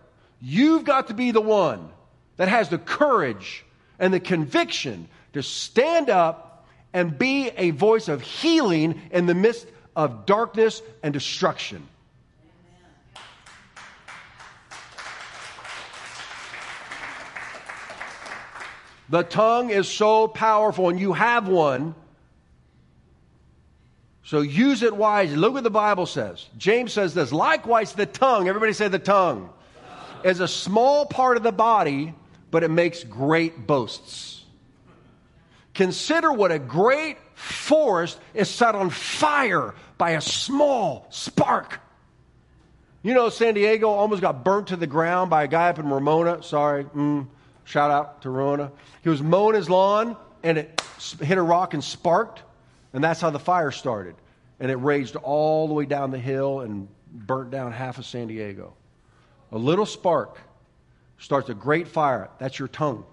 You've 0.41 0.85
got 0.85 1.09
to 1.09 1.15
be 1.15 1.31
the 1.33 1.41
one 1.41 1.89
that 2.37 2.49
has 2.49 2.69
the 2.69 2.79
courage 2.79 3.65
and 3.99 4.15
the 4.15 4.21
conviction 4.21 5.09
to 5.33 5.43
stand 5.43 6.09
up 6.09 6.67
and 6.93 7.19
be 7.19 7.51
a 7.57 7.71
voice 7.71 8.09
of 8.09 8.23
healing 8.23 9.01
in 9.11 9.27
the 9.27 9.35
midst 9.35 9.67
of 9.95 10.27
darkness 10.27 10.83
and 11.03 11.13
destruction. 11.13 11.87
The 19.11 19.25
tongue 19.25 19.71
is 19.71 19.89
so 19.89 20.29
powerful, 20.29 20.89
and 20.89 20.99
you 20.99 21.13
have 21.13 21.49
one. 21.49 21.97
So 24.31 24.43
use 24.43 24.85
it 24.85 24.97
wisely. 24.97 25.35
Look 25.35 25.55
what 25.55 25.65
the 25.65 25.71
Bible 25.71 26.07
says. 26.07 26.47
James 26.57 26.93
says 26.93 27.15
this. 27.15 27.33
Likewise, 27.33 27.95
the 27.95 28.07
tongue, 28.07 28.47
everybody 28.47 28.73
say 28.73 28.87
the 28.87 29.01
tongue, 29.01 29.51
is 30.23 30.39
a 30.39 30.47
small 30.47 31.05
part 31.05 31.37
of 31.37 31.43
the 31.43 31.51
body, 31.51 32.15
but 32.53 32.63
it 32.63 32.71
makes 32.71 33.03
great 33.03 33.67
boasts. 33.67 34.45
Consider 35.75 36.33
what 36.33 36.53
a 36.53 36.61
great 36.61 37.19
forest 37.35 38.21
is 38.33 38.49
set 38.49 38.77
on 38.77 38.91
fire 38.91 39.75
by 39.99 40.11
a 40.11 40.21
small 40.21 41.09
spark. 41.11 41.81
You 43.03 43.15
know, 43.15 43.31
San 43.31 43.55
Diego 43.55 43.89
almost 43.89 44.21
got 44.21 44.45
burnt 44.45 44.69
to 44.69 44.77
the 44.77 44.87
ground 44.87 45.29
by 45.29 45.43
a 45.43 45.49
guy 45.49 45.71
up 45.71 45.81
in 45.81 45.91
Ramona. 45.91 46.41
Sorry, 46.45 46.85
mm, 46.85 47.27
shout 47.65 47.91
out 47.91 48.23
to 48.23 48.31
Ramona. 48.31 48.71
He 49.03 49.09
was 49.09 49.23
mowing 49.23 49.57
his 49.57 49.69
lawn 49.69 50.17
and 50.45 50.57
it 50.57 50.81
hit 51.21 51.37
a 51.37 51.43
rock 51.43 51.75
and 51.75 51.83
sparked, 51.83 52.45
and 52.93 53.03
that's 53.03 53.21
how 53.21 53.31
the 53.31 53.39
fire 53.39 53.71
started. 53.71 54.15
And 54.59 54.71
it 54.71 54.77
raged 54.77 55.17
all 55.17 55.69
the 55.69 55.75
way 55.75 55.87
down 55.87 56.11
the 56.11 56.19
hill 56.19 56.61
and 56.61 56.89
burnt 57.13 57.51
down 57.51 57.73
half 57.73 57.99
of 57.99 58.07
San 58.07 58.29
Diego. 58.29 58.75
A 59.53 59.59
little 59.59 59.87
spark 59.87 60.39
starts 61.19 61.49
a 61.49 61.55
great 61.55 61.89
fire. 61.89 62.29
That's 62.39 62.59
your 62.59 62.69
tongue. 62.69 63.05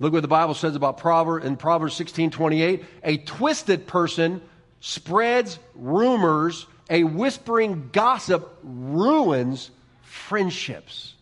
Look 0.00 0.12
what 0.12 0.22
the 0.22 0.28
Bible 0.28 0.54
says 0.54 0.74
about 0.74 0.98
Proverbs 0.98 1.46
in 1.46 1.56
Proverbs 1.56 1.94
16 1.94 2.30
28. 2.30 2.84
A 3.04 3.16
twisted 3.18 3.86
person 3.86 4.42
spreads 4.80 5.58
rumors, 5.74 6.66
a 6.90 7.04
whispering 7.04 7.90
gossip 7.92 8.58
ruins 8.62 9.70
friendships. 10.02 11.13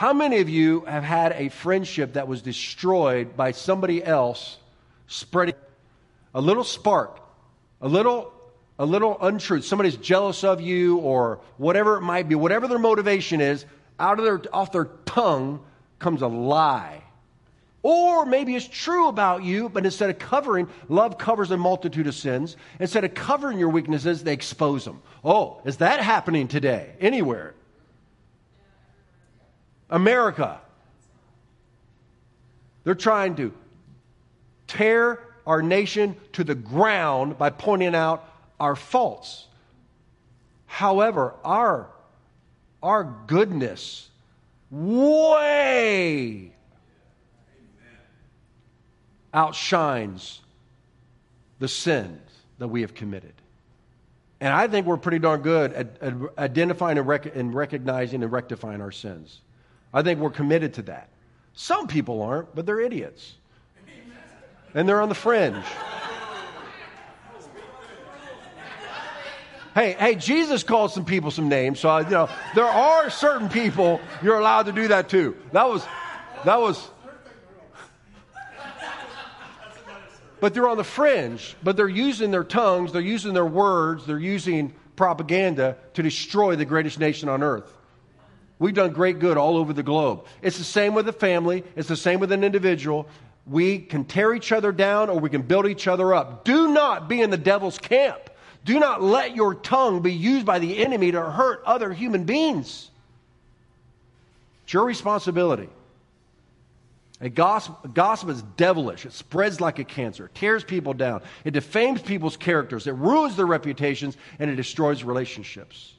How 0.00 0.14
many 0.14 0.40
of 0.40 0.48
you 0.48 0.80
have 0.86 1.04
had 1.04 1.32
a 1.32 1.50
friendship 1.50 2.14
that 2.14 2.26
was 2.26 2.40
destroyed 2.40 3.36
by 3.36 3.50
somebody 3.50 4.02
else 4.02 4.56
spreading 5.08 5.56
a 6.34 6.40
little 6.40 6.64
spark, 6.64 7.20
a 7.82 7.86
little 7.86 8.32
a 8.78 8.86
little 8.86 9.18
untruth. 9.20 9.66
Somebody's 9.66 9.98
jealous 9.98 10.42
of 10.42 10.62
you 10.62 10.96
or 11.00 11.40
whatever 11.58 11.98
it 11.98 12.00
might 12.00 12.30
be, 12.30 12.34
whatever 12.34 12.66
their 12.66 12.78
motivation 12.78 13.42
is, 13.42 13.66
out 13.98 14.18
of 14.18 14.24
their 14.24 14.40
off 14.54 14.72
their 14.72 14.86
tongue 15.04 15.62
comes 15.98 16.22
a 16.22 16.28
lie. 16.28 17.02
Or 17.82 18.24
maybe 18.24 18.56
it's 18.56 18.66
true 18.66 19.08
about 19.08 19.44
you, 19.44 19.68
but 19.68 19.84
instead 19.84 20.08
of 20.08 20.18
covering, 20.18 20.70
love 20.88 21.18
covers 21.18 21.50
a 21.50 21.58
multitude 21.58 22.06
of 22.06 22.14
sins. 22.14 22.56
Instead 22.78 23.04
of 23.04 23.12
covering 23.12 23.58
your 23.58 23.68
weaknesses, 23.68 24.24
they 24.24 24.32
expose 24.32 24.86
them. 24.86 25.02
Oh, 25.22 25.60
is 25.66 25.76
that 25.76 26.00
happening 26.00 26.48
today? 26.48 26.94
Anywhere? 27.00 27.54
America. 29.90 30.58
They're 32.84 32.94
trying 32.94 33.36
to 33.36 33.52
tear 34.66 35.20
our 35.46 35.60
nation 35.62 36.16
to 36.32 36.44
the 36.44 36.54
ground 36.54 37.36
by 37.36 37.50
pointing 37.50 37.94
out 37.94 38.24
our 38.58 38.76
faults. 38.76 39.46
However, 40.66 41.34
our, 41.44 41.90
our 42.82 43.04
goodness 43.26 44.08
way 44.70 46.52
outshines 49.34 50.40
the 51.58 51.68
sins 51.68 52.20
that 52.58 52.68
we 52.68 52.82
have 52.82 52.94
committed. 52.94 53.32
And 54.40 54.54
I 54.54 54.68
think 54.68 54.86
we're 54.86 54.96
pretty 54.96 55.18
darn 55.18 55.42
good 55.42 55.72
at, 55.72 56.00
at 56.00 56.14
identifying 56.38 56.98
and, 56.98 57.06
rec- 57.06 57.36
and 57.36 57.54
recognizing 57.54 58.22
and 58.22 58.32
rectifying 58.32 58.80
our 58.80 58.92
sins. 58.92 59.40
I 59.92 60.02
think 60.02 60.20
we're 60.20 60.30
committed 60.30 60.74
to 60.74 60.82
that. 60.82 61.08
Some 61.54 61.88
people 61.88 62.22
aren't, 62.22 62.54
but 62.54 62.66
they're 62.66 62.80
idiots. 62.80 63.34
And 64.74 64.88
they're 64.88 65.02
on 65.02 65.08
the 65.08 65.14
fringe. 65.14 65.64
Hey, 69.74 69.92
hey, 69.92 70.14
Jesus 70.16 70.64
called 70.64 70.90
some 70.90 71.04
people 71.04 71.30
some 71.30 71.48
names, 71.48 71.78
so 71.78 71.98
you 71.98 72.10
know 72.10 72.28
there 72.56 72.64
are 72.64 73.08
certain 73.08 73.48
people 73.48 74.00
you're 74.20 74.38
allowed 74.38 74.66
to 74.66 74.72
do 74.72 74.88
that 74.88 75.08
too. 75.08 75.36
That 75.52 75.68
was, 75.68 75.86
that 76.44 76.60
was. 76.60 76.90
But 80.40 80.54
they're 80.54 80.68
on 80.68 80.76
the 80.76 80.84
fringe. 80.84 81.54
But 81.62 81.76
they're 81.76 81.88
using 81.88 82.30
their 82.30 82.44
tongues, 82.44 82.92
they're 82.92 83.00
using 83.00 83.32
their 83.32 83.46
words, 83.46 84.06
they're 84.06 84.18
using 84.18 84.74
propaganda 84.96 85.76
to 85.94 86.02
destroy 86.02 86.56
the 86.56 86.64
greatest 86.64 86.98
nation 86.98 87.28
on 87.28 87.42
earth. 87.42 87.72
We've 88.60 88.74
done 88.74 88.92
great 88.92 89.18
good 89.18 89.38
all 89.38 89.56
over 89.56 89.72
the 89.72 89.82
globe. 89.82 90.26
It's 90.42 90.58
the 90.58 90.64
same 90.64 90.94
with 90.94 91.08
a 91.08 91.12
family. 91.12 91.64
It's 91.74 91.88
the 91.88 91.96
same 91.96 92.20
with 92.20 92.30
an 92.30 92.44
individual. 92.44 93.08
We 93.46 93.78
can 93.78 94.04
tear 94.04 94.34
each 94.34 94.52
other 94.52 94.70
down 94.70 95.08
or 95.08 95.18
we 95.18 95.30
can 95.30 95.42
build 95.42 95.66
each 95.66 95.88
other 95.88 96.14
up. 96.14 96.44
Do 96.44 96.68
not 96.68 97.08
be 97.08 97.22
in 97.22 97.30
the 97.30 97.38
devil's 97.38 97.78
camp. 97.78 98.30
Do 98.66 98.78
not 98.78 99.02
let 99.02 99.34
your 99.34 99.54
tongue 99.54 100.02
be 100.02 100.12
used 100.12 100.44
by 100.44 100.58
the 100.58 100.84
enemy 100.84 101.10
to 101.10 101.22
hurt 101.22 101.62
other 101.64 101.90
human 101.90 102.24
beings. 102.24 102.90
It's 104.64 104.74
your 104.74 104.84
responsibility. 104.84 105.70
A 107.22 107.30
gossip, 107.30 107.94
gossip, 107.94 108.28
is 108.28 108.42
devilish. 108.56 109.06
It 109.06 109.12
spreads 109.14 109.60
like 109.60 109.78
a 109.78 109.84
cancer, 109.84 110.26
it 110.26 110.34
tears 110.34 110.64
people 110.64 110.94
down, 110.94 111.22
it 111.44 111.50
defames 111.50 112.00
people's 112.00 112.36
characters, 112.36 112.86
it 112.86 112.94
ruins 112.94 113.36
their 113.36 113.46
reputations, 113.46 114.16
and 114.38 114.50
it 114.50 114.56
destroys 114.56 115.02
relationships. 115.04 115.94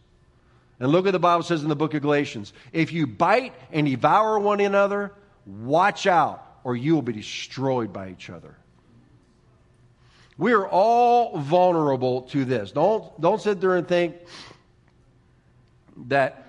And 0.82 0.91
look 0.91 1.05
at 1.05 1.11
the 1.11 1.19
Bible 1.19 1.43
says 1.43 1.61
in 1.61 1.69
the 1.69 1.75
book 1.75 1.93
of 1.93 2.01
Galatians 2.01 2.53
if 2.73 2.91
you 2.91 3.05
bite 3.05 3.53
and 3.71 3.86
devour 3.86 4.39
one 4.39 4.59
another, 4.59 5.13
watch 5.45 6.07
out, 6.07 6.43
or 6.63 6.75
you 6.75 6.95
will 6.95 7.03
be 7.03 7.13
destroyed 7.13 7.93
by 7.93 8.09
each 8.09 8.32
other. 8.32 8.57
We 10.39 10.53
are 10.53 10.67
all 10.67 11.38
vulnerable 11.38 12.23
to 12.23 12.45
this. 12.45 12.71
Don't, 12.71 13.21
don't 13.21 13.39
sit 13.39 13.61
there 13.61 13.75
and 13.75 13.88
think 13.88 14.15
that 16.07 16.47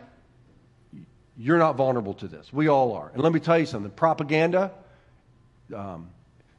you're 1.37 1.59
not 1.59 1.77
vulnerable 1.77 2.15
to 2.15 2.27
this. 2.27 2.51
We 2.55 2.69
all 2.69 2.95
are. 2.95 3.11
And 3.13 3.23
let 3.23 3.35
me 3.35 3.41
tell 3.41 3.59
you 3.59 3.67
something 3.67 3.91
propaganda, 3.91 4.73
um, 5.77 6.09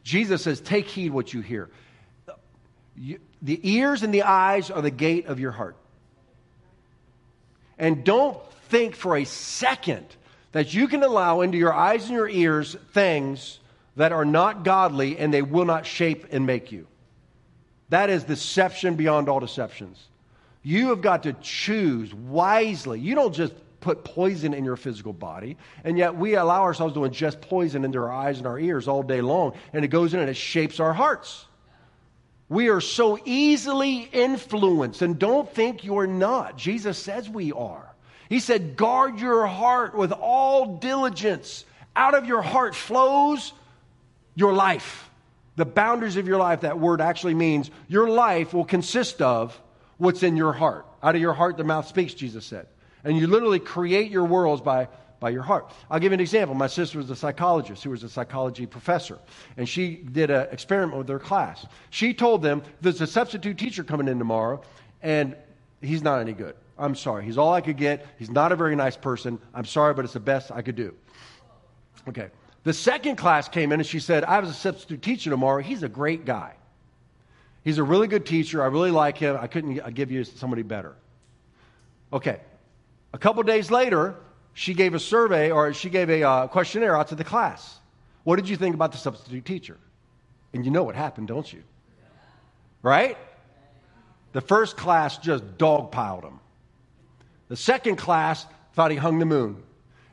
Jesus 0.04 0.44
says, 0.44 0.62
take 0.62 0.88
heed 0.88 1.10
what 1.12 1.34
you 1.34 1.42
hear. 1.42 1.72
You, 2.96 3.18
the 3.42 3.60
ears 3.64 4.04
and 4.04 4.14
the 4.14 4.22
eyes 4.22 4.70
are 4.70 4.84
the 4.84 4.92
gate 4.92 5.26
of 5.26 5.40
your 5.40 5.52
heart. 5.52 5.76
And 7.78 8.04
don't 8.04 8.38
think 8.70 8.96
for 8.96 9.18
a 9.18 9.26
second 9.26 10.06
that 10.52 10.74
you 10.74 10.88
can 10.88 11.04
allow 11.04 11.42
into 11.42 11.58
your 11.58 11.74
eyes 11.74 12.06
and 12.06 12.14
your 12.14 12.30
ears 12.30 12.76
things 12.94 13.60
that 13.96 14.12
are 14.12 14.26
not 14.26 14.64
godly 14.64 15.18
and 15.18 15.34
they 15.34 15.42
will 15.42 15.66
not 15.66 15.86
shape 15.86 16.28
and 16.32 16.46
make 16.46 16.72
you. 16.72 16.88
That 17.90 18.10
is 18.10 18.24
deception 18.24 18.96
beyond 18.96 19.30
all 19.30 19.40
deceptions. 19.40 20.08
You 20.64 20.90
have 20.90 21.02
got 21.02 21.24
to 21.24 21.34
choose 21.34 22.14
wisely. 22.14 23.00
You 23.00 23.16
don't 23.16 23.36
just 23.36 23.54
put 23.82 24.04
poison 24.06 24.54
in 24.54 24.64
your 24.64 24.78
physical 24.78 25.12
body, 25.12 25.58
and 25.84 25.98
yet 25.98 26.16
we 26.16 26.36
allow 26.36 26.62
ourselves 26.62 26.94
to 26.94 27.02
ingest 27.02 27.42
poison 27.42 27.84
into 27.84 28.00
our 28.00 28.12
eyes 28.12 28.38
and 28.38 28.48
our 28.48 28.58
ears 28.58 28.88
all 28.88 29.04
day 29.04 29.20
long, 29.20 29.54
and 29.74 29.84
it 29.84 29.90
goes 29.90 30.14
in 30.14 30.22
and 30.22 30.30
it 30.30 30.38
shapes 30.38 30.80
our 30.80 30.94
hearts. 30.94 31.46
We 32.54 32.70
are 32.70 32.82
so 32.82 33.20
easily 33.26 34.08
influenced, 34.12 35.02
and 35.02 35.18
don't 35.18 35.50
think 35.54 35.84
you're 35.84 36.08
not. 36.08 36.58
Jesus 36.58 36.98
says 36.98 37.30
we 37.30 37.52
are. 37.52 37.94
He 38.30 38.40
said, 38.40 38.78
Guard 38.78 39.20
your 39.20 39.46
heart 39.48 39.96
with 39.96 40.12
all 40.12 40.78
diligence. 40.78 41.66
Out 41.96 42.14
of 42.14 42.26
your 42.26 42.42
heart 42.42 42.76
flows 42.76 43.54
your 44.36 44.54
life 44.54 45.10
the 45.56 45.66
boundaries 45.66 46.18
of 46.18 46.28
your 46.28 46.38
life, 46.38 46.62
that 46.62 46.80
word 46.80 47.02
actually 47.02 47.36
means 47.36 47.70
your 47.88 48.10
life 48.10 48.54
will 48.54 48.66
consist 48.66 49.22
of 49.22 49.60
what's 49.98 50.24
in 50.24 50.36
your 50.36 50.54
heart. 50.54 50.86
Out 51.02 51.16
of 51.16 51.22
your 51.22 51.34
heart, 51.34 51.58
the 51.58 51.64
mouth 51.64 51.88
speaks, 51.88 52.14
Jesus 52.14 52.46
said. 52.46 52.68
And 53.04 53.18
you 53.18 53.28
literally 53.28 53.60
create 53.60 54.10
your 54.10 54.26
worlds 54.26 54.62
by, 54.62 54.88
by 55.24 55.30
your 55.30 55.42
heart. 55.42 55.72
I'll 55.90 56.02
give 56.02 56.12
you 56.12 56.16
an 56.16 56.20
example. 56.20 56.54
My 56.54 56.68
sister 56.68 56.98
was 56.98 57.10
a 57.10 57.16
psychologist 57.16 57.82
who 57.82 57.92
was 57.92 58.04
a 58.04 58.10
psychology 58.10 58.66
professor, 58.66 59.18
and 59.56 59.68
she 59.68 59.96
did 59.96 60.30
an 60.30 60.48
experiment 60.52 60.98
with 60.98 61.08
her 61.08 61.18
class. 61.18 61.66
She 61.92 62.14
told 62.14 62.42
them 62.42 62.62
there's 62.82 63.00
a 63.00 63.08
substitute 63.08 63.58
teacher 63.58 63.86
coming 63.86 64.10
in 64.10 64.20
tomorrow, 64.20 64.62
and 65.02 65.38
he's 65.82 66.04
not 66.04 66.20
any 66.20 66.34
good. 66.34 66.56
I'm 66.78 66.94
sorry. 66.94 67.24
He's 67.24 67.38
all 67.38 67.54
I 67.54 67.62
could 67.62 67.78
get. 67.78 68.06
He's 68.20 68.30
not 68.30 68.52
a 68.52 68.58
very 68.58 68.76
nice 68.76 68.98
person. 68.98 69.40
I'm 69.54 69.64
sorry, 69.64 69.94
but 69.94 70.04
it's 70.04 70.14
the 70.14 70.20
best 70.20 70.52
I 70.52 70.62
could 70.62 70.76
do. 70.76 70.94
Okay. 72.10 72.30
The 72.66 72.74
second 72.74 73.16
class 73.16 73.48
came 73.48 73.72
in 73.72 73.80
and 73.80 73.88
she 73.88 74.02
said, 74.02 74.26
I 74.26 74.42
was 74.42 74.50
a 74.50 74.54
substitute 74.54 75.02
teacher 75.02 75.30
tomorrow. 75.30 75.62
He's 75.62 75.84
a 75.84 75.90
great 75.90 76.26
guy. 76.26 76.54
He's 77.64 77.78
a 77.78 77.84
really 77.84 78.08
good 78.08 78.26
teacher. 78.26 78.62
I 78.62 78.68
really 78.68 78.92
like 78.92 79.18
him. 79.18 79.38
I 79.40 79.48
couldn't 79.48 79.80
uh, 79.80 79.90
give 79.90 80.12
you 80.12 80.26
somebody 80.26 80.64
better. 80.64 80.96
Okay. 82.12 82.42
A 83.14 83.18
couple 83.18 83.42
days 83.44 83.72
later, 83.72 84.16
she 84.54 84.74
gave 84.74 84.94
a 84.94 85.00
survey 85.00 85.52
or 85.52 85.74
she 85.74 85.90
gave 85.90 86.10
a 86.10 86.24
uh, 86.24 86.48
questionnaire 86.48 86.96
out 86.98 87.10
to 87.10 87.16
the 87.16 87.24
class. 87.24 87.80
What 88.24 88.38
did 88.38 88.48
you 88.48 88.56
think 88.56 88.76
about 88.76 88.92
the 88.92 88.98
substitute 88.98 89.46
teacher? 89.46 89.78
And 90.54 90.64
you 90.64 90.72
know 90.72 90.84
what 90.84 90.96
happened, 90.96 91.28
don't 91.28 91.52
you? 91.52 91.64
Right? 92.82 93.18
The 94.34 94.42
first 94.42 94.78
class 94.78 95.18
just 95.18 95.58
dogpiled 95.58 96.24
him. 96.24 96.40
The 97.50 97.56
second 97.56 97.98
class 97.98 98.46
thought 98.74 98.92
he 98.92 98.98
hung 98.98 99.20
the 99.20 99.26
moon. 99.26 99.62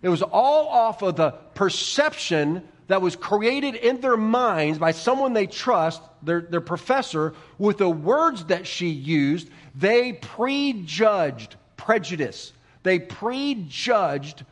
It 0.03 0.09
was 0.09 0.23
all 0.23 0.69
off 0.69 1.03
of 1.03 1.17
the 1.17 1.33
perception 1.55 2.67
that 2.89 3.03
was 3.03 3.17
created 3.17 3.77
in 3.77 4.01
their 4.01 4.17
minds 4.17 4.79
by 4.79 4.91
someone 4.91 5.33
they 5.33 5.47
trust, 5.47 6.03
their, 6.23 6.41
their 6.41 6.61
professor, 6.61 7.35
with 7.59 7.79
the 7.79 7.89
words 7.89 8.47
that 8.47 8.67
she 8.67 8.89
used. 8.89 9.49
They 9.75 10.15
prejudged 10.15 11.57
prejudice. 11.77 12.53
They 12.83 12.99
prejudged 12.99 14.45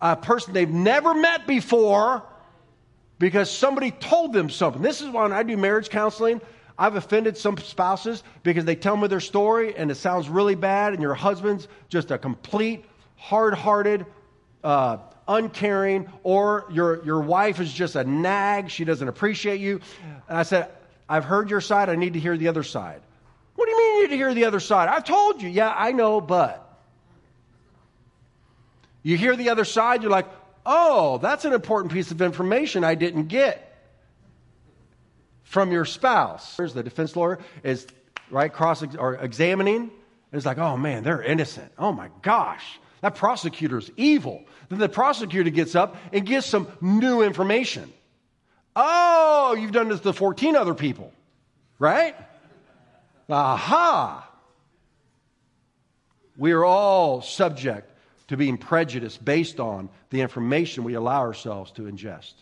a 0.00 0.16
person 0.16 0.52
they've 0.52 0.68
never 0.68 1.14
met 1.14 1.46
before 1.46 2.22
because 3.18 3.50
somebody 3.50 3.90
told 3.90 4.32
them 4.32 4.50
something. 4.50 4.82
This 4.82 5.00
is 5.00 5.10
when 5.10 5.32
I 5.32 5.42
do 5.42 5.56
marriage 5.56 5.88
counseling. 5.90 6.40
I've 6.78 6.96
offended 6.96 7.38
some 7.38 7.56
spouses 7.56 8.22
because 8.42 8.66
they 8.66 8.76
tell 8.76 8.96
me 8.96 9.08
their 9.08 9.20
story 9.20 9.76
and 9.76 9.90
it 9.90 9.94
sounds 9.94 10.28
really 10.28 10.54
bad, 10.54 10.92
and 10.92 11.00
your 11.00 11.14
husband's 11.14 11.68
just 11.88 12.10
a 12.10 12.18
complete, 12.18 12.84
hard 13.16 13.54
hearted, 13.54 14.04
uh, 14.62 14.98
uncaring, 15.26 16.10
or 16.22 16.66
your, 16.70 17.04
your 17.04 17.20
wife 17.20 17.60
is 17.60 17.72
just 17.72 17.96
a 17.96 18.04
nag. 18.04 18.68
She 18.70 18.84
doesn't 18.84 19.08
appreciate 19.08 19.60
you. 19.60 19.80
And 20.28 20.36
I 20.36 20.42
said, 20.42 20.70
I've 21.08 21.24
heard 21.24 21.48
your 21.50 21.60
side. 21.60 21.88
I 21.88 21.94
need 21.94 22.12
to 22.12 22.20
hear 22.20 22.36
the 22.36 22.48
other 22.48 22.62
side. 22.62 23.00
What 23.54 23.66
do 23.66 23.70
you 23.70 23.78
mean 23.78 23.94
you 23.96 24.02
need 24.02 24.10
to 24.10 24.16
hear 24.16 24.34
the 24.34 24.44
other 24.44 24.60
side? 24.60 24.88
I've 24.88 25.04
told 25.04 25.40
you. 25.40 25.48
Yeah, 25.48 25.72
I 25.74 25.92
know, 25.92 26.20
but. 26.20 26.65
You 29.06 29.16
hear 29.16 29.36
the 29.36 29.50
other 29.50 29.64
side, 29.64 30.02
you're 30.02 30.10
like, 30.10 30.26
oh, 30.66 31.18
that's 31.18 31.44
an 31.44 31.52
important 31.52 31.92
piece 31.92 32.10
of 32.10 32.20
information 32.20 32.82
I 32.82 32.96
didn't 32.96 33.28
get 33.28 33.72
from 35.44 35.70
your 35.70 35.84
spouse. 35.84 36.56
The 36.56 36.82
defense 36.82 37.14
lawyer 37.14 37.38
is 37.62 37.86
right 38.32 38.52
cross 38.52 38.82
or 38.98 39.14
examining, 39.14 39.76
and 39.76 39.90
it's 40.32 40.44
like, 40.44 40.58
oh 40.58 40.76
man, 40.76 41.04
they're 41.04 41.22
innocent. 41.22 41.70
Oh 41.78 41.92
my 41.92 42.10
gosh, 42.22 42.64
that 43.00 43.14
prosecutor's 43.14 43.92
evil. 43.96 44.42
Then 44.70 44.80
the 44.80 44.88
prosecutor 44.88 45.50
gets 45.50 45.76
up 45.76 45.94
and 46.12 46.26
gives 46.26 46.44
some 46.44 46.66
new 46.80 47.22
information. 47.22 47.92
Oh, 48.74 49.54
you've 49.56 49.70
done 49.70 49.88
this 49.88 50.00
to 50.00 50.14
14 50.14 50.56
other 50.56 50.74
people, 50.74 51.12
right? 51.78 52.16
Aha! 53.30 54.28
We 56.36 56.50
are 56.50 56.64
all 56.64 57.22
subject 57.22 57.92
to 58.28 58.36
being 58.36 58.58
prejudiced 58.58 59.24
based 59.24 59.60
on 59.60 59.88
the 60.10 60.20
information 60.20 60.84
we 60.84 60.94
allow 60.94 61.20
ourselves 61.20 61.70
to 61.72 61.82
ingest. 61.82 62.34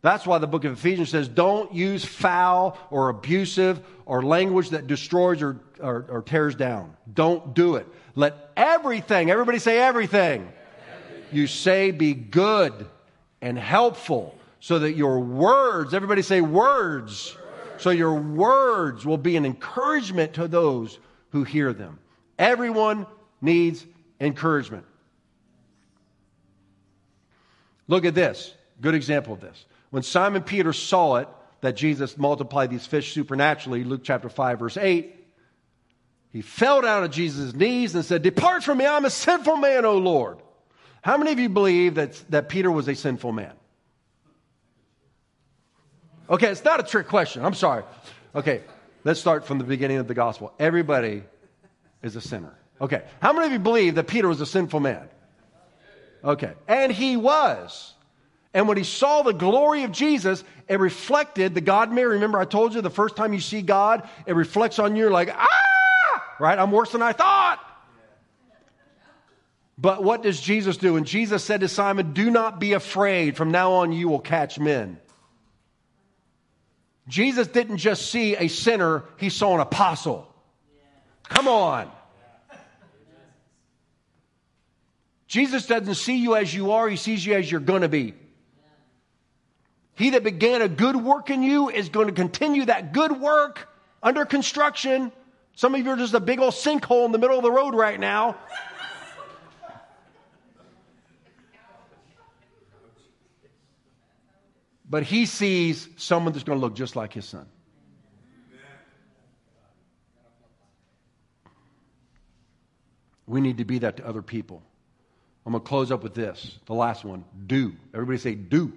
That's 0.00 0.26
why 0.26 0.38
the 0.38 0.46
book 0.46 0.64
of 0.64 0.72
Ephesians 0.72 1.08
says 1.08 1.28
don't 1.28 1.74
use 1.74 2.04
foul 2.04 2.78
or 2.90 3.08
abusive 3.08 3.80
or 4.06 4.22
language 4.22 4.70
that 4.70 4.86
destroys 4.86 5.42
or, 5.42 5.60
or, 5.80 6.06
or 6.08 6.22
tears 6.22 6.54
down. 6.54 6.96
Don't 7.12 7.54
do 7.54 7.76
it. 7.76 7.86
Let 8.14 8.50
everything, 8.56 9.30
everybody 9.30 9.58
say 9.58 9.78
everything, 9.78 10.42
everything, 10.42 11.24
you 11.32 11.46
say 11.46 11.90
be 11.90 12.14
good 12.14 12.86
and 13.40 13.58
helpful 13.58 14.36
so 14.60 14.78
that 14.80 14.92
your 14.92 15.20
words, 15.20 15.94
everybody 15.94 16.22
say 16.22 16.40
words, 16.40 17.34
words, 17.34 17.82
so 17.82 17.90
your 17.90 18.14
words 18.14 19.04
will 19.04 19.18
be 19.18 19.36
an 19.36 19.44
encouragement 19.44 20.34
to 20.34 20.46
those 20.48 20.98
who 21.30 21.44
hear 21.44 21.72
them. 21.72 21.98
Everyone 22.38 23.06
needs 23.40 23.84
encouragement. 24.20 24.84
Look 27.88 28.04
at 28.04 28.14
this. 28.14 28.54
Good 28.80 28.94
example 28.94 29.32
of 29.32 29.40
this. 29.40 29.64
When 29.90 30.02
Simon 30.02 30.42
Peter 30.42 30.72
saw 30.72 31.16
it, 31.16 31.28
that 31.60 31.74
Jesus 31.74 32.16
multiplied 32.16 32.70
these 32.70 32.86
fish 32.86 33.12
supernaturally, 33.12 33.82
Luke 33.82 34.02
chapter 34.04 34.28
5, 34.28 34.58
verse 34.60 34.76
8, 34.76 35.14
he 36.30 36.42
fell 36.42 36.82
down 36.82 37.04
at 37.04 37.10
Jesus' 37.10 37.54
knees 37.54 37.94
and 37.94 38.04
said, 38.04 38.22
Depart 38.22 38.62
from 38.62 38.78
me, 38.78 38.86
I'm 38.86 39.04
a 39.04 39.10
sinful 39.10 39.56
man, 39.56 39.84
O 39.84 39.96
Lord. 39.96 40.38
How 41.02 41.16
many 41.16 41.32
of 41.32 41.38
you 41.38 41.48
believe 41.48 41.94
that, 41.96 42.22
that 42.28 42.48
Peter 42.48 42.70
was 42.70 42.86
a 42.86 42.94
sinful 42.94 43.32
man? 43.32 43.52
Okay, 46.30 46.48
it's 46.48 46.64
not 46.64 46.80
a 46.80 46.82
trick 46.82 47.08
question. 47.08 47.44
I'm 47.44 47.54
sorry. 47.54 47.82
Okay, 48.34 48.62
let's 49.04 49.18
start 49.18 49.46
from 49.46 49.58
the 49.58 49.64
beginning 49.64 49.96
of 49.96 50.06
the 50.06 50.14
gospel. 50.14 50.52
Everybody 50.58 51.22
is 52.02 52.14
a 52.14 52.20
sinner. 52.20 52.54
Okay, 52.80 53.02
how 53.20 53.32
many 53.32 53.46
of 53.46 53.52
you 53.52 53.58
believe 53.58 53.94
that 53.94 54.06
Peter 54.06 54.28
was 54.28 54.40
a 54.40 54.46
sinful 54.46 54.80
man? 54.80 55.08
Okay. 56.28 56.52
And 56.68 56.92
he 56.92 57.16
was. 57.16 57.94
And 58.52 58.68
when 58.68 58.76
he 58.76 58.84
saw 58.84 59.22
the 59.22 59.32
glory 59.32 59.84
of 59.84 59.92
Jesus, 59.92 60.44
it 60.68 60.78
reflected 60.78 61.54
the 61.54 61.62
God 61.62 61.90
mirror. 61.90 62.10
Remember, 62.10 62.38
I 62.38 62.44
told 62.44 62.74
you 62.74 62.82
the 62.82 62.90
first 62.90 63.16
time 63.16 63.32
you 63.32 63.40
see 63.40 63.62
God, 63.62 64.06
it 64.26 64.34
reflects 64.34 64.78
on 64.78 64.94
you 64.94 65.08
like, 65.08 65.30
ah, 65.34 66.36
right? 66.38 66.58
I'm 66.58 66.70
worse 66.70 66.92
than 66.92 67.00
I 67.00 67.12
thought. 67.12 67.60
But 69.78 70.02
what 70.02 70.22
does 70.22 70.38
Jesus 70.38 70.76
do? 70.76 70.96
And 70.96 71.06
Jesus 71.06 71.42
said 71.44 71.60
to 71.60 71.68
Simon, 71.68 72.12
Do 72.12 72.30
not 72.30 72.60
be 72.60 72.74
afraid. 72.74 73.36
From 73.36 73.50
now 73.50 73.74
on, 73.74 73.92
you 73.92 74.08
will 74.08 74.18
catch 74.18 74.58
men. 74.58 74.98
Jesus 77.06 77.46
didn't 77.46 77.78
just 77.78 78.10
see 78.10 78.36
a 78.36 78.48
sinner, 78.48 79.04
he 79.16 79.30
saw 79.30 79.54
an 79.54 79.60
apostle. 79.60 80.26
Come 81.28 81.48
on. 81.48 81.90
Jesus 85.28 85.66
doesn't 85.66 85.94
see 85.94 86.16
you 86.16 86.34
as 86.34 86.52
you 86.52 86.72
are, 86.72 86.88
he 86.88 86.96
sees 86.96 87.24
you 87.24 87.34
as 87.34 87.50
you're 87.50 87.60
going 87.60 87.82
to 87.82 87.88
be. 87.88 88.14
He 89.94 90.10
that 90.10 90.24
began 90.24 90.62
a 90.62 90.68
good 90.68 90.96
work 90.96 91.28
in 91.28 91.42
you 91.42 91.68
is 91.68 91.90
going 91.90 92.06
to 92.06 92.14
continue 92.14 92.64
that 92.64 92.92
good 92.92 93.12
work 93.12 93.68
under 94.02 94.24
construction. 94.24 95.12
Some 95.54 95.74
of 95.74 95.84
you 95.84 95.90
are 95.90 95.96
just 95.96 96.14
a 96.14 96.20
big 96.20 96.38
old 96.40 96.54
sinkhole 96.54 97.04
in 97.04 97.12
the 97.12 97.18
middle 97.18 97.36
of 97.36 97.42
the 97.42 97.50
road 97.50 97.74
right 97.74 98.00
now. 98.00 98.36
But 104.90 105.02
he 105.02 105.26
sees 105.26 105.86
someone 105.98 106.32
that's 106.32 106.44
going 106.44 106.58
to 106.58 106.64
look 106.64 106.74
just 106.74 106.96
like 106.96 107.12
his 107.12 107.26
son. 107.26 107.46
We 113.26 113.42
need 113.42 113.58
to 113.58 113.66
be 113.66 113.80
that 113.80 113.98
to 113.98 114.06
other 114.06 114.22
people. 114.22 114.62
I'm 115.46 115.52
going 115.52 115.62
to 115.62 115.68
close 115.68 115.90
up 115.90 116.02
with 116.02 116.14
this. 116.14 116.58
The 116.66 116.74
last 116.74 117.04
one 117.04 117.24
do. 117.46 117.74
Everybody 117.94 118.18
say, 118.18 118.34
do. 118.34 118.68
do. 118.68 118.74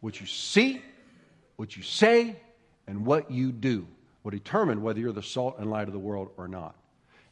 What 0.00 0.20
you 0.20 0.26
see, 0.26 0.82
what 1.56 1.76
you 1.76 1.82
say, 1.82 2.36
and 2.86 3.06
what 3.06 3.30
you 3.30 3.52
do 3.52 3.86
will 4.22 4.30
determine 4.30 4.82
whether 4.82 5.00
you're 5.00 5.12
the 5.12 5.22
salt 5.22 5.56
and 5.58 5.70
light 5.70 5.86
of 5.86 5.92
the 5.92 5.98
world 6.00 6.30
or 6.36 6.48
not. 6.48 6.74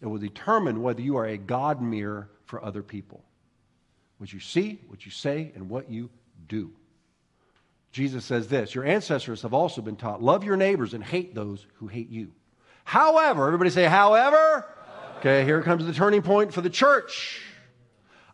It 0.01 0.07
will 0.07 0.19
determine 0.19 0.83
whether 0.83 1.01
you 1.01 1.17
are 1.17 1.27
a 1.27 1.37
God 1.37 1.81
mirror 1.81 2.29
for 2.45 2.63
other 2.63 2.83
people. 2.83 3.23
What 4.19 4.33
you 4.33 4.41
see, 4.41 4.81
what 4.89 5.05
you 5.05 5.11
say, 5.11 5.53
and 5.55 5.69
what 5.69 5.91
you 5.91 6.11
do. 6.49 6.71
Jesus 7.93 8.25
says 8.25 8.49
this 8.49 8.75
Your 8.75 8.85
ancestors 8.85 9.43
have 9.43 9.55
also 9.55 9.83
been 9.83 9.97
taught 9.97 10.23
love 10.23 10.45
your 10.45 10.57
neighbors 10.57 10.95
and 10.95 11.05
hate 11.05 11.35
those 11.35 11.67
who 11.75 11.87
hate 11.87 12.11
you. 12.11 12.33
However, 12.85 13.47
everybody 13.47 13.71
say, 13.71 13.85
however. 13.85 14.67
Okay, 15.19 15.45
here 15.45 15.63
comes 15.63 15.87
the 15.87 15.93
turning 15.93 16.23
point 16.23 16.53
for 16.53 16.63
the 16.63 16.71
church. 16.71 17.41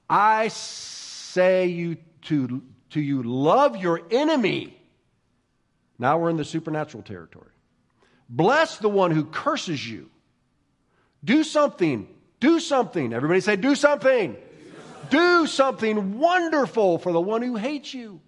I 0.09 0.49
say 0.49 1.67
you 1.67 1.97
to, 2.23 2.63
to 2.91 3.01
you, 3.01 3.23
love 3.23 3.77
your 3.77 4.01
enemy. 4.11 4.77
Now 5.99 6.19
we're 6.19 6.31
in 6.31 6.37
the 6.37 6.45
supernatural 6.45 7.03
territory. 7.03 7.51
Bless 8.29 8.79
the 8.79 8.89
one 8.89 9.11
who 9.11 9.25
curses 9.25 9.87
you. 9.87 10.11
Do 11.25 11.45
something. 11.45 12.09
Do 12.41 12.61
something. 12.61 13.13
Everybody 13.13 13.41
say, 13.41 13.57
do 13.57 13.75
something. 13.75 14.37
Do 15.11 15.47
something, 15.47 16.19
wonderful 16.19 16.99
for 16.99 17.13
the 17.13 17.21
one 17.21 17.43
who 17.43 17.57
hates 17.57 17.95
you. 17.95 18.21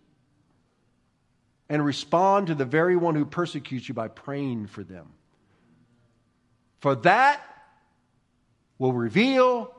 And 1.68 1.84
respond 1.84 2.48
to 2.48 2.54
the 2.54 2.64
very 2.64 2.96
one 2.96 3.14
who 3.14 3.24
persecutes 3.24 3.88
you 3.88 3.94
by 3.94 4.08
praying 4.08 4.66
for 4.66 4.82
them. 4.82 5.12
For 6.80 6.96
that 6.96 7.42
will 8.78 8.92
reveal 8.92 9.72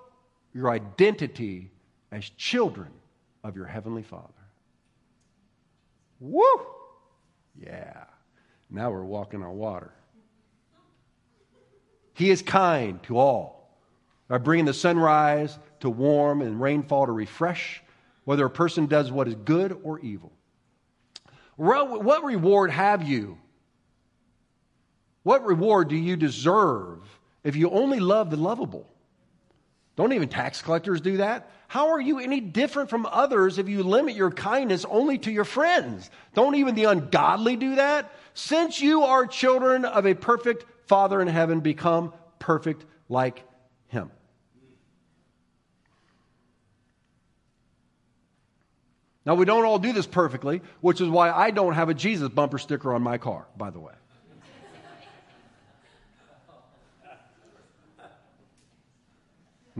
your 0.53 0.69
identity 0.69 1.71
as 2.11 2.29
children 2.37 2.89
of 3.43 3.55
your 3.55 3.65
Heavenly 3.65 4.03
Father. 4.03 4.27
Woo! 6.19 6.43
Yeah. 7.55 8.03
Now 8.69 8.91
we're 8.91 9.03
walking 9.03 9.43
on 9.43 9.55
water. 9.55 9.91
He 12.13 12.29
is 12.29 12.41
kind 12.41 13.01
to 13.03 13.17
all 13.17 13.77
by 14.27 14.37
bringing 14.37 14.65
the 14.65 14.73
sunrise 14.73 15.57
to 15.79 15.89
warm 15.89 16.41
and 16.41 16.61
rainfall 16.61 17.07
to 17.07 17.11
refresh, 17.11 17.81
whether 18.25 18.45
a 18.45 18.49
person 18.49 18.85
does 18.85 19.11
what 19.11 19.27
is 19.27 19.35
good 19.35 19.77
or 19.83 19.99
evil. 19.99 20.31
What 21.55 22.23
reward 22.23 22.71
have 22.71 23.07
you? 23.07 23.37
What 25.23 25.45
reward 25.45 25.89
do 25.89 25.95
you 25.95 26.15
deserve 26.15 26.99
if 27.43 27.55
you 27.55 27.69
only 27.69 27.99
love 27.99 28.29
the 28.29 28.37
lovable? 28.37 28.87
Don't 30.01 30.13
even 30.13 30.29
tax 30.29 30.63
collectors 30.63 30.99
do 30.99 31.17
that. 31.17 31.51
How 31.67 31.89
are 31.89 32.01
you 32.01 32.17
any 32.17 32.39
different 32.39 32.89
from 32.89 33.05
others 33.05 33.59
if 33.59 33.69
you 33.69 33.83
limit 33.83 34.15
your 34.15 34.31
kindness 34.31 34.83
only 34.89 35.19
to 35.19 35.31
your 35.31 35.43
friends? 35.43 36.09
Don't 36.33 36.55
even 36.55 36.73
the 36.73 36.85
ungodly 36.85 37.55
do 37.55 37.75
that? 37.75 38.11
Since 38.33 38.81
you 38.81 39.03
are 39.03 39.27
children 39.27 39.85
of 39.85 40.07
a 40.07 40.15
perfect 40.15 40.65
Father 40.87 41.21
in 41.21 41.27
heaven, 41.27 41.59
become 41.59 42.15
perfect 42.39 42.83
like 43.09 43.43
Him. 43.89 44.09
Now, 49.23 49.35
we 49.35 49.45
don't 49.45 49.65
all 49.65 49.77
do 49.77 49.93
this 49.93 50.07
perfectly, 50.07 50.63
which 50.79 50.99
is 50.99 51.09
why 51.09 51.29
I 51.29 51.51
don't 51.51 51.73
have 51.73 51.89
a 51.89 51.93
Jesus 51.93 52.29
bumper 52.29 52.57
sticker 52.57 52.91
on 52.91 53.03
my 53.03 53.19
car, 53.19 53.45
by 53.55 53.69
the 53.69 53.79
way. 53.79 53.93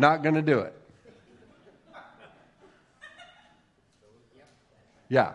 Not 0.01 0.23
going 0.23 0.33
to 0.33 0.41
do 0.41 0.61
it. 0.61 0.73
Yeah. 5.09 5.33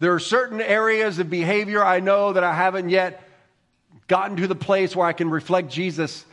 There 0.00 0.12
are 0.12 0.18
certain 0.18 0.60
areas 0.60 1.20
of 1.20 1.30
behavior 1.30 1.84
I 1.84 2.00
know 2.00 2.32
that 2.32 2.42
I 2.42 2.52
haven't 2.52 2.88
yet 2.88 3.22
gotten 4.08 4.36
to 4.38 4.48
the 4.48 4.56
place 4.56 4.96
where 4.96 5.06
I 5.06 5.12
can 5.12 5.30
reflect 5.30 5.70
Jesus 5.70 6.24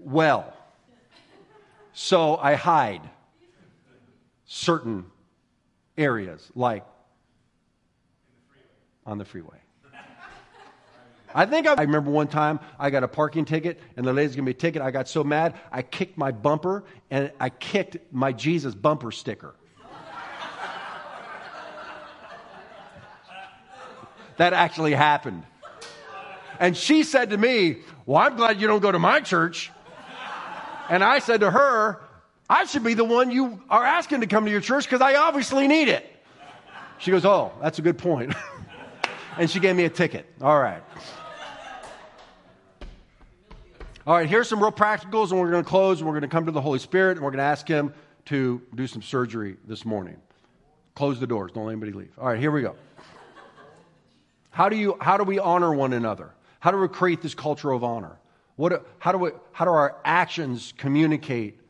well. 0.00 0.52
So 1.94 2.36
I 2.36 2.56
hide 2.56 3.08
certain 4.44 5.06
areas, 5.96 6.46
like 6.54 6.84
on 9.06 9.16
the 9.16 9.24
freeway. 9.24 9.61
I 11.34 11.46
think 11.46 11.66
I, 11.66 11.74
I, 11.74 11.82
remember 11.82 12.10
one 12.10 12.28
time 12.28 12.60
I 12.78 12.90
got 12.90 13.02
a 13.04 13.08
parking 13.08 13.44
ticket 13.44 13.80
and 13.96 14.06
the 14.06 14.12
lady's 14.12 14.36
gonna 14.36 14.46
be 14.46 14.52
a 14.52 14.54
ticket. 14.54 14.82
I 14.82 14.90
got 14.90 15.08
so 15.08 15.24
mad, 15.24 15.54
I 15.70 15.82
kicked 15.82 16.18
my 16.18 16.30
bumper 16.30 16.84
and 17.10 17.32
I 17.40 17.48
kicked 17.50 17.96
my 18.12 18.32
Jesus 18.32 18.74
bumper 18.74 19.10
sticker. 19.10 19.54
that 24.36 24.52
actually 24.52 24.92
happened. 24.92 25.44
And 26.58 26.76
she 26.76 27.02
said 27.02 27.30
to 27.30 27.36
me, 27.36 27.78
Well, 28.06 28.20
I'm 28.20 28.36
glad 28.36 28.60
you 28.60 28.66
don't 28.66 28.80
go 28.80 28.92
to 28.92 28.98
my 28.98 29.20
church. 29.20 29.70
And 30.88 31.02
I 31.02 31.20
said 31.20 31.40
to 31.40 31.50
her, 31.50 32.00
I 32.50 32.64
should 32.66 32.84
be 32.84 32.94
the 32.94 33.04
one 33.04 33.30
you 33.30 33.62
are 33.70 33.84
asking 33.84 34.20
to 34.20 34.26
come 34.26 34.44
to 34.44 34.50
your 34.50 34.60
church 34.60 34.84
because 34.84 35.00
I 35.00 35.14
obviously 35.14 35.66
need 35.68 35.88
it. 35.88 36.08
She 36.98 37.10
goes, 37.10 37.24
Oh, 37.24 37.52
that's 37.60 37.78
a 37.78 37.82
good 37.82 37.98
point. 37.98 38.34
and 39.38 39.50
she 39.50 39.58
gave 39.58 39.74
me 39.74 39.84
a 39.84 39.90
ticket. 39.90 40.26
All 40.40 40.60
right. 40.60 40.82
All 44.04 44.16
right, 44.16 44.28
here's 44.28 44.48
some 44.48 44.60
real 44.60 44.72
practicals, 44.72 45.30
and 45.30 45.38
we're 45.38 45.52
going 45.52 45.62
to 45.62 45.68
close, 45.68 46.00
and 46.00 46.08
we're 46.08 46.14
going 46.14 46.22
to 46.22 46.28
come 46.28 46.46
to 46.46 46.50
the 46.50 46.60
Holy 46.60 46.80
Spirit, 46.80 47.18
and 47.18 47.20
we're 47.20 47.30
going 47.30 47.38
to 47.38 47.44
ask 47.44 47.68
Him 47.68 47.94
to 48.24 48.60
do 48.74 48.88
some 48.88 49.00
surgery 49.00 49.58
this 49.68 49.84
morning. 49.84 50.16
Close 50.96 51.20
the 51.20 51.26
doors, 51.28 51.52
don't 51.52 51.66
let 51.66 51.72
anybody 51.72 51.92
leave. 51.92 52.10
All 52.18 52.26
right, 52.26 52.38
here 52.40 52.50
we 52.50 52.62
go. 52.62 52.74
How 54.50 54.68
do, 54.68 54.74
you, 54.74 54.96
how 55.00 55.18
do 55.18 55.22
we 55.22 55.38
honor 55.38 55.72
one 55.72 55.92
another? 55.92 56.30
How 56.58 56.72
do 56.72 56.78
we 56.78 56.88
create 56.88 57.22
this 57.22 57.34
culture 57.34 57.70
of 57.70 57.84
honor? 57.84 58.16
What, 58.56 58.84
how, 58.98 59.12
do 59.12 59.18
we, 59.18 59.30
how 59.52 59.66
do 59.66 59.70
our 59.70 59.96
actions 60.04 60.74
communicate 60.76 61.60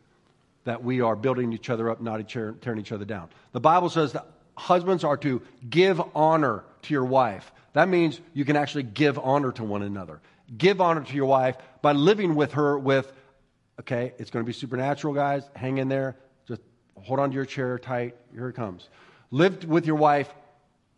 that 0.65 0.83
we 0.83 1.03
are 1.03 1.15
building 1.15 1.53
each 1.53 1.69
other 1.69 1.91
up, 1.91 2.01
not 2.01 2.19
each, 2.19 2.33
tearing 2.33 2.81
each 2.81 2.93
other 2.93 3.05
down? 3.05 3.29
The 3.53 3.61
Bible 3.61 3.91
says 3.91 4.13
that 4.13 4.27
husbands 4.57 5.05
are 5.05 5.19
to 5.19 5.43
give 5.69 6.01
honor 6.15 6.65
to 6.81 6.95
your 6.95 7.05
wife. 7.05 7.53
That 7.75 7.91
means 7.91 8.23
you 8.33 8.47
can 8.47 8.57
actually 8.57 8.85
give 8.85 9.19
honor 9.19 9.53
to 9.53 9.65
one 9.65 9.83
another. 9.83 10.23
Give 10.57 10.81
honor 10.81 11.03
to 11.03 11.15
your 11.15 11.27
wife 11.27 11.57
by 11.81 11.93
living 11.93 12.35
with 12.35 12.53
her 12.53 12.79
with, 12.79 13.13
okay, 13.81 14.13
it's 14.19 14.31
going 14.31 14.45
to 14.45 14.47
be 14.47 14.53
supernatural, 14.53 15.15
guys. 15.15 15.49
Hang 15.55 15.79
in 15.79 15.89
there. 15.89 16.17
Just 16.47 16.61
hold 16.97 17.21
on 17.21 17.31
to 17.31 17.35
your 17.35 17.47
chair 17.47 17.79
tight. 17.79 18.17
Here 18.33 18.49
it 18.49 18.55
comes. 18.55 18.89
Live 19.31 19.65
with 19.65 19.87
your 19.87 19.97
wife 19.97 20.33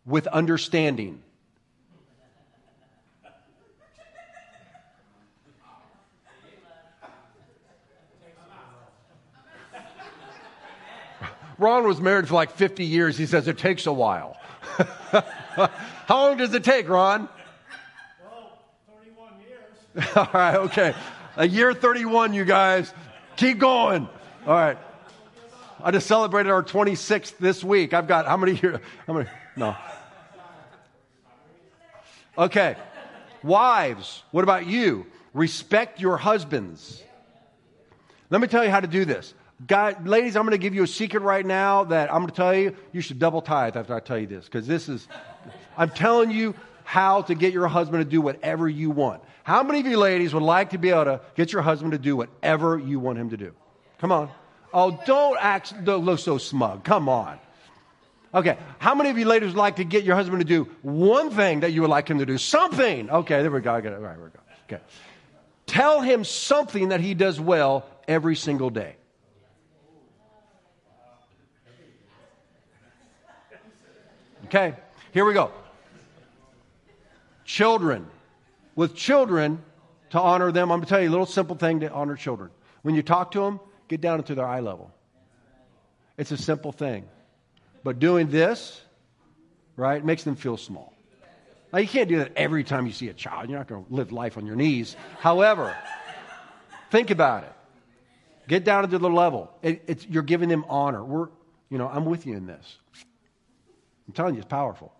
with 0.05 0.27
understanding. 0.27 1.21
Ron 11.57 11.87
was 11.87 12.01
married 12.01 12.27
for 12.27 12.33
like 12.33 12.51
50 12.51 12.83
years. 12.83 13.17
He 13.17 13.25
says 13.25 13.47
it 13.47 13.57
takes 13.57 13.85
a 13.85 13.93
while. 13.93 14.35
How 14.77 15.69
long 16.09 16.37
does 16.37 16.53
it 16.53 16.63
take, 16.63 16.89
Ron? 16.89 17.29
Well, 19.95 20.03
31 20.03 20.03
years. 20.03 20.05
All 20.15 20.29
right, 20.33 20.55
okay. 20.55 20.95
A 21.37 21.47
year 21.47 21.73
31, 21.73 22.33
you 22.33 22.45
guys. 22.45 22.93
Keep 23.35 23.59
going. 23.59 24.07
All 24.45 24.53
right. 24.53 24.77
I 25.83 25.91
just 25.91 26.07
celebrated 26.07 26.51
our 26.51 26.63
26th 26.63 27.37
this 27.37 27.63
week. 27.63 27.93
I've 27.93 28.07
got 28.07 28.25
how 28.25 28.37
many 28.37 28.53
here? 28.53 28.81
How 29.05 29.13
many? 29.13 29.29
No. 29.55 29.75
Okay. 32.37 32.75
Wives, 33.43 34.23
what 34.31 34.43
about 34.43 34.65
you? 34.65 35.05
Respect 35.33 35.99
your 35.99 36.17
husbands. 36.17 37.03
Let 38.29 38.41
me 38.41 38.47
tell 38.47 38.63
you 38.63 38.71
how 38.71 38.79
to 38.79 38.87
do 38.87 39.05
this. 39.05 39.33
God, 39.67 40.07
ladies, 40.07 40.35
I'm 40.35 40.43
going 40.43 40.51
to 40.51 40.57
give 40.57 40.73
you 40.73 40.83
a 40.83 40.87
secret 40.87 41.21
right 41.21 41.45
now 41.45 41.85
that 41.85 42.09
I'm 42.11 42.21
going 42.21 42.29
to 42.29 42.35
tell 42.35 42.55
you. 42.55 42.75
You 42.91 43.01
should 43.01 43.19
double 43.19 43.41
tithe 43.41 43.77
after 43.77 43.93
I 43.93 43.99
tell 43.99 44.17
you 44.17 44.27
this 44.27 44.45
because 44.45 44.67
this 44.67 44.89
is, 44.89 45.07
I'm 45.77 45.89
telling 45.89 46.31
you 46.31 46.55
how 46.83 47.21
to 47.23 47.35
get 47.35 47.53
your 47.53 47.67
husband 47.67 48.03
to 48.03 48.09
do 48.09 48.21
whatever 48.21 48.67
you 48.67 48.89
want. 48.89 49.21
How 49.45 49.61
many 49.61 49.79
of 49.79 49.85
you 49.85 49.99
ladies 49.99 50.33
would 50.33 50.41
like 50.41 50.71
to 50.71 50.79
be 50.79 50.89
able 50.89 51.05
to 51.05 51.21
get 51.35 51.53
your 51.53 51.61
husband 51.61 51.91
to 51.91 51.99
do 51.99 52.15
whatever 52.15 52.79
you 52.79 52.99
want 52.99 53.19
him 53.19 53.29
to 53.29 53.37
do? 53.37 53.53
Come 53.99 54.11
on. 54.11 54.31
Oh, 54.73 54.99
don't 55.05 55.37
act, 55.39 55.85
don't 55.85 56.03
look 56.03 56.17
so 56.17 56.39
smug. 56.39 56.83
Come 56.83 57.07
on. 57.07 57.37
Okay. 58.33 58.57
How 58.79 58.95
many 58.95 59.11
of 59.11 59.19
you 59.19 59.25
ladies 59.25 59.49
would 59.49 59.57
like 59.57 59.75
to 59.75 59.83
get 59.83 60.03
your 60.03 60.15
husband 60.15 60.39
to 60.39 60.47
do 60.47 60.63
one 60.81 61.29
thing 61.29 61.59
that 61.59 61.73
you 61.73 61.81
would 61.81 61.91
like 61.91 62.07
him 62.07 62.17
to 62.17 62.25
do? 62.25 62.39
Something. 62.39 63.07
Okay, 63.11 63.43
there 63.43 63.51
we 63.51 63.61
go. 63.61 63.71
I 63.71 63.81
got 63.81 63.93
it. 63.93 63.97
All 63.97 64.01
right, 64.01 64.17
we 64.17 64.29
go. 64.29 64.39
Okay. 64.67 64.81
Tell 65.67 66.01
him 66.01 66.23
something 66.23 66.89
that 66.89 66.99
he 66.99 67.13
does 67.13 67.39
well 67.39 67.85
every 68.07 68.35
single 68.35 68.71
day. 68.71 68.95
Okay, 74.45 74.73
here 75.13 75.23
we 75.23 75.35
go. 75.35 75.51
Children. 77.45 78.07
With 78.75 78.95
children, 78.95 79.63
to 80.11 80.19
honor 80.19 80.51
them, 80.51 80.71
I'm 80.71 80.79
going 80.79 80.85
to 80.85 80.89
tell 80.89 81.01
you 81.01 81.09
a 81.09 81.11
little 81.11 81.25
simple 81.25 81.55
thing 81.55 81.81
to 81.81 81.91
honor 81.91 82.15
children. 82.15 82.51
When 82.81 82.95
you 82.95 83.03
talk 83.03 83.31
to 83.31 83.39
them, 83.39 83.59
get 83.87 84.01
down 84.01 84.19
into 84.19 84.35
their 84.35 84.45
eye 84.45 84.59
level. 84.59 84.93
It's 86.17 86.31
a 86.31 86.37
simple 86.37 86.71
thing. 86.71 87.05
But 87.83 87.99
doing 87.99 88.29
this, 88.29 88.81
right, 89.75 90.03
makes 90.03 90.23
them 90.23 90.35
feel 90.35 90.57
small. 90.57 90.93
Now, 91.73 91.79
you 91.79 91.87
can't 91.87 92.07
do 92.07 92.19
that 92.19 92.33
every 92.35 92.63
time 92.63 92.85
you 92.85 92.93
see 92.93 93.09
a 93.09 93.13
child. 93.13 93.49
You're 93.49 93.57
not 93.57 93.67
going 93.67 93.85
to 93.85 93.93
live 93.93 94.11
life 94.11 94.37
on 94.37 94.45
your 94.45 94.55
knees. 94.55 94.95
However, 95.19 95.75
think 96.89 97.11
about 97.11 97.43
it. 97.43 97.51
Get 98.47 98.63
down 98.63 98.83
into 98.83 98.99
the 98.99 99.09
level. 99.09 99.51
It, 99.61 100.05
you're 100.09 100.23
giving 100.23 100.49
them 100.49 100.65
honor. 100.69 101.03
We're, 101.03 101.27
you 101.69 101.77
know, 101.77 101.87
I'm 101.87 102.05
with 102.05 102.25
you 102.25 102.35
in 102.37 102.45
this. 102.45 102.77
I'm 104.07 104.13
telling 104.13 104.35
you, 104.35 104.41
it's 104.41 104.47
powerful. 104.47 104.93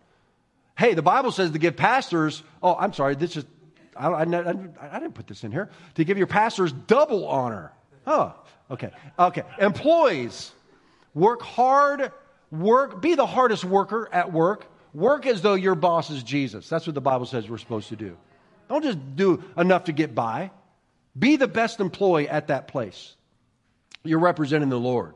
Hey, 0.77 0.95
the 0.95 1.01
Bible 1.01 1.31
says 1.31 1.51
to 1.51 1.59
give 1.59 1.77
pastors, 1.77 2.43
oh, 2.61 2.75
I'm 2.75 2.91
sorry, 2.91 3.15
this 3.15 3.37
is, 3.37 3.45
I, 3.95 4.09
I, 4.09 4.21
I, 4.23 4.99
didn't 4.99 5.13
put 5.13 5.27
this 5.27 5.43
in 5.43 5.51
here, 5.51 5.69
to 5.95 6.03
give 6.03 6.17
your 6.17 6.27
pastors 6.27 6.71
double 6.71 7.27
honor. 7.27 7.71
Oh, 8.05 8.33
okay. 8.69 8.91
Okay. 9.17 9.43
Employees, 9.59 10.51
work 11.13 11.41
hard, 11.41 12.11
work, 12.51 13.01
be 13.01 13.15
the 13.15 13.25
hardest 13.25 13.63
worker 13.63 14.09
at 14.11 14.31
work. 14.31 14.67
Work 14.93 15.25
as 15.25 15.41
though 15.41 15.55
your 15.55 15.75
boss 15.75 16.09
is 16.09 16.23
Jesus. 16.23 16.69
That's 16.69 16.87
what 16.87 16.93
the 16.93 17.01
Bible 17.01 17.25
says 17.25 17.49
we're 17.49 17.57
supposed 17.57 17.89
to 17.89 17.95
do. 17.95 18.17
Don't 18.69 18.83
just 18.83 19.15
do 19.15 19.43
enough 19.57 19.85
to 19.85 19.91
get 19.91 20.15
by. 20.15 20.51
Be 21.17 21.35
the 21.35 21.47
best 21.47 21.79
employee 21.79 22.29
at 22.29 22.47
that 22.47 22.67
place. 22.67 23.15
You're 24.03 24.19
representing 24.19 24.69
the 24.69 24.79
Lord. 24.79 25.15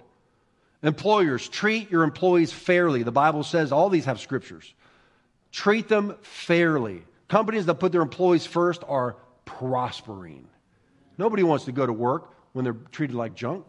Employers, 0.82 1.48
treat 1.48 1.92
your 1.92 2.04
employees 2.04 2.52
fairly. 2.54 3.04
The 3.04 3.12
Bible 3.12 3.44
says 3.44 3.72
all 3.72 3.90
these 3.90 4.06
have 4.06 4.20
scriptures. 4.20 4.74
Treat 5.52 5.88
them 5.90 6.16
fairly. 6.22 7.04
Companies 7.30 7.68
that 7.68 7.76
put 7.76 7.92
their 7.92 8.02
employees 8.02 8.46
first 8.46 8.84
are 8.88 9.16
prospering. 9.46 10.48
Nobody 11.18 11.44
wants 11.44 11.66
to 11.66 11.72
go 11.72 11.86
to 11.86 11.94
work 11.94 12.34
when 12.54 12.66
they're 12.66 12.74
treated 12.74 13.16
like 13.16 13.36
junk. 13.36 13.66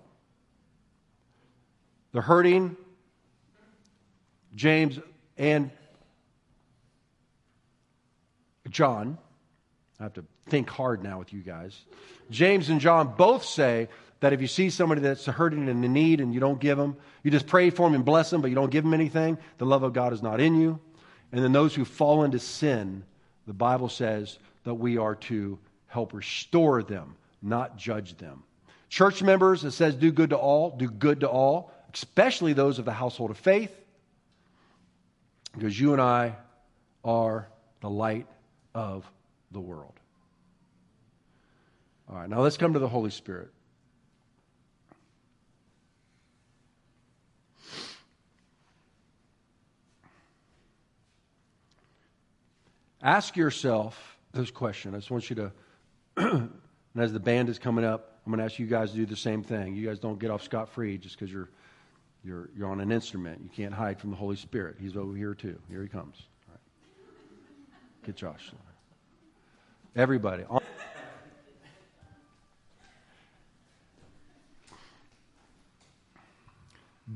They're 2.13 2.23
hurting. 2.23 2.77
James 4.55 4.99
and 5.39 5.71
John, 8.69 9.19
I 9.99 10.05
have 10.05 10.15
to 10.15 10.25
think 10.49 10.69
hard 10.71 11.03
now 11.03 11.19
with 11.19 11.33
you 11.33 11.41
guys. 11.41 11.79
James 12.31 12.69
and 12.69 12.81
John 12.81 13.15
both 13.17 13.45
say 13.45 13.89
that 14.21 14.33
if 14.33 14.41
you 14.41 14.47
see 14.47 14.71
somebody 14.71 15.01
that's 15.01 15.27
hurting 15.27 15.69
and 15.69 15.85
in 15.85 15.93
need 15.93 16.21
and 16.21 16.33
you 16.33 16.41
don't 16.41 16.61
give 16.61 16.79
them, 16.79 16.97
you 17.23 17.31
just 17.31 17.47
pray 17.47 17.71
for 17.71 17.87
them 17.87 17.95
and 17.95 18.05
bless 18.05 18.31
them, 18.31 18.41
but 18.41 18.49
you 18.49 18.55
don't 18.55 18.71
give 18.71 18.85
them 18.85 18.95
anything, 18.95 19.39
the 19.59 19.67
love 19.67 19.83
of 19.83 19.93
God 19.93 20.13
is 20.13 20.23
not 20.23 20.41
in 20.41 20.61
you. 20.61 20.81
And 21.33 21.43
then 21.45 21.53
those 21.53 21.75
who 21.75 21.85
fall 21.85 22.25
into 22.25 22.39
sin, 22.39 23.05
the 23.51 23.55
Bible 23.55 23.89
says 23.89 24.39
that 24.63 24.75
we 24.75 24.97
are 24.97 25.17
to 25.17 25.59
help 25.89 26.15
restore 26.15 26.85
them, 26.85 27.17
not 27.43 27.77
judge 27.77 28.17
them. 28.17 28.45
Church 28.89 29.25
members, 29.25 29.65
it 29.65 29.73
says 29.73 29.97
do 29.97 30.13
good 30.13 30.31
to 30.31 30.37
all, 30.37 30.71
do 30.71 30.89
good 30.89 31.19
to 31.19 31.29
all, 31.29 31.73
especially 31.93 32.53
those 32.53 32.79
of 32.79 32.85
the 32.85 32.93
household 32.93 33.33
of 33.33 33.39
faith, 33.39 33.75
because 35.53 35.81
you 35.81 35.95
and 35.95 36.01
I 36.01 36.37
are 37.05 37.49
the 37.81 37.91
light 37.91 38.29
of 38.73 39.05
the 39.51 39.59
world. 39.59 39.95
All 42.09 42.19
right, 42.19 42.31
now 42.31 42.43
let's 42.43 42.57
come 42.57 42.75
to 42.75 42.79
the 42.79 42.89
Holy 42.89 43.11
Spirit. 43.11 43.49
Ask 53.03 53.37
yourself 53.37 54.19
this 54.33 54.51
question. 54.51 54.95
I 54.95 54.99
just 54.99 55.11
want 55.11 55.31
you 55.31 55.37
to, 55.37 55.53
and 56.17 56.51
as 56.97 57.13
the 57.13 57.21
band 57.21 57.49
is 57.49 57.59
coming 57.59 57.85
up, 57.85 58.21
I'm 58.25 58.33
going 58.33 58.39
to 58.39 58.45
ask 58.45 58.59
you 58.59 58.67
guys 58.67 58.91
to 58.91 58.97
do 58.97 59.07
the 59.07 59.17
same 59.17 59.43
thing. 59.43 59.75
You 59.75 59.87
guys 59.87 59.99
don't 59.99 60.19
get 60.19 60.31
off 60.31 60.43
scot 60.43 60.69
free 60.69 60.99
just 60.99 61.19
because 61.19 61.33
you're 61.33 61.49
You're, 62.23 62.51
you're 62.55 62.69
on 62.69 62.81
an 62.81 62.93
instrument. 62.93 63.41
You 63.43 63.49
can't 63.49 63.73
hide 63.73 63.99
from 63.99 64.11
the 64.11 64.17
Holy 64.17 64.37
Spirit. 64.37 64.77
He's 64.79 64.95
over 64.95 65.17
here 65.17 65.35
too. 65.35 65.59
Here 65.71 65.83
he 65.83 65.89
comes. 65.89 66.17
All 66.47 66.55
right. 66.55 66.61
Get 68.05 68.17
Josh. 68.17 68.53
Everybody. 69.97 70.45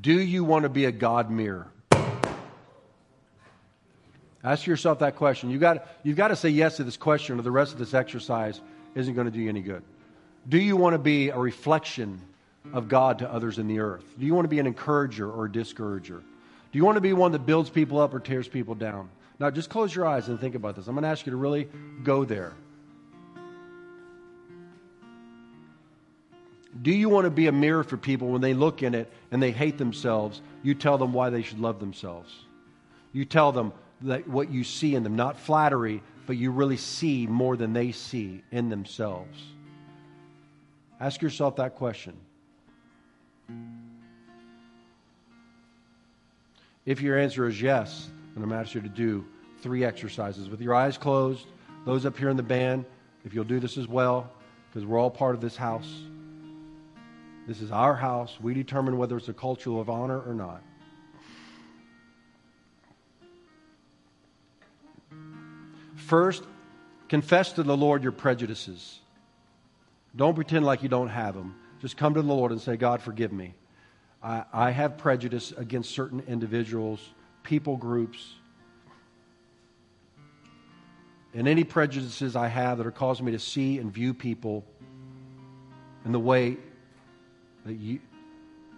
Do 0.01 0.18
you 0.18 0.43
want 0.43 0.62
to 0.62 0.70
be 0.70 0.87
a 0.87 0.93
God 0.93 1.30
mirror? 1.30 1.68
Ask 4.45 4.66
yourself 4.66 4.99
that 4.99 5.16
question. 5.16 5.49
You 5.49 5.59
got, 5.59 5.88
you've 6.03 6.18
got 6.18 6.28
to 6.28 6.36
say 6.36 6.51
yes 6.51 6.76
to 6.76 6.84
this 6.84 6.99
question, 6.99 7.38
or 7.38 7.42
the 7.42 7.51
rest 7.51 7.72
of 7.72 7.78
this 7.78 7.95
exercise 7.95 8.61
isn't 8.95 9.14
going 9.14 9.26
to 9.26 9.30
do 9.30 9.40
you 9.40 9.49
any 9.49 9.62
good. 9.62 9.82
Do 10.47 10.59
you 10.59 10.76
want 10.76 10.92
to 10.92 10.99
be 10.99 11.30
a 11.30 11.38
reflection 11.38 12.20
of 12.74 12.88
God 12.88 13.20
to 13.20 13.32
others 13.32 13.59
in 13.59 13.66
the 13.66 13.80
earth? 13.80 14.05
Do 14.18 14.26
you 14.26 14.34
want 14.34 14.45
to 14.45 14.51
be 14.51 14.59
an 14.59 14.66
encourager 14.66 15.30
or 15.30 15.47
a 15.47 15.53
discourager? 15.53 16.22
Do 16.72 16.78
you 16.78 16.84
want 16.84 16.97
to 16.97 17.01
be 17.01 17.14
one 17.14 17.32
that 17.32 17.47
builds 17.47 17.70
people 17.70 17.99
up 17.99 18.12
or 18.12 18.20
tears 18.20 18.47
people 18.47 18.74
down? 18.74 19.09
Now, 19.38 19.51
just 19.51 19.70
close 19.70 19.95
your 19.95 20.07
eyes 20.07 20.28
and 20.28 20.38
think 20.38 20.55
about 20.55 20.76
this. 20.76 20.86
I'm 20.86 20.95
going 20.95 21.05
to 21.05 21.09
ask 21.09 21.24
you 21.24 21.30
to 21.30 21.36
really 21.36 21.68
go 22.03 22.26
there. 22.26 22.53
Do 26.82 26.90
you 26.90 27.09
want 27.09 27.24
to 27.24 27.30
be 27.30 27.47
a 27.47 27.53
mirror 27.53 27.84
for 27.84 27.97
people 27.97 28.28
when 28.28 28.40
they 28.40 28.53
look 28.53 28.82
in 28.82 28.95
it 28.95 29.11
and 29.30 29.42
they 29.42 29.53
hate 29.53 29.78
themselves? 29.78 30.42
You 30.62 30.74
tell 30.74 30.99
them 30.99 31.12
why 31.12 31.30
they 31.30 31.42
should 31.42 31.61
love 31.61 31.80
themselves. 31.80 32.34
You 33.12 33.24
tell 33.24 33.53
them 33.53 33.72
that 34.05 34.28
what 34.28 34.50
you 34.50 34.64
see 34.64 34.94
in 34.94 35.02
them, 35.02 35.16
not 35.16 35.38
flattery, 35.38 36.02
but 36.26 36.36
you 36.36 36.50
really 36.50 36.76
see 36.76 37.26
more 37.26 37.57
than 37.57 37.72
they 37.72 37.92
see 37.92 38.42
in 38.50 38.68
themselves. 38.68 39.38
Ask 41.00 41.22
yourself 41.22 41.57
that 41.57 41.74
question. 41.74 42.14
If 46.86 47.00
your 47.00 47.18
answer 47.18 47.46
is 47.48 47.61
yes, 47.61 48.11
then 48.34 48.44
I'm 48.44 48.52
asking 48.52 48.82
you 48.82 48.88
to 48.88 48.94
do 48.94 49.24
three 49.62 49.84
exercises 49.84 50.48
with 50.48 50.61
your 50.61 50.74
eyes 50.74 50.98
closed. 50.98 51.46
Those 51.86 52.05
up 52.07 52.16
here 52.16 52.28
in 52.28 52.36
the 52.36 52.42
band, 52.42 52.84
if 53.24 53.34
you'll 53.34 53.44
do 53.44 53.61
this 53.61 53.78
as 53.78 53.88
well, 53.88 54.30
because 54.68 54.86
we're 54.86 54.98
all 54.98 55.11
part 55.11 55.34
of 55.34 55.40
this 55.40 55.57
house. 55.57 55.90
This 57.46 57.61
is 57.61 57.70
our 57.70 57.94
house. 57.94 58.38
We 58.40 58.55
determine 58.55 58.98
whether 58.98 59.16
it's 59.16 59.28
a 59.28 59.34
culture 59.34 59.78
of 59.78 59.88
honor 59.88 60.20
or 60.20 60.34
not. 60.34 60.62
First, 66.07 66.44
confess 67.09 67.52
to 67.52 67.62
the 67.62 67.76
Lord 67.76 68.02
your 68.02 68.12
prejudices. 68.12 69.00
Don't 70.14 70.34
pretend 70.34 70.64
like 70.66 70.82
you 70.82 70.88
don't 70.88 71.09
have 71.09 71.34
them. 71.34 71.55
Just 71.80 71.96
come 71.96 72.14
to 72.14 72.22
the 72.22 72.28
Lord 72.28 72.52
and 72.52 72.61
say, 72.61 72.76
God, 72.76 73.00
forgive 73.00 73.32
me. 73.32 73.55
I, 74.22 74.44
I 74.52 74.70
have 74.70 74.98
prejudice 74.98 75.52
against 75.57 75.90
certain 75.90 76.22
individuals, 76.28 77.00
people 77.42 77.76
groups, 77.78 78.34
and 81.32 81.48
any 81.48 81.64
prejudices 81.64 82.36
I 82.36 82.48
have 82.48 82.78
that 82.78 82.86
are 82.86 82.92
causing 82.92 83.24
me 83.24 83.32
to 83.32 83.38
see 83.38 83.78
and 83.78 83.92
view 83.92 84.12
people 84.12 84.64
in 86.05 86.12
the 86.12 86.20
way 86.20 86.59
that 87.64 87.74
you, 87.74 87.98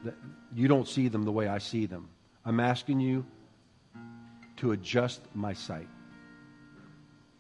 that 0.04 0.14
you 0.54 0.68
don't 0.68 0.86
see 0.86 1.08
them 1.08 1.24
the 1.24 1.32
way 1.32 1.48
I 1.48 1.58
see 1.58 1.86
them. 1.86 2.08
I'm 2.44 2.60
asking 2.60 3.00
you 3.00 3.26
to 4.58 4.70
adjust 4.72 5.20
my 5.34 5.52
sight. 5.52 5.88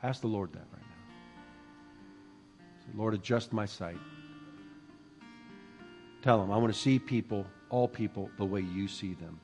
Ask 0.02 0.20
the 0.20 0.26
Lord 0.26 0.52
that 0.52 0.66
right 0.72 0.82
now. 0.82 0.96
Say, 2.80 2.96
Lord, 2.96 3.14
adjust 3.14 3.52
my 3.52 3.66
sight. 3.66 3.98
Tell 6.22 6.42
him, 6.42 6.50
I 6.50 6.56
want 6.56 6.72
to 6.72 6.78
see 6.78 6.98
people, 6.98 7.46
all 7.70 7.88
people, 7.88 8.30
the 8.36 8.44
way 8.44 8.60
you 8.60 8.88
see 8.88 9.14
them. 9.14 9.40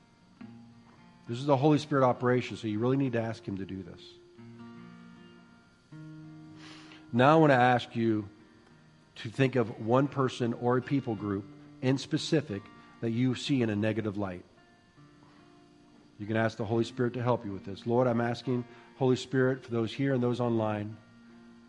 This 1.27 1.39
is 1.39 1.47
a 1.47 1.55
Holy 1.55 1.77
Spirit 1.77 2.05
operation, 2.05 2.57
so 2.57 2.67
you 2.67 2.79
really 2.79 2.97
need 2.97 3.13
to 3.13 3.21
ask 3.21 3.47
him 3.47 3.57
to 3.57 3.65
do 3.65 3.81
this. 3.83 4.01
Now 7.13 7.33
I 7.33 7.35
want 7.39 7.51
to 7.51 7.57
ask 7.57 7.95
you 7.95 8.27
to 9.17 9.29
think 9.29 9.55
of 9.55 9.85
one 9.85 10.07
person 10.07 10.53
or 10.53 10.77
a 10.77 10.81
people 10.81 11.15
group 11.15 11.45
in 11.81 11.97
specific 11.97 12.63
that 13.01 13.11
you 13.11 13.35
see 13.35 13.61
in 13.61 13.69
a 13.69 13.75
negative 13.75 14.17
light. 14.17 14.43
You 16.19 16.25
can 16.25 16.37
ask 16.37 16.57
the 16.57 16.65
Holy 16.65 16.83
Spirit 16.83 17.13
to 17.13 17.23
help 17.23 17.45
you 17.45 17.51
with 17.51 17.65
this. 17.65 17.85
Lord, 17.85 18.07
I'm 18.07 18.21
asking, 18.21 18.65
Holy 18.97 19.15
Spirit, 19.15 19.63
for 19.63 19.71
those 19.71 19.91
here 19.91 20.13
and 20.13 20.21
those 20.21 20.39
online, 20.39 20.95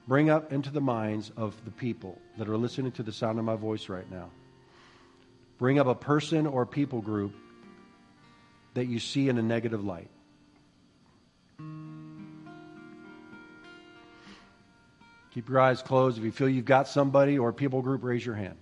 bring 0.06 0.30
up 0.30 0.52
into 0.52 0.70
the 0.70 0.80
minds 0.80 1.32
of 1.36 1.54
the 1.64 1.70
people 1.70 2.20
that 2.38 2.48
are 2.48 2.56
listening 2.56 2.92
to 2.92 3.02
the 3.02 3.12
sound 3.12 3.38
of 3.38 3.44
my 3.44 3.56
voice 3.56 3.88
right 3.88 4.10
now. 4.10 4.30
Bring 5.58 5.78
up 5.78 5.86
a 5.86 5.94
person 5.94 6.46
or 6.46 6.66
people 6.66 7.00
group 7.00 7.34
that 8.74 8.86
you 8.86 8.98
see 8.98 9.28
in 9.28 9.38
a 9.38 9.42
negative 9.42 9.84
light. 9.84 10.10
Keep 15.32 15.48
your 15.48 15.60
eyes 15.60 15.82
closed. 15.82 16.18
If 16.18 16.24
you 16.24 16.32
feel 16.32 16.48
you've 16.48 16.64
got 16.64 16.86
somebody 16.86 17.38
or 17.38 17.48
a 17.48 17.52
people 17.52 17.82
group, 17.82 18.04
raise 18.04 18.24
your 18.24 18.36
hand. 18.36 18.56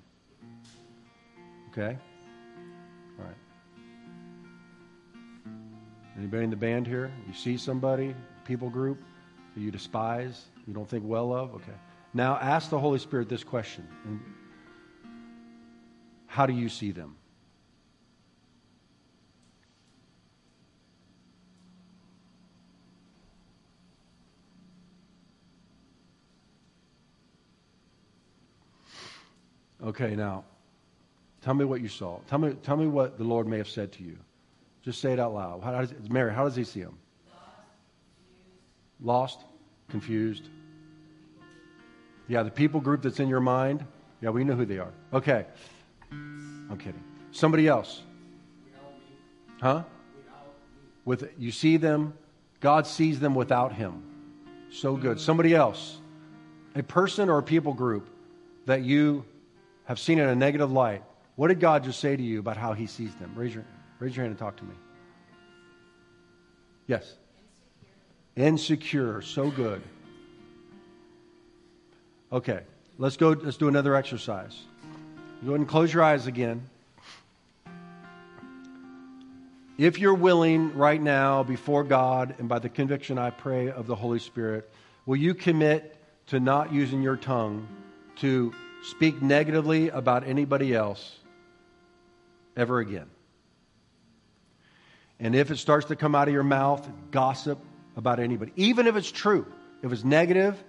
Okay? 1.71 1.99
Anybody 6.17 6.45
in 6.45 6.51
the 6.51 6.57
band 6.57 6.87
here? 6.87 7.11
You 7.27 7.35
see 7.35 7.57
somebody, 7.57 8.15
people 8.45 8.71
group 8.71 8.99
that 9.55 9.61
you 9.61 9.71
despise, 9.71 10.47
you 10.67 10.75
don't 10.75 10.89
think 10.89 11.05
well 11.07 11.33
of? 11.33 11.55
Okay. 11.55 11.73
Now 12.15 12.37
ask 12.37 12.71
the 12.71 12.79
Holy 12.79 12.99
Spirit 12.99 13.29
this 13.29 13.45
question. 13.45 13.87
How 16.27 16.47
do 16.47 16.53
you 16.53 16.69
see 16.69 16.93
them? 16.93 17.17
Okay, 29.83 30.15
now 30.15 30.45
Tell 31.43 31.55
me 31.55 31.65
what 31.65 31.81
you 31.81 31.89
saw. 31.89 32.21
Tell 32.29 32.39
me, 32.39 32.55
tell 32.63 32.77
me 32.77 32.87
what 32.87 33.19
the 33.19 33.25
Lord 33.25 33.49
may 33.49 33.59
have 33.59 33.69
said 33.69 33.93
to 33.93 34.05
you. 34.05 34.17
Just 34.83 35.01
say 35.01 35.13
it 35.13 35.21
out 35.21 35.33
loud. 35.35 35.63
How 35.63 35.81
does, 35.81 35.93
Mary, 36.11 36.33
how 36.33 36.45
does 36.45 36.57
he 36.57 36.65
see 36.65 36.81
him? 36.81 36.99
Lost, 39.01 39.41
confused. 39.89 40.49
Yeah, 42.29 42.43
the 42.43 42.51
people 42.51 42.81
group 42.81 43.03
that's 43.03 43.21
in 43.21 43.29
your 43.29 43.41
mind. 43.41 43.85
Yeah, 44.21 44.31
we 44.31 44.45
know 44.45 44.55
who 44.55 44.65
they 44.65 44.79
are. 44.79 44.93
Okay. 45.13 45.47
I'm 46.11 46.77
kidding. 46.79 47.03
Somebody 47.33 47.69
else. 47.69 48.03
Huh? 49.61 49.85
With 51.05 51.33
you 51.39 51.53
see 51.53 51.77
them, 51.77 52.15
God 52.61 52.87
sees 52.87 53.19
them 53.21 53.35
without 53.35 53.73
him. 53.73 54.03
So 54.71 54.97
good. 54.97 55.21
Somebody 55.21 55.55
else. 55.55 55.99
A 56.75 56.83
person 56.83 57.29
or 57.29 57.39
a 57.39 57.43
people 57.43 57.75
group 57.75 58.09
that 58.67 58.83
you 58.83 59.25
have 59.85 59.99
seen 59.99 60.19
in 60.19 60.29
a 60.29 60.35
negative 60.35 60.71
light. 60.71 61.03
What 61.37 61.49
did 61.49 61.61
God 61.61 61.85
just 61.85 62.01
say 62.01 62.17
to 62.17 62.23
you 62.23 62.39
about 62.39 62.57
how 62.57 62.73
he 62.73 62.87
sees 62.87 63.15
them? 63.17 63.33
Raise 63.35 63.55
your, 63.55 63.65
raise 64.03 64.17
your 64.17 64.25
hand 64.25 64.33
and 64.33 64.39
talk 64.39 64.57
to 64.57 64.65
me. 64.65 64.75
Yes. 66.89 67.15
Insecure. 68.35 69.19
Insecure. 69.19 69.23
So 69.23 69.51
good. 69.51 69.81
Okay. 72.33 72.61
Let's 72.99 73.17
go. 73.17 73.31
Let's 73.31 73.57
do 73.57 73.69
another 73.69 73.95
exercise. 73.95 74.61
Go 75.45 75.51
ahead 75.51 75.61
and 75.61 75.69
close 75.69 75.95
your 75.95 76.03
eyes 76.03 76.27
again. 76.27 76.69
If 79.79 79.99
you're 79.99 80.15
willing 80.15 80.77
right 80.77 81.01
now 81.01 81.45
before 81.45 81.85
God 81.85 82.35
and 82.39 82.49
by 82.49 82.59
the 82.59 82.69
conviction 82.69 83.19
I 83.19 83.31
pray 83.31 83.71
of 83.71 83.87
the 83.87 83.95
Holy 83.95 84.19
Spirit, 84.19 84.69
will 85.07 85.17
you 85.17 85.35
commit 85.35 85.97
to 86.27 86.41
not 86.41 86.73
using 86.73 87.03
your 87.03 87.17
tongue 87.17 87.69
to 88.17 88.53
speak 88.83 89.23
negatively 89.23 89.89
about 89.91 90.27
anybody 90.27 90.75
else 90.75 91.19
ever 92.57 92.81
again. 92.81 93.09
And 95.23 95.35
if 95.35 95.51
it 95.51 95.57
starts 95.57 95.87
to 95.87 95.97
come 95.97 96.15
out 96.15 96.29
of 96.29 96.35
your 96.35 96.43
mouth, 96.43 96.87
gossip 97.11 97.59
about 97.97 98.19
anybody, 98.19 98.53
even 98.57 98.87
if 98.87 98.97
it's 98.97 99.11
true, 99.11 99.47
if 99.83 99.93
it's 99.93 100.05
negative, 100.05 100.63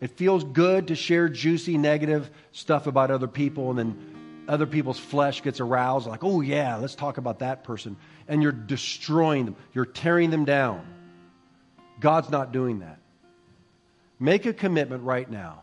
it 0.00 0.12
feels 0.12 0.44
good 0.44 0.88
to 0.88 0.94
share 0.94 1.28
juicy 1.28 1.78
negative 1.78 2.30
stuff 2.52 2.86
about 2.86 3.10
other 3.10 3.26
people, 3.26 3.70
and 3.70 3.78
then 3.78 4.44
other 4.46 4.66
people's 4.66 4.98
flesh 4.98 5.42
gets 5.42 5.58
aroused, 5.58 6.06
like, 6.06 6.22
oh, 6.22 6.42
yeah, 6.42 6.76
let's 6.76 6.94
talk 6.94 7.16
about 7.16 7.40
that 7.40 7.64
person. 7.64 7.96
And 8.28 8.42
you're 8.42 8.52
destroying 8.52 9.46
them, 9.46 9.56
you're 9.72 9.86
tearing 9.86 10.30
them 10.30 10.44
down. 10.44 10.86
God's 11.98 12.30
not 12.30 12.52
doing 12.52 12.80
that. 12.80 12.98
Make 14.20 14.44
a 14.46 14.52
commitment 14.52 15.02
right 15.02 15.28
now 15.28 15.62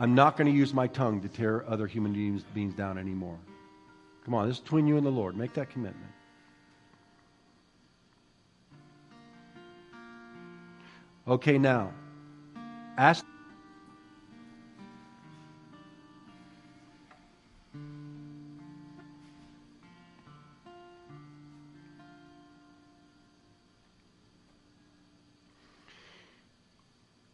I'm 0.00 0.14
not 0.14 0.38
going 0.38 0.50
to 0.50 0.58
use 0.58 0.72
my 0.72 0.86
tongue 0.86 1.20
to 1.20 1.28
tear 1.28 1.62
other 1.68 1.86
human 1.86 2.14
beings, 2.54 2.74
down 2.74 2.96
anymore. 2.96 3.38
Come 4.24 4.34
on, 4.34 4.48
this 4.48 4.58
is 4.58 4.62
between 4.62 4.86
you 4.86 4.96
and 4.96 5.06
the 5.06 5.10
Lord. 5.10 5.36
Make 5.36 5.54
that 5.54 5.70
commitment. 5.70 6.12
Okay, 11.26 11.58
now, 11.58 11.92
ask. 12.98 13.24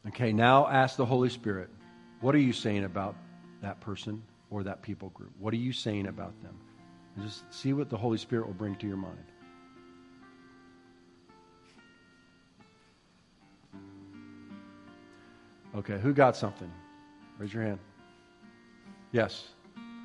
Okay, 0.09 0.33
now 0.33 0.67
ask 0.67 0.97
the 0.97 1.05
Holy 1.05 1.29
Spirit, 1.29 1.69
what 2.21 2.35
are 2.35 2.39
you 2.39 2.53
saying 2.53 2.85
about 2.85 3.17
that 3.61 3.81
person 3.81 4.23
or 4.51 4.63
that 4.63 4.83
people 4.83 5.11
group? 5.11 5.33
What 5.39 5.53
are 5.53 5.59
you 5.59 5.73
saying 5.73 6.07
about 6.07 6.33
them? 6.43 6.55
And 7.17 7.25
just 7.25 7.53
see 7.53 7.73
what 7.73 7.89
the 7.89 7.97
Holy 7.97 8.19
Spirit 8.19 8.47
will 8.47 8.55
bring 8.55 8.77
to 8.77 8.87
your 8.87 8.97
mind. 8.97 9.17
Okay, 15.75 15.99
who 15.99 16.13
got 16.13 16.37
something? 16.37 16.71
Raise 17.39 17.53
your 17.53 17.63
hand. 17.63 17.79
Yes. 19.13 19.45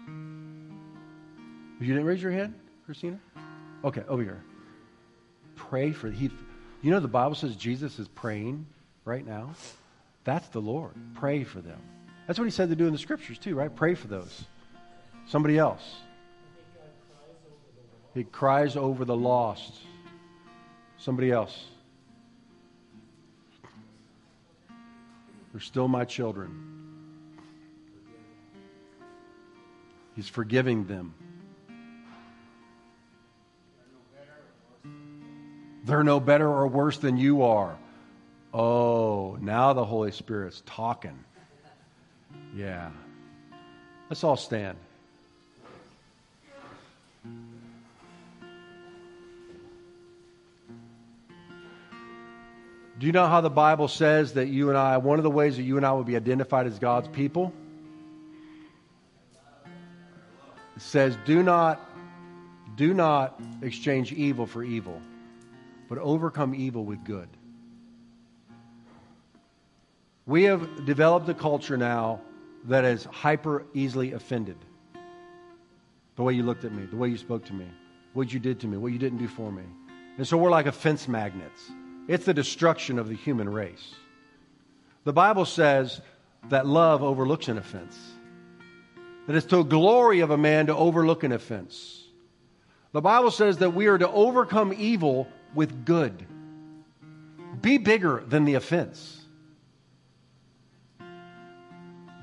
You 0.07 1.87
didn't 1.87 2.05
raise 2.05 2.21
your 2.21 2.31
hand, 2.31 2.53
Christina? 2.85 3.19
Okay, 3.83 4.03
over 4.07 4.21
here. 4.21 4.43
Pray 5.55 5.91
for 5.91 6.11
he. 6.11 6.29
You 6.81 6.91
know 6.91 6.99
the 6.99 7.07
Bible 7.07 7.35
says 7.35 7.55
Jesus 7.55 7.99
is 7.99 8.07
praying 8.07 8.65
right 9.05 9.25
now. 9.25 9.51
That's 10.23 10.47
the 10.49 10.59
Lord. 10.59 10.93
Pray 11.15 11.43
for 11.43 11.61
them. 11.61 11.81
That's 12.27 12.37
what 12.37 12.45
he 12.45 12.51
said 12.51 12.69
to 12.69 12.75
do 12.75 12.85
in 12.85 12.93
the 12.93 12.99
scriptures 12.99 13.37
too, 13.37 13.55
right? 13.55 13.73
Pray 13.73 13.95
for 13.95 14.07
those. 14.07 14.43
Somebody 15.25 15.57
else. 15.57 15.81
He 18.13 18.23
cries 18.23 18.75
over 18.75 19.05
the 19.05 19.15
lost. 19.15 19.73
Somebody 20.97 21.31
else. 21.31 21.65
They're 25.51 25.61
still 25.61 25.87
my 25.87 26.05
children. 26.05 26.71
He's 30.15 30.29
forgiving 30.29 30.85
them. 30.85 31.13
They're 35.83 36.03
no 36.03 36.19
better 36.19 36.47
or 36.47 36.67
worse 36.67 36.97
than 36.97 37.17
you 37.17 37.43
are. 37.43 37.77
Oh, 38.53 39.37
now 39.41 39.73
the 39.73 39.85
Holy 39.85 40.11
Spirit's 40.11 40.61
talking. 40.65 41.17
Yeah. 42.55 42.91
Let's 44.09 44.23
all 44.23 44.35
stand. 44.35 44.77
Do 53.01 53.07
you 53.07 53.13
know 53.13 53.25
how 53.25 53.41
the 53.41 53.49
Bible 53.49 53.87
says 53.87 54.33
that 54.33 54.49
you 54.49 54.69
and 54.69 54.77
I, 54.77 54.97
one 54.97 55.17
of 55.17 55.23
the 55.23 55.31
ways 55.31 55.57
that 55.57 55.63
you 55.63 55.75
and 55.75 55.83
I 55.83 55.91
will 55.93 56.03
be 56.03 56.15
identified 56.15 56.67
as 56.67 56.77
God's 56.77 57.07
people? 57.07 57.51
It 60.75 60.83
says, 60.83 61.17
do 61.25 61.41
not, 61.41 61.81
do 62.75 62.93
not 62.93 63.41
exchange 63.63 64.13
evil 64.13 64.45
for 64.45 64.63
evil, 64.63 65.01
but 65.89 65.97
overcome 65.97 66.53
evil 66.53 66.85
with 66.85 67.03
good. 67.03 67.27
We 70.27 70.43
have 70.43 70.85
developed 70.85 71.27
a 71.27 71.33
culture 71.33 71.77
now 71.77 72.21
that 72.65 72.85
is 72.85 73.05
hyper 73.05 73.65
easily 73.73 74.13
offended. 74.13 74.57
The 76.17 76.21
way 76.21 76.33
you 76.33 76.43
looked 76.43 76.65
at 76.65 76.71
me, 76.71 76.85
the 76.85 76.97
way 76.97 77.09
you 77.09 77.17
spoke 77.17 77.45
to 77.45 77.53
me, 77.55 77.65
what 78.13 78.31
you 78.31 78.39
did 78.39 78.59
to 78.59 78.67
me, 78.67 78.77
what 78.77 78.91
you 78.91 78.99
didn't 78.99 79.17
do 79.17 79.27
for 79.27 79.51
me. 79.51 79.63
And 80.19 80.27
so 80.27 80.37
we're 80.37 80.51
like 80.51 80.67
offense 80.67 81.07
magnets. 81.07 81.71
It's 82.11 82.25
the 82.25 82.33
destruction 82.33 82.99
of 82.99 83.07
the 83.07 83.15
human 83.15 83.47
race. 83.47 83.95
The 85.05 85.13
Bible 85.13 85.45
says 85.45 86.01
that 86.49 86.67
love 86.67 87.01
overlooks 87.03 87.47
an 87.47 87.57
offense, 87.57 87.97
that 89.27 89.35
it's 89.37 89.45
to 89.45 89.57
the 89.57 89.63
glory 89.63 90.19
of 90.19 90.29
a 90.29 90.37
man 90.37 90.65
to 90.65 90.75
overlook 90.75 91.23
an 91.23 91.31
offense. 91.31 92.03
The 92.91 92.99
Bible 92.99 93.31
says 93.31 93.59
that 93.59 93.73
we 93.73 93.87
are 93.87 93.97
to 93.97 94.11
overcome 94.11 94.73
evil 94.77 95.25
with 95.55 95.85
good. 95.85 96.25
Be 97.61 97.77
bigger 97.77 98.21
than 98.27 98.43
the 98.43 98.55
offense. 98.55 99.21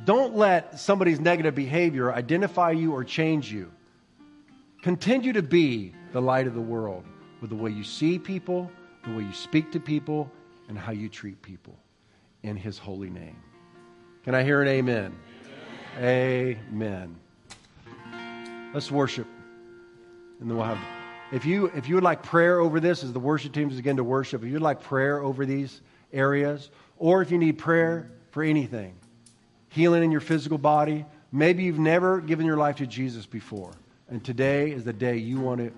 Don't 0.05 0.37
let 0.37 0.79
somebody's 0.79 1.19
negative 1.19 1.55
behavior 1.55 2.13
identify 2.13 2.73
you 2.73 2.93
or 2.93 3.05
change 3.05 3.51
you. 3.51 3.73
Continue 4.83 5.33
to 5.33 5.43
be 5.43 5.95
the 6.13 6.21
light 6.21 6.47
of 6.47 6.53
the 6.53 6.61
world 6.61 7.05
with 7.41 7.49
the 7.49 7.57
way 7.57 7.71
you 7.71 7.85
see 7.85 8.19
people, 8.19 8.71
the 9.05 9.15
way 9.15 9.23
you 9.23 9.33
speak 9.33 9.73
to 9.73 9.81
people, 9.81 10.31
and 10.69 10.79
how 10.79 10.93
you 10.93 11.09
treat 11.09 11.41
people 11.43 11.77
in 12.43 12.57
His 12.57 12.79
holy 12.79 13.11
name. 13.11 13.37
Can 14.25 14.35
I 14.35 14.43
hear 14.43 14.61
an 14.61 14.69
amen? 14.69 15.17
Amen. 15.99 16.59
amen. 16.73 17.17
Let's 18.75 18.91
worship. 18.91 19.27
And 20.41 20.51
then 20.51 20.57
we'll 20.57 20.67
have. 20.67 20.79
If 21.33 21.45
you, 21.45 21.67
if 21.75 21.89
you 21.89 21.95
would 21.95 22.05
like 22.05 22.23
prayer 22.23 22.61
over 22.61 22.81
this 22.81 23.03
as 23.03 23.13
the 23.13 23.21
worship 23.21 23.53
teams 23.53 23.75
begin 23.77 23.97
to 23.97 24.05
worship, 24.05 24.43
if 24.43 24.51
you'd 24.51 24.63
like 24.63 24.83
prayer 24.83 25.23
over 25.23 25.47
these 25.47 25.81
areas, 26.13 26.71
or 26.99 27.23
if 27.23 27.31
you 27.31 27.39
need 27.39 27.59
prayer 27.59 28.11
for 28.31 28.43
anything, 28.43 28.95
healing 29.71 30.03
in 30.03 30.11
your 30.11 30.21
physical 30.21 30.59
body. 30.59 31.05
Maybe 31.33 31.65
you've 31.65 31.79
never 31.79 32.21
given 32.21 32.47
your 32.47 32.57
life 32.57 32.77
to 32.77 32.87
Jesus 32.87 33.27
before, 33.27 33.73
and 34.09 34.25
today 34.25 34.71
is 34.71 34.85
the 34.85 34.93
day 34.93 35.17
you 35.17 35.41
want 35.41 35.61
to 35.61 35.73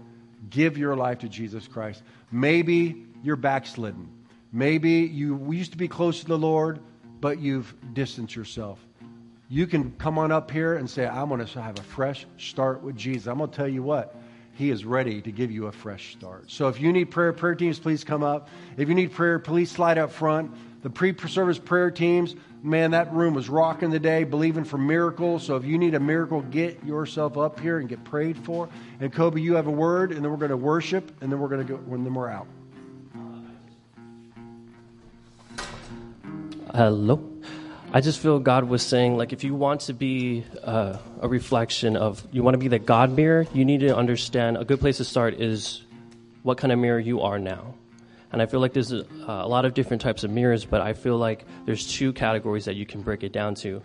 give 0.49 0.79
your 0.79 0.97
life 0.97 1.19
to 1.19 1.29
Jesus 1.29 1.67
Christ. 1.67 2.03
Maybe 2.31 3.07
you're 3.23 3.37
backslidden. 3.37 4.09
Maybe 4.53 4.91
you 4.91 5.53
used 5.53 5.73
to 5.73 5.79
be 5.79 5.89
close 5.89 6.21
to 6.21 6.27
the 6.27 6.39
Lord, 6.39 6.81
but 7.21 7.39
you've 7.39 7.75
distanced 7.93 8.35
yourself. 8.35 8.85
You 9.49 9.67
can 9.67 9.93
come 9.93 10.19
on 10.19 10.33
up 10.33 10.51
here 10.51 10.75
and 10.75 10.89
say, 10.89 11.07
I'm 11.07 11.29
going 11.29 11.45
to 11.45 11.61
have 11.61 11.79
a 11.79 11.83
fresh 11.83 12.27
start 12.39 12.83
with 12.83 12.97
Jesus. 12.97 13.27
I'm 13.27 13.39
going 13.39 13.51
to 13.51 13.57
tell 13.57 13.69
you 13.69 13.83
what, 13.83 14.15
He 14.55 14.71
is 14.71 14.85
ready 14.85 15.21
to 15.23 15.33
give 15.33 15.51
you 15.51 15.67
a 15.67 15.73
fresh 15.73 16.13
start. 16.13 16.51
So 16.51 16.69
if 16.69 16.81
you 16.81 16.93
need 16.93 17.07
prayer, 17.07 17.33
prayer 17.33 17.55
teams, 17.55 17.79
please 17.79 18.05
come 18.05 18.23
up. 18.23 18.49
If 18.77 18.89
you 18.89 18.95
need 18.95 19.13
prayer, 19.13 19.39
please 19.39 19.71
slide 19.71 19.99
up 19.99 20.13
front. 20.13 20.53
The 20.83 20.91
pre 20.91 21.15
service 21.29 21.59
prayer 21.59 21.91
teams, 21.91 22.35
man, 22.63 22.93
that 22.93 23.13
room 23.13 23.35
was 23.35 23.49
rocking 23.49 23.91
today, 23.91 24.25
believing 24.25 24.65
for 24.65 24.79
miracles. 24.79 25.45
So 25.45 25.57
if 25.57 25.65
you 25.65 25.79
need 25.79 25.95
a 25.95 26.01
miracle, 26.01 26.41
get 26.43 26.83
yourself 26.85 27.37
up 27.37 27.61
here 27.61 27.79
and 27.79 27.89
get 27.89 28.03
prayed 28.05 28.39
for. 28.39 28.69
And 29.01 29.13
Kobe, 29.13 29.41
you 29.41 29.57
have 29.57 29.67
a 29.67 29.73
word, 29.73 30.13
and 30.13 30.25
then 30.25 30.31
we're 30.31 30.39
going 30.39 30.51
to 30.51 30.57
worship, 30.57 31.13
and 31.21 31.31
then 31.31 31.39
we're 31.39 31.49
going 31.49 31.67
to 31.67 31.73
go, 31.75 31.95
and 31.95 32.07
then 32.07 32.15
we're 32.15 32.31
out. 32.31 32.47
Hello. 36.75 37.21
I 37.93 38.01
just 38.01 38.21
feel 38.21 38.39
God 38.39 38.63
was 38.63 38.87
saying, 38.87 39.17
like, 39.17 39.33
if 39.33 39.43
you 39.43 39.57
want 39.57 39.81
to 39.83 39.93
be 39.93 40.45
uh, 40.63 40.99
a 41.21 41.29
reflection 41.29 41.97
of, 41.97 42.23
you 42.31 42.45
want 42.45 42.55
to 42.55 42.59
be 42.59 42.69
the 42.69 42.79
God 42.79 43.11
mirror, 43.11 43.45
you 43.53 43.65
need 43.65 43.81
to 43.81 43.97
understand 43.97 44.57
a 44.57 44.65
good 44.65 44.79
place 44.79 44.99
to 44.99 45.05
start 45.05 45.35
is 45.35 45.83
what 46.45 46.59
kind 46.59 46.73
of 46.73 46.79
mirror 46.79 47.01
you 47.01 47.23
are 47.23 47.41
now. 47.41 47.75
And 48.31 48.41
I 48.41 48.47
feel 48.47 48.61
like 48.61 48.73
there's 48.73 48.93
a, 48.93 49.05
a, 49.27 49.49
lot 49.49 49.65
of 49.65 49.75
different 49.75 50.01
types 50.01 50.23
of 50.23 50.31
mirrors, 50.31 50.65
but 50.65 50.81
I 50.81 50.93
feel 50.93 51.17
like 51.19 51.45
there's 51.67 51.93
two 51.93 52.13
categories 52.13 52.67
that 52.67 52.77
you 52.77 52.87
can 52.87 53.03
break 53.03 53.25
it 53.25 53.33
down 53.33 53.57
to 53.57 53.83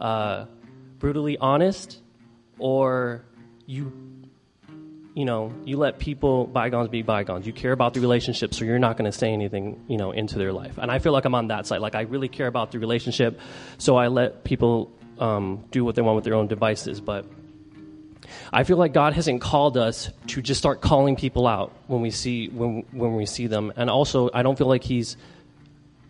uh, 0.00 0.46
brutally 0.98 1.38
honest, 1.38 2.00
or 2.58 3.24
you, 3.66 3.92
you 5.16 5.24
know, 5.24 5.50
you 5.64 5.78
let 5.78 5.98
people, 5.98 6.46
bygones 6.46 6.90
be 6.90 7.00
bygones. 7.00 7.46
You 7.46 7.52
care 7.54 7.72
about 7.72 7.94
the 7.94 8.00
relationship, 8.00 8.52
so 8.52 8.66
you're 8.66 8.78
not 8.78 8.98
going 8.98 9.10
to 9.10 9.16
say 9.16 9.32
anything, 9.32 9.82
you 9.88 9.96
know, 9.96 10.10
into 10.12 10.36
their 10.36 10.52
life. 10.52 10.76
And 10.76 10.90
I 10.90 10.98
feel 10.98 11.12
like 11.12 11.24
I'm 11.24 11.34
on 11.34 11.48
that 11.48 11.66
side. 11.66 11.80
Like, 11.80 11.94
I 11.94 12.02
really 12.02 12.28
care 12.28 12.46
about 12.46 12.70
the 12.70 12.78
relationship, 12.78 13.40
so 13.78 13.96
I 13.96 14.08
let 14.08 14.44
people 14.44 14.92
um, 15.18 15.64
do 15.70 15.86
what 15.86 15.94
they 15.94 16.02
want 16.02 16.16
with 16.16 16.24
their 16.24 16.34
own 16.34 16.48
devices. 16.48 17.00
But 17.00 17.24
I 18.52 18.64
feel 18.64 18.76
like 18.76 18.92
God 18.92 19.14
hasn't 19.14 19.40
called 19.40 19.78
us 19.78 20.10
to 20.26 20.42
just 20.42 20.58
start 20.58 20.82
calling 20.82 21.16
people 21.16 21.46
out 21.46 21.72
when 21.86 22.02
we 22.02 22.10
see 22.10 22.48
when 22.48 22.84
when 22.92 23.16
we 23.16 23.24
see 23.24 23.46
them, 23.46 23.72
and 23.74 23.88
also 23.88 24.28
I 24.34 24.42
don't 24.42 24.58
feel 24.58 24.68
like 24.68 24.84
He's 24.84 25.16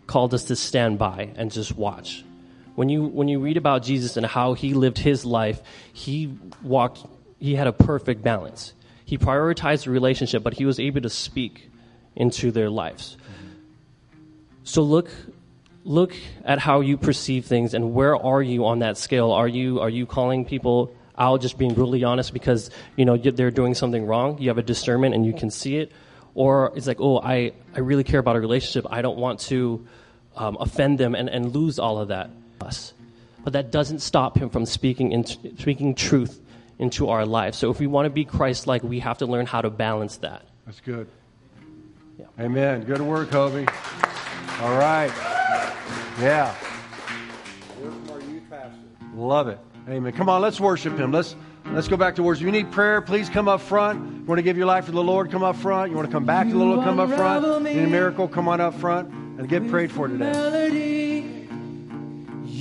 called 0.05 0.33
us 0.33 0.43
to 0.45 0.57
stand 0.57 0.99
by 0.99 1.31
and 1.37 1.49
just 1.49 1.77
watch. 1.77 2.25
When 2.75 2.89
you 2.89 3.05
when 3.05 3.29
you 3.29 3.39
read 3.39 3.55
about 3.55 3.83
Jesus 3.83 4.17
and 4.17 4.25
how 4.25 4.53
He 4.53 4.73
lived 4.73 4.97
His 4.97 5.23
life, 5.23 5.61
He 5.93 6.37
walked. 6.61 7.05
He 7.39 7.55
had 7.55 7.67
a 7.67 7.73
perfect 7.73 8.21
balance. 8.21 8.73
He 9.07 9.17
prioritized 9.17 9.85
the 9.85 9.91
relationship, 9.91 10.43
but 10.43 10.53
He 10.53 10.65
was 10.65 10.79
able 10.79 11.01
to 11.01 11.09
speak 11.09 11.71
into 12.13 12.51
their 12.51 12.69
lives. 12.69 13.15
So 14.63 14.83
look 14.83 15.09
look 15.85 16.13
at 16.43 16.59
how 16.59 16.81
you 16.81 16.97
perceive 16.97 17.45
things 17.45 17.73
and 17.73 17.93
where 17.93 18.17
are 18.17 18.41
you 18.41 18.65
on 18.65 18.79
that 18.79 18.97
scale 18.97 19.31
are 19.31 19.47
you 19.47 19.79
are 19.79 19.89
you 19.89 20.05
calling 20.05 20.43
people 20.43 20.91
out 21.17 21.39
just 21.39 21.57
being 21.57 21.73
brutally 21.73 22.03
honest 22.03 22.33
because 22.33 22.69
you 22.97 23.05
know 23.05 23.17
they're 23.17 23.49
doing 23.51 23.73
something 23.73 24.05
wrong. 24.05 24.37
You 24.39 24.49
have 24.49 24.57
a 24.57 24.63
discernment 24.63 25.15
and 25.15 25.25
you 25.25 25.33
can 25.33 25.49
see 25.49 25.77
it, 25.77 25.91
or 26.35 26.73
it's 26.75 26.87
like, 26.87 26.99
oh, 26.99 27.19
I 27.19 27.53
I 27.73 27.79
really 27.79 28.03
care 28.03 28.19
about 28.19 28.35
a 28.35 28.39
relationship. 28.39 28.85
I 28.91 29.01
don't 29.01 29.17
want 29.17 29.39
to 29.51 29.87
um, 30.35 30.57
offend 30.59 30.99
them 30.99 31.15
and, 31.15 31.29
and 31.29 31.55
lose 31.55 31.79
all 31.79 31.97
of 31.97 32.09
that. 32.09 32.29
Us, 32.59 32.93
but 33.43 33.53
that 33.53 33.71
doesn't 33.71 33.99
stop 33.99 34.37
him 34.37 34.49
from 34.49 34.65
speaking 34.65 35.11
in, 35.11 35.25
speaking 35.25 35.95
truth 35.95 36.41
into 36.79 37.09
our 37.09 37.25
lives. 37.25 37.57
So 37.57 37.71
if 37.71 37.79
we 37.79 37.87
want 37.87 38.05
to 38.05 38.09
be 38.09 38.25
Christ 38.25 38.67
like, 38.67 38.83
we 38.83 38.99
have 38.99 39.19
to 39.19 39.25
learn 39.25 39.45
how 39.45 39.61
to 39.61 39.69
balance 39.69 40.17
that. 40.17 40.43
That's 40.65 40.79
good. 40.81 41.07
Yeah. 42.19 42.25
Amen. 42.39 42.83
Good 42.83 43.01
work, 43.01 43.29
Hobie. 43.29 43.67
All 44.61 44.77
right. 44.77 45.11
Yeah. 46.19 46.53
Love 49.15 49.47
it. 49.47 49.59
Amen. 49.89 50.11
Come 50.13 50.29
on, 50.29 50.41
let's 50.41 50.59
worship 50.59 50.97
him. 50.97 51.11
Let's 51.11 51.35
let's 51.67 51.87
go 51.87 51.97
back 51.97 52.15
to 52.15 52.23
worship. 52.23 52.45
You 52.45 52.51
need 52.51 52.71
prayer, 52.71 53.01
please 53.01 53.29
come 53.29 53.47
up 53.47 53.61
front. 53.61 53.99
You 53.99 54.25
want 54.25 54.37
to 54.37 54.43
give 54.43 54.57
your 54.57 54.67
life 54.67 54.85
to 54.87 54.91
the 54.91 55.03
Lord, 55.03 55.31
come 55.31 55.43
up 55.43 55.55
front. 55.55 55.91
You 55.91 55.97
want 55.97 56.07
to 56.07 56.11
come 56.11 56.25
back 56.25 56.47
to 56.47 56.53
the 56.53 56.59
Lord, 56.59 56.83
come 56.83 56.99
up 56.99 57.09
front. 57.09 57.45
You 57.45 57.73
need 57.73 57.83
a 57.83 57.87
miracle, 57.87 58.27
come 58.27 58.47
on 58.47 58.61
up 58.61 58.75
front 58.75 59.09
and 59.39 59.47
get 59.47 59.67
prayed 59.69 59.91
for 59.91 60.07
today. 60.07 60.31
Melody 60.31 61.47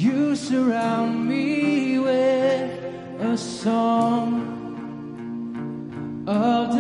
you 0.07 0.37
surround 0.37 1.27
me 1.27 1.99
with 1.99 2.86
a 3.19 3.37
song 3.37 4.55
of 6.29 6.76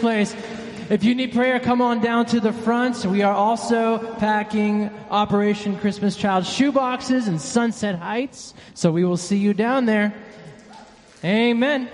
place. 0.00 0.34
If 0.88 1.04
you 1.04 1.14
need 1.14 1.32
prayer, 1.32 1.60
come 1.60 1.80
on 1.80 2.00
down 2.00 2.26
to 2.26 2.40
the 2.40 2.52
front. 2.52 3.04
We 3.04 3.22
are 3.22 3.32
also 3.32 3.98
packing 4.16 4.90
Operation 5.08 5.78
Christmas 5.78 6.16
Child 6.16 6.44
shoeboxes 6.44 7.28
in 7.28 7.38
Sunset 7.38 7.94
Heights. 7.94 8.54
So 8.74 8.90
we 8.90 9.04
will 9.04 9.16
see 9.16 9.36
you 9.36 9.54
down 9.54 9.86
there. 9.86 10.12
Amen. 11.22 11.88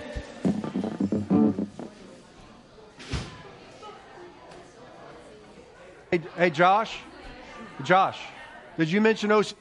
Hey, 6.09 6.21
hey 6.35 6.49
Josh. 6.49 6.97
Josh, 7.83 8.19
did 8.79 8.89
you 8.89 8.99
mention 9.01 9.31
Ocean? 9.31 9.57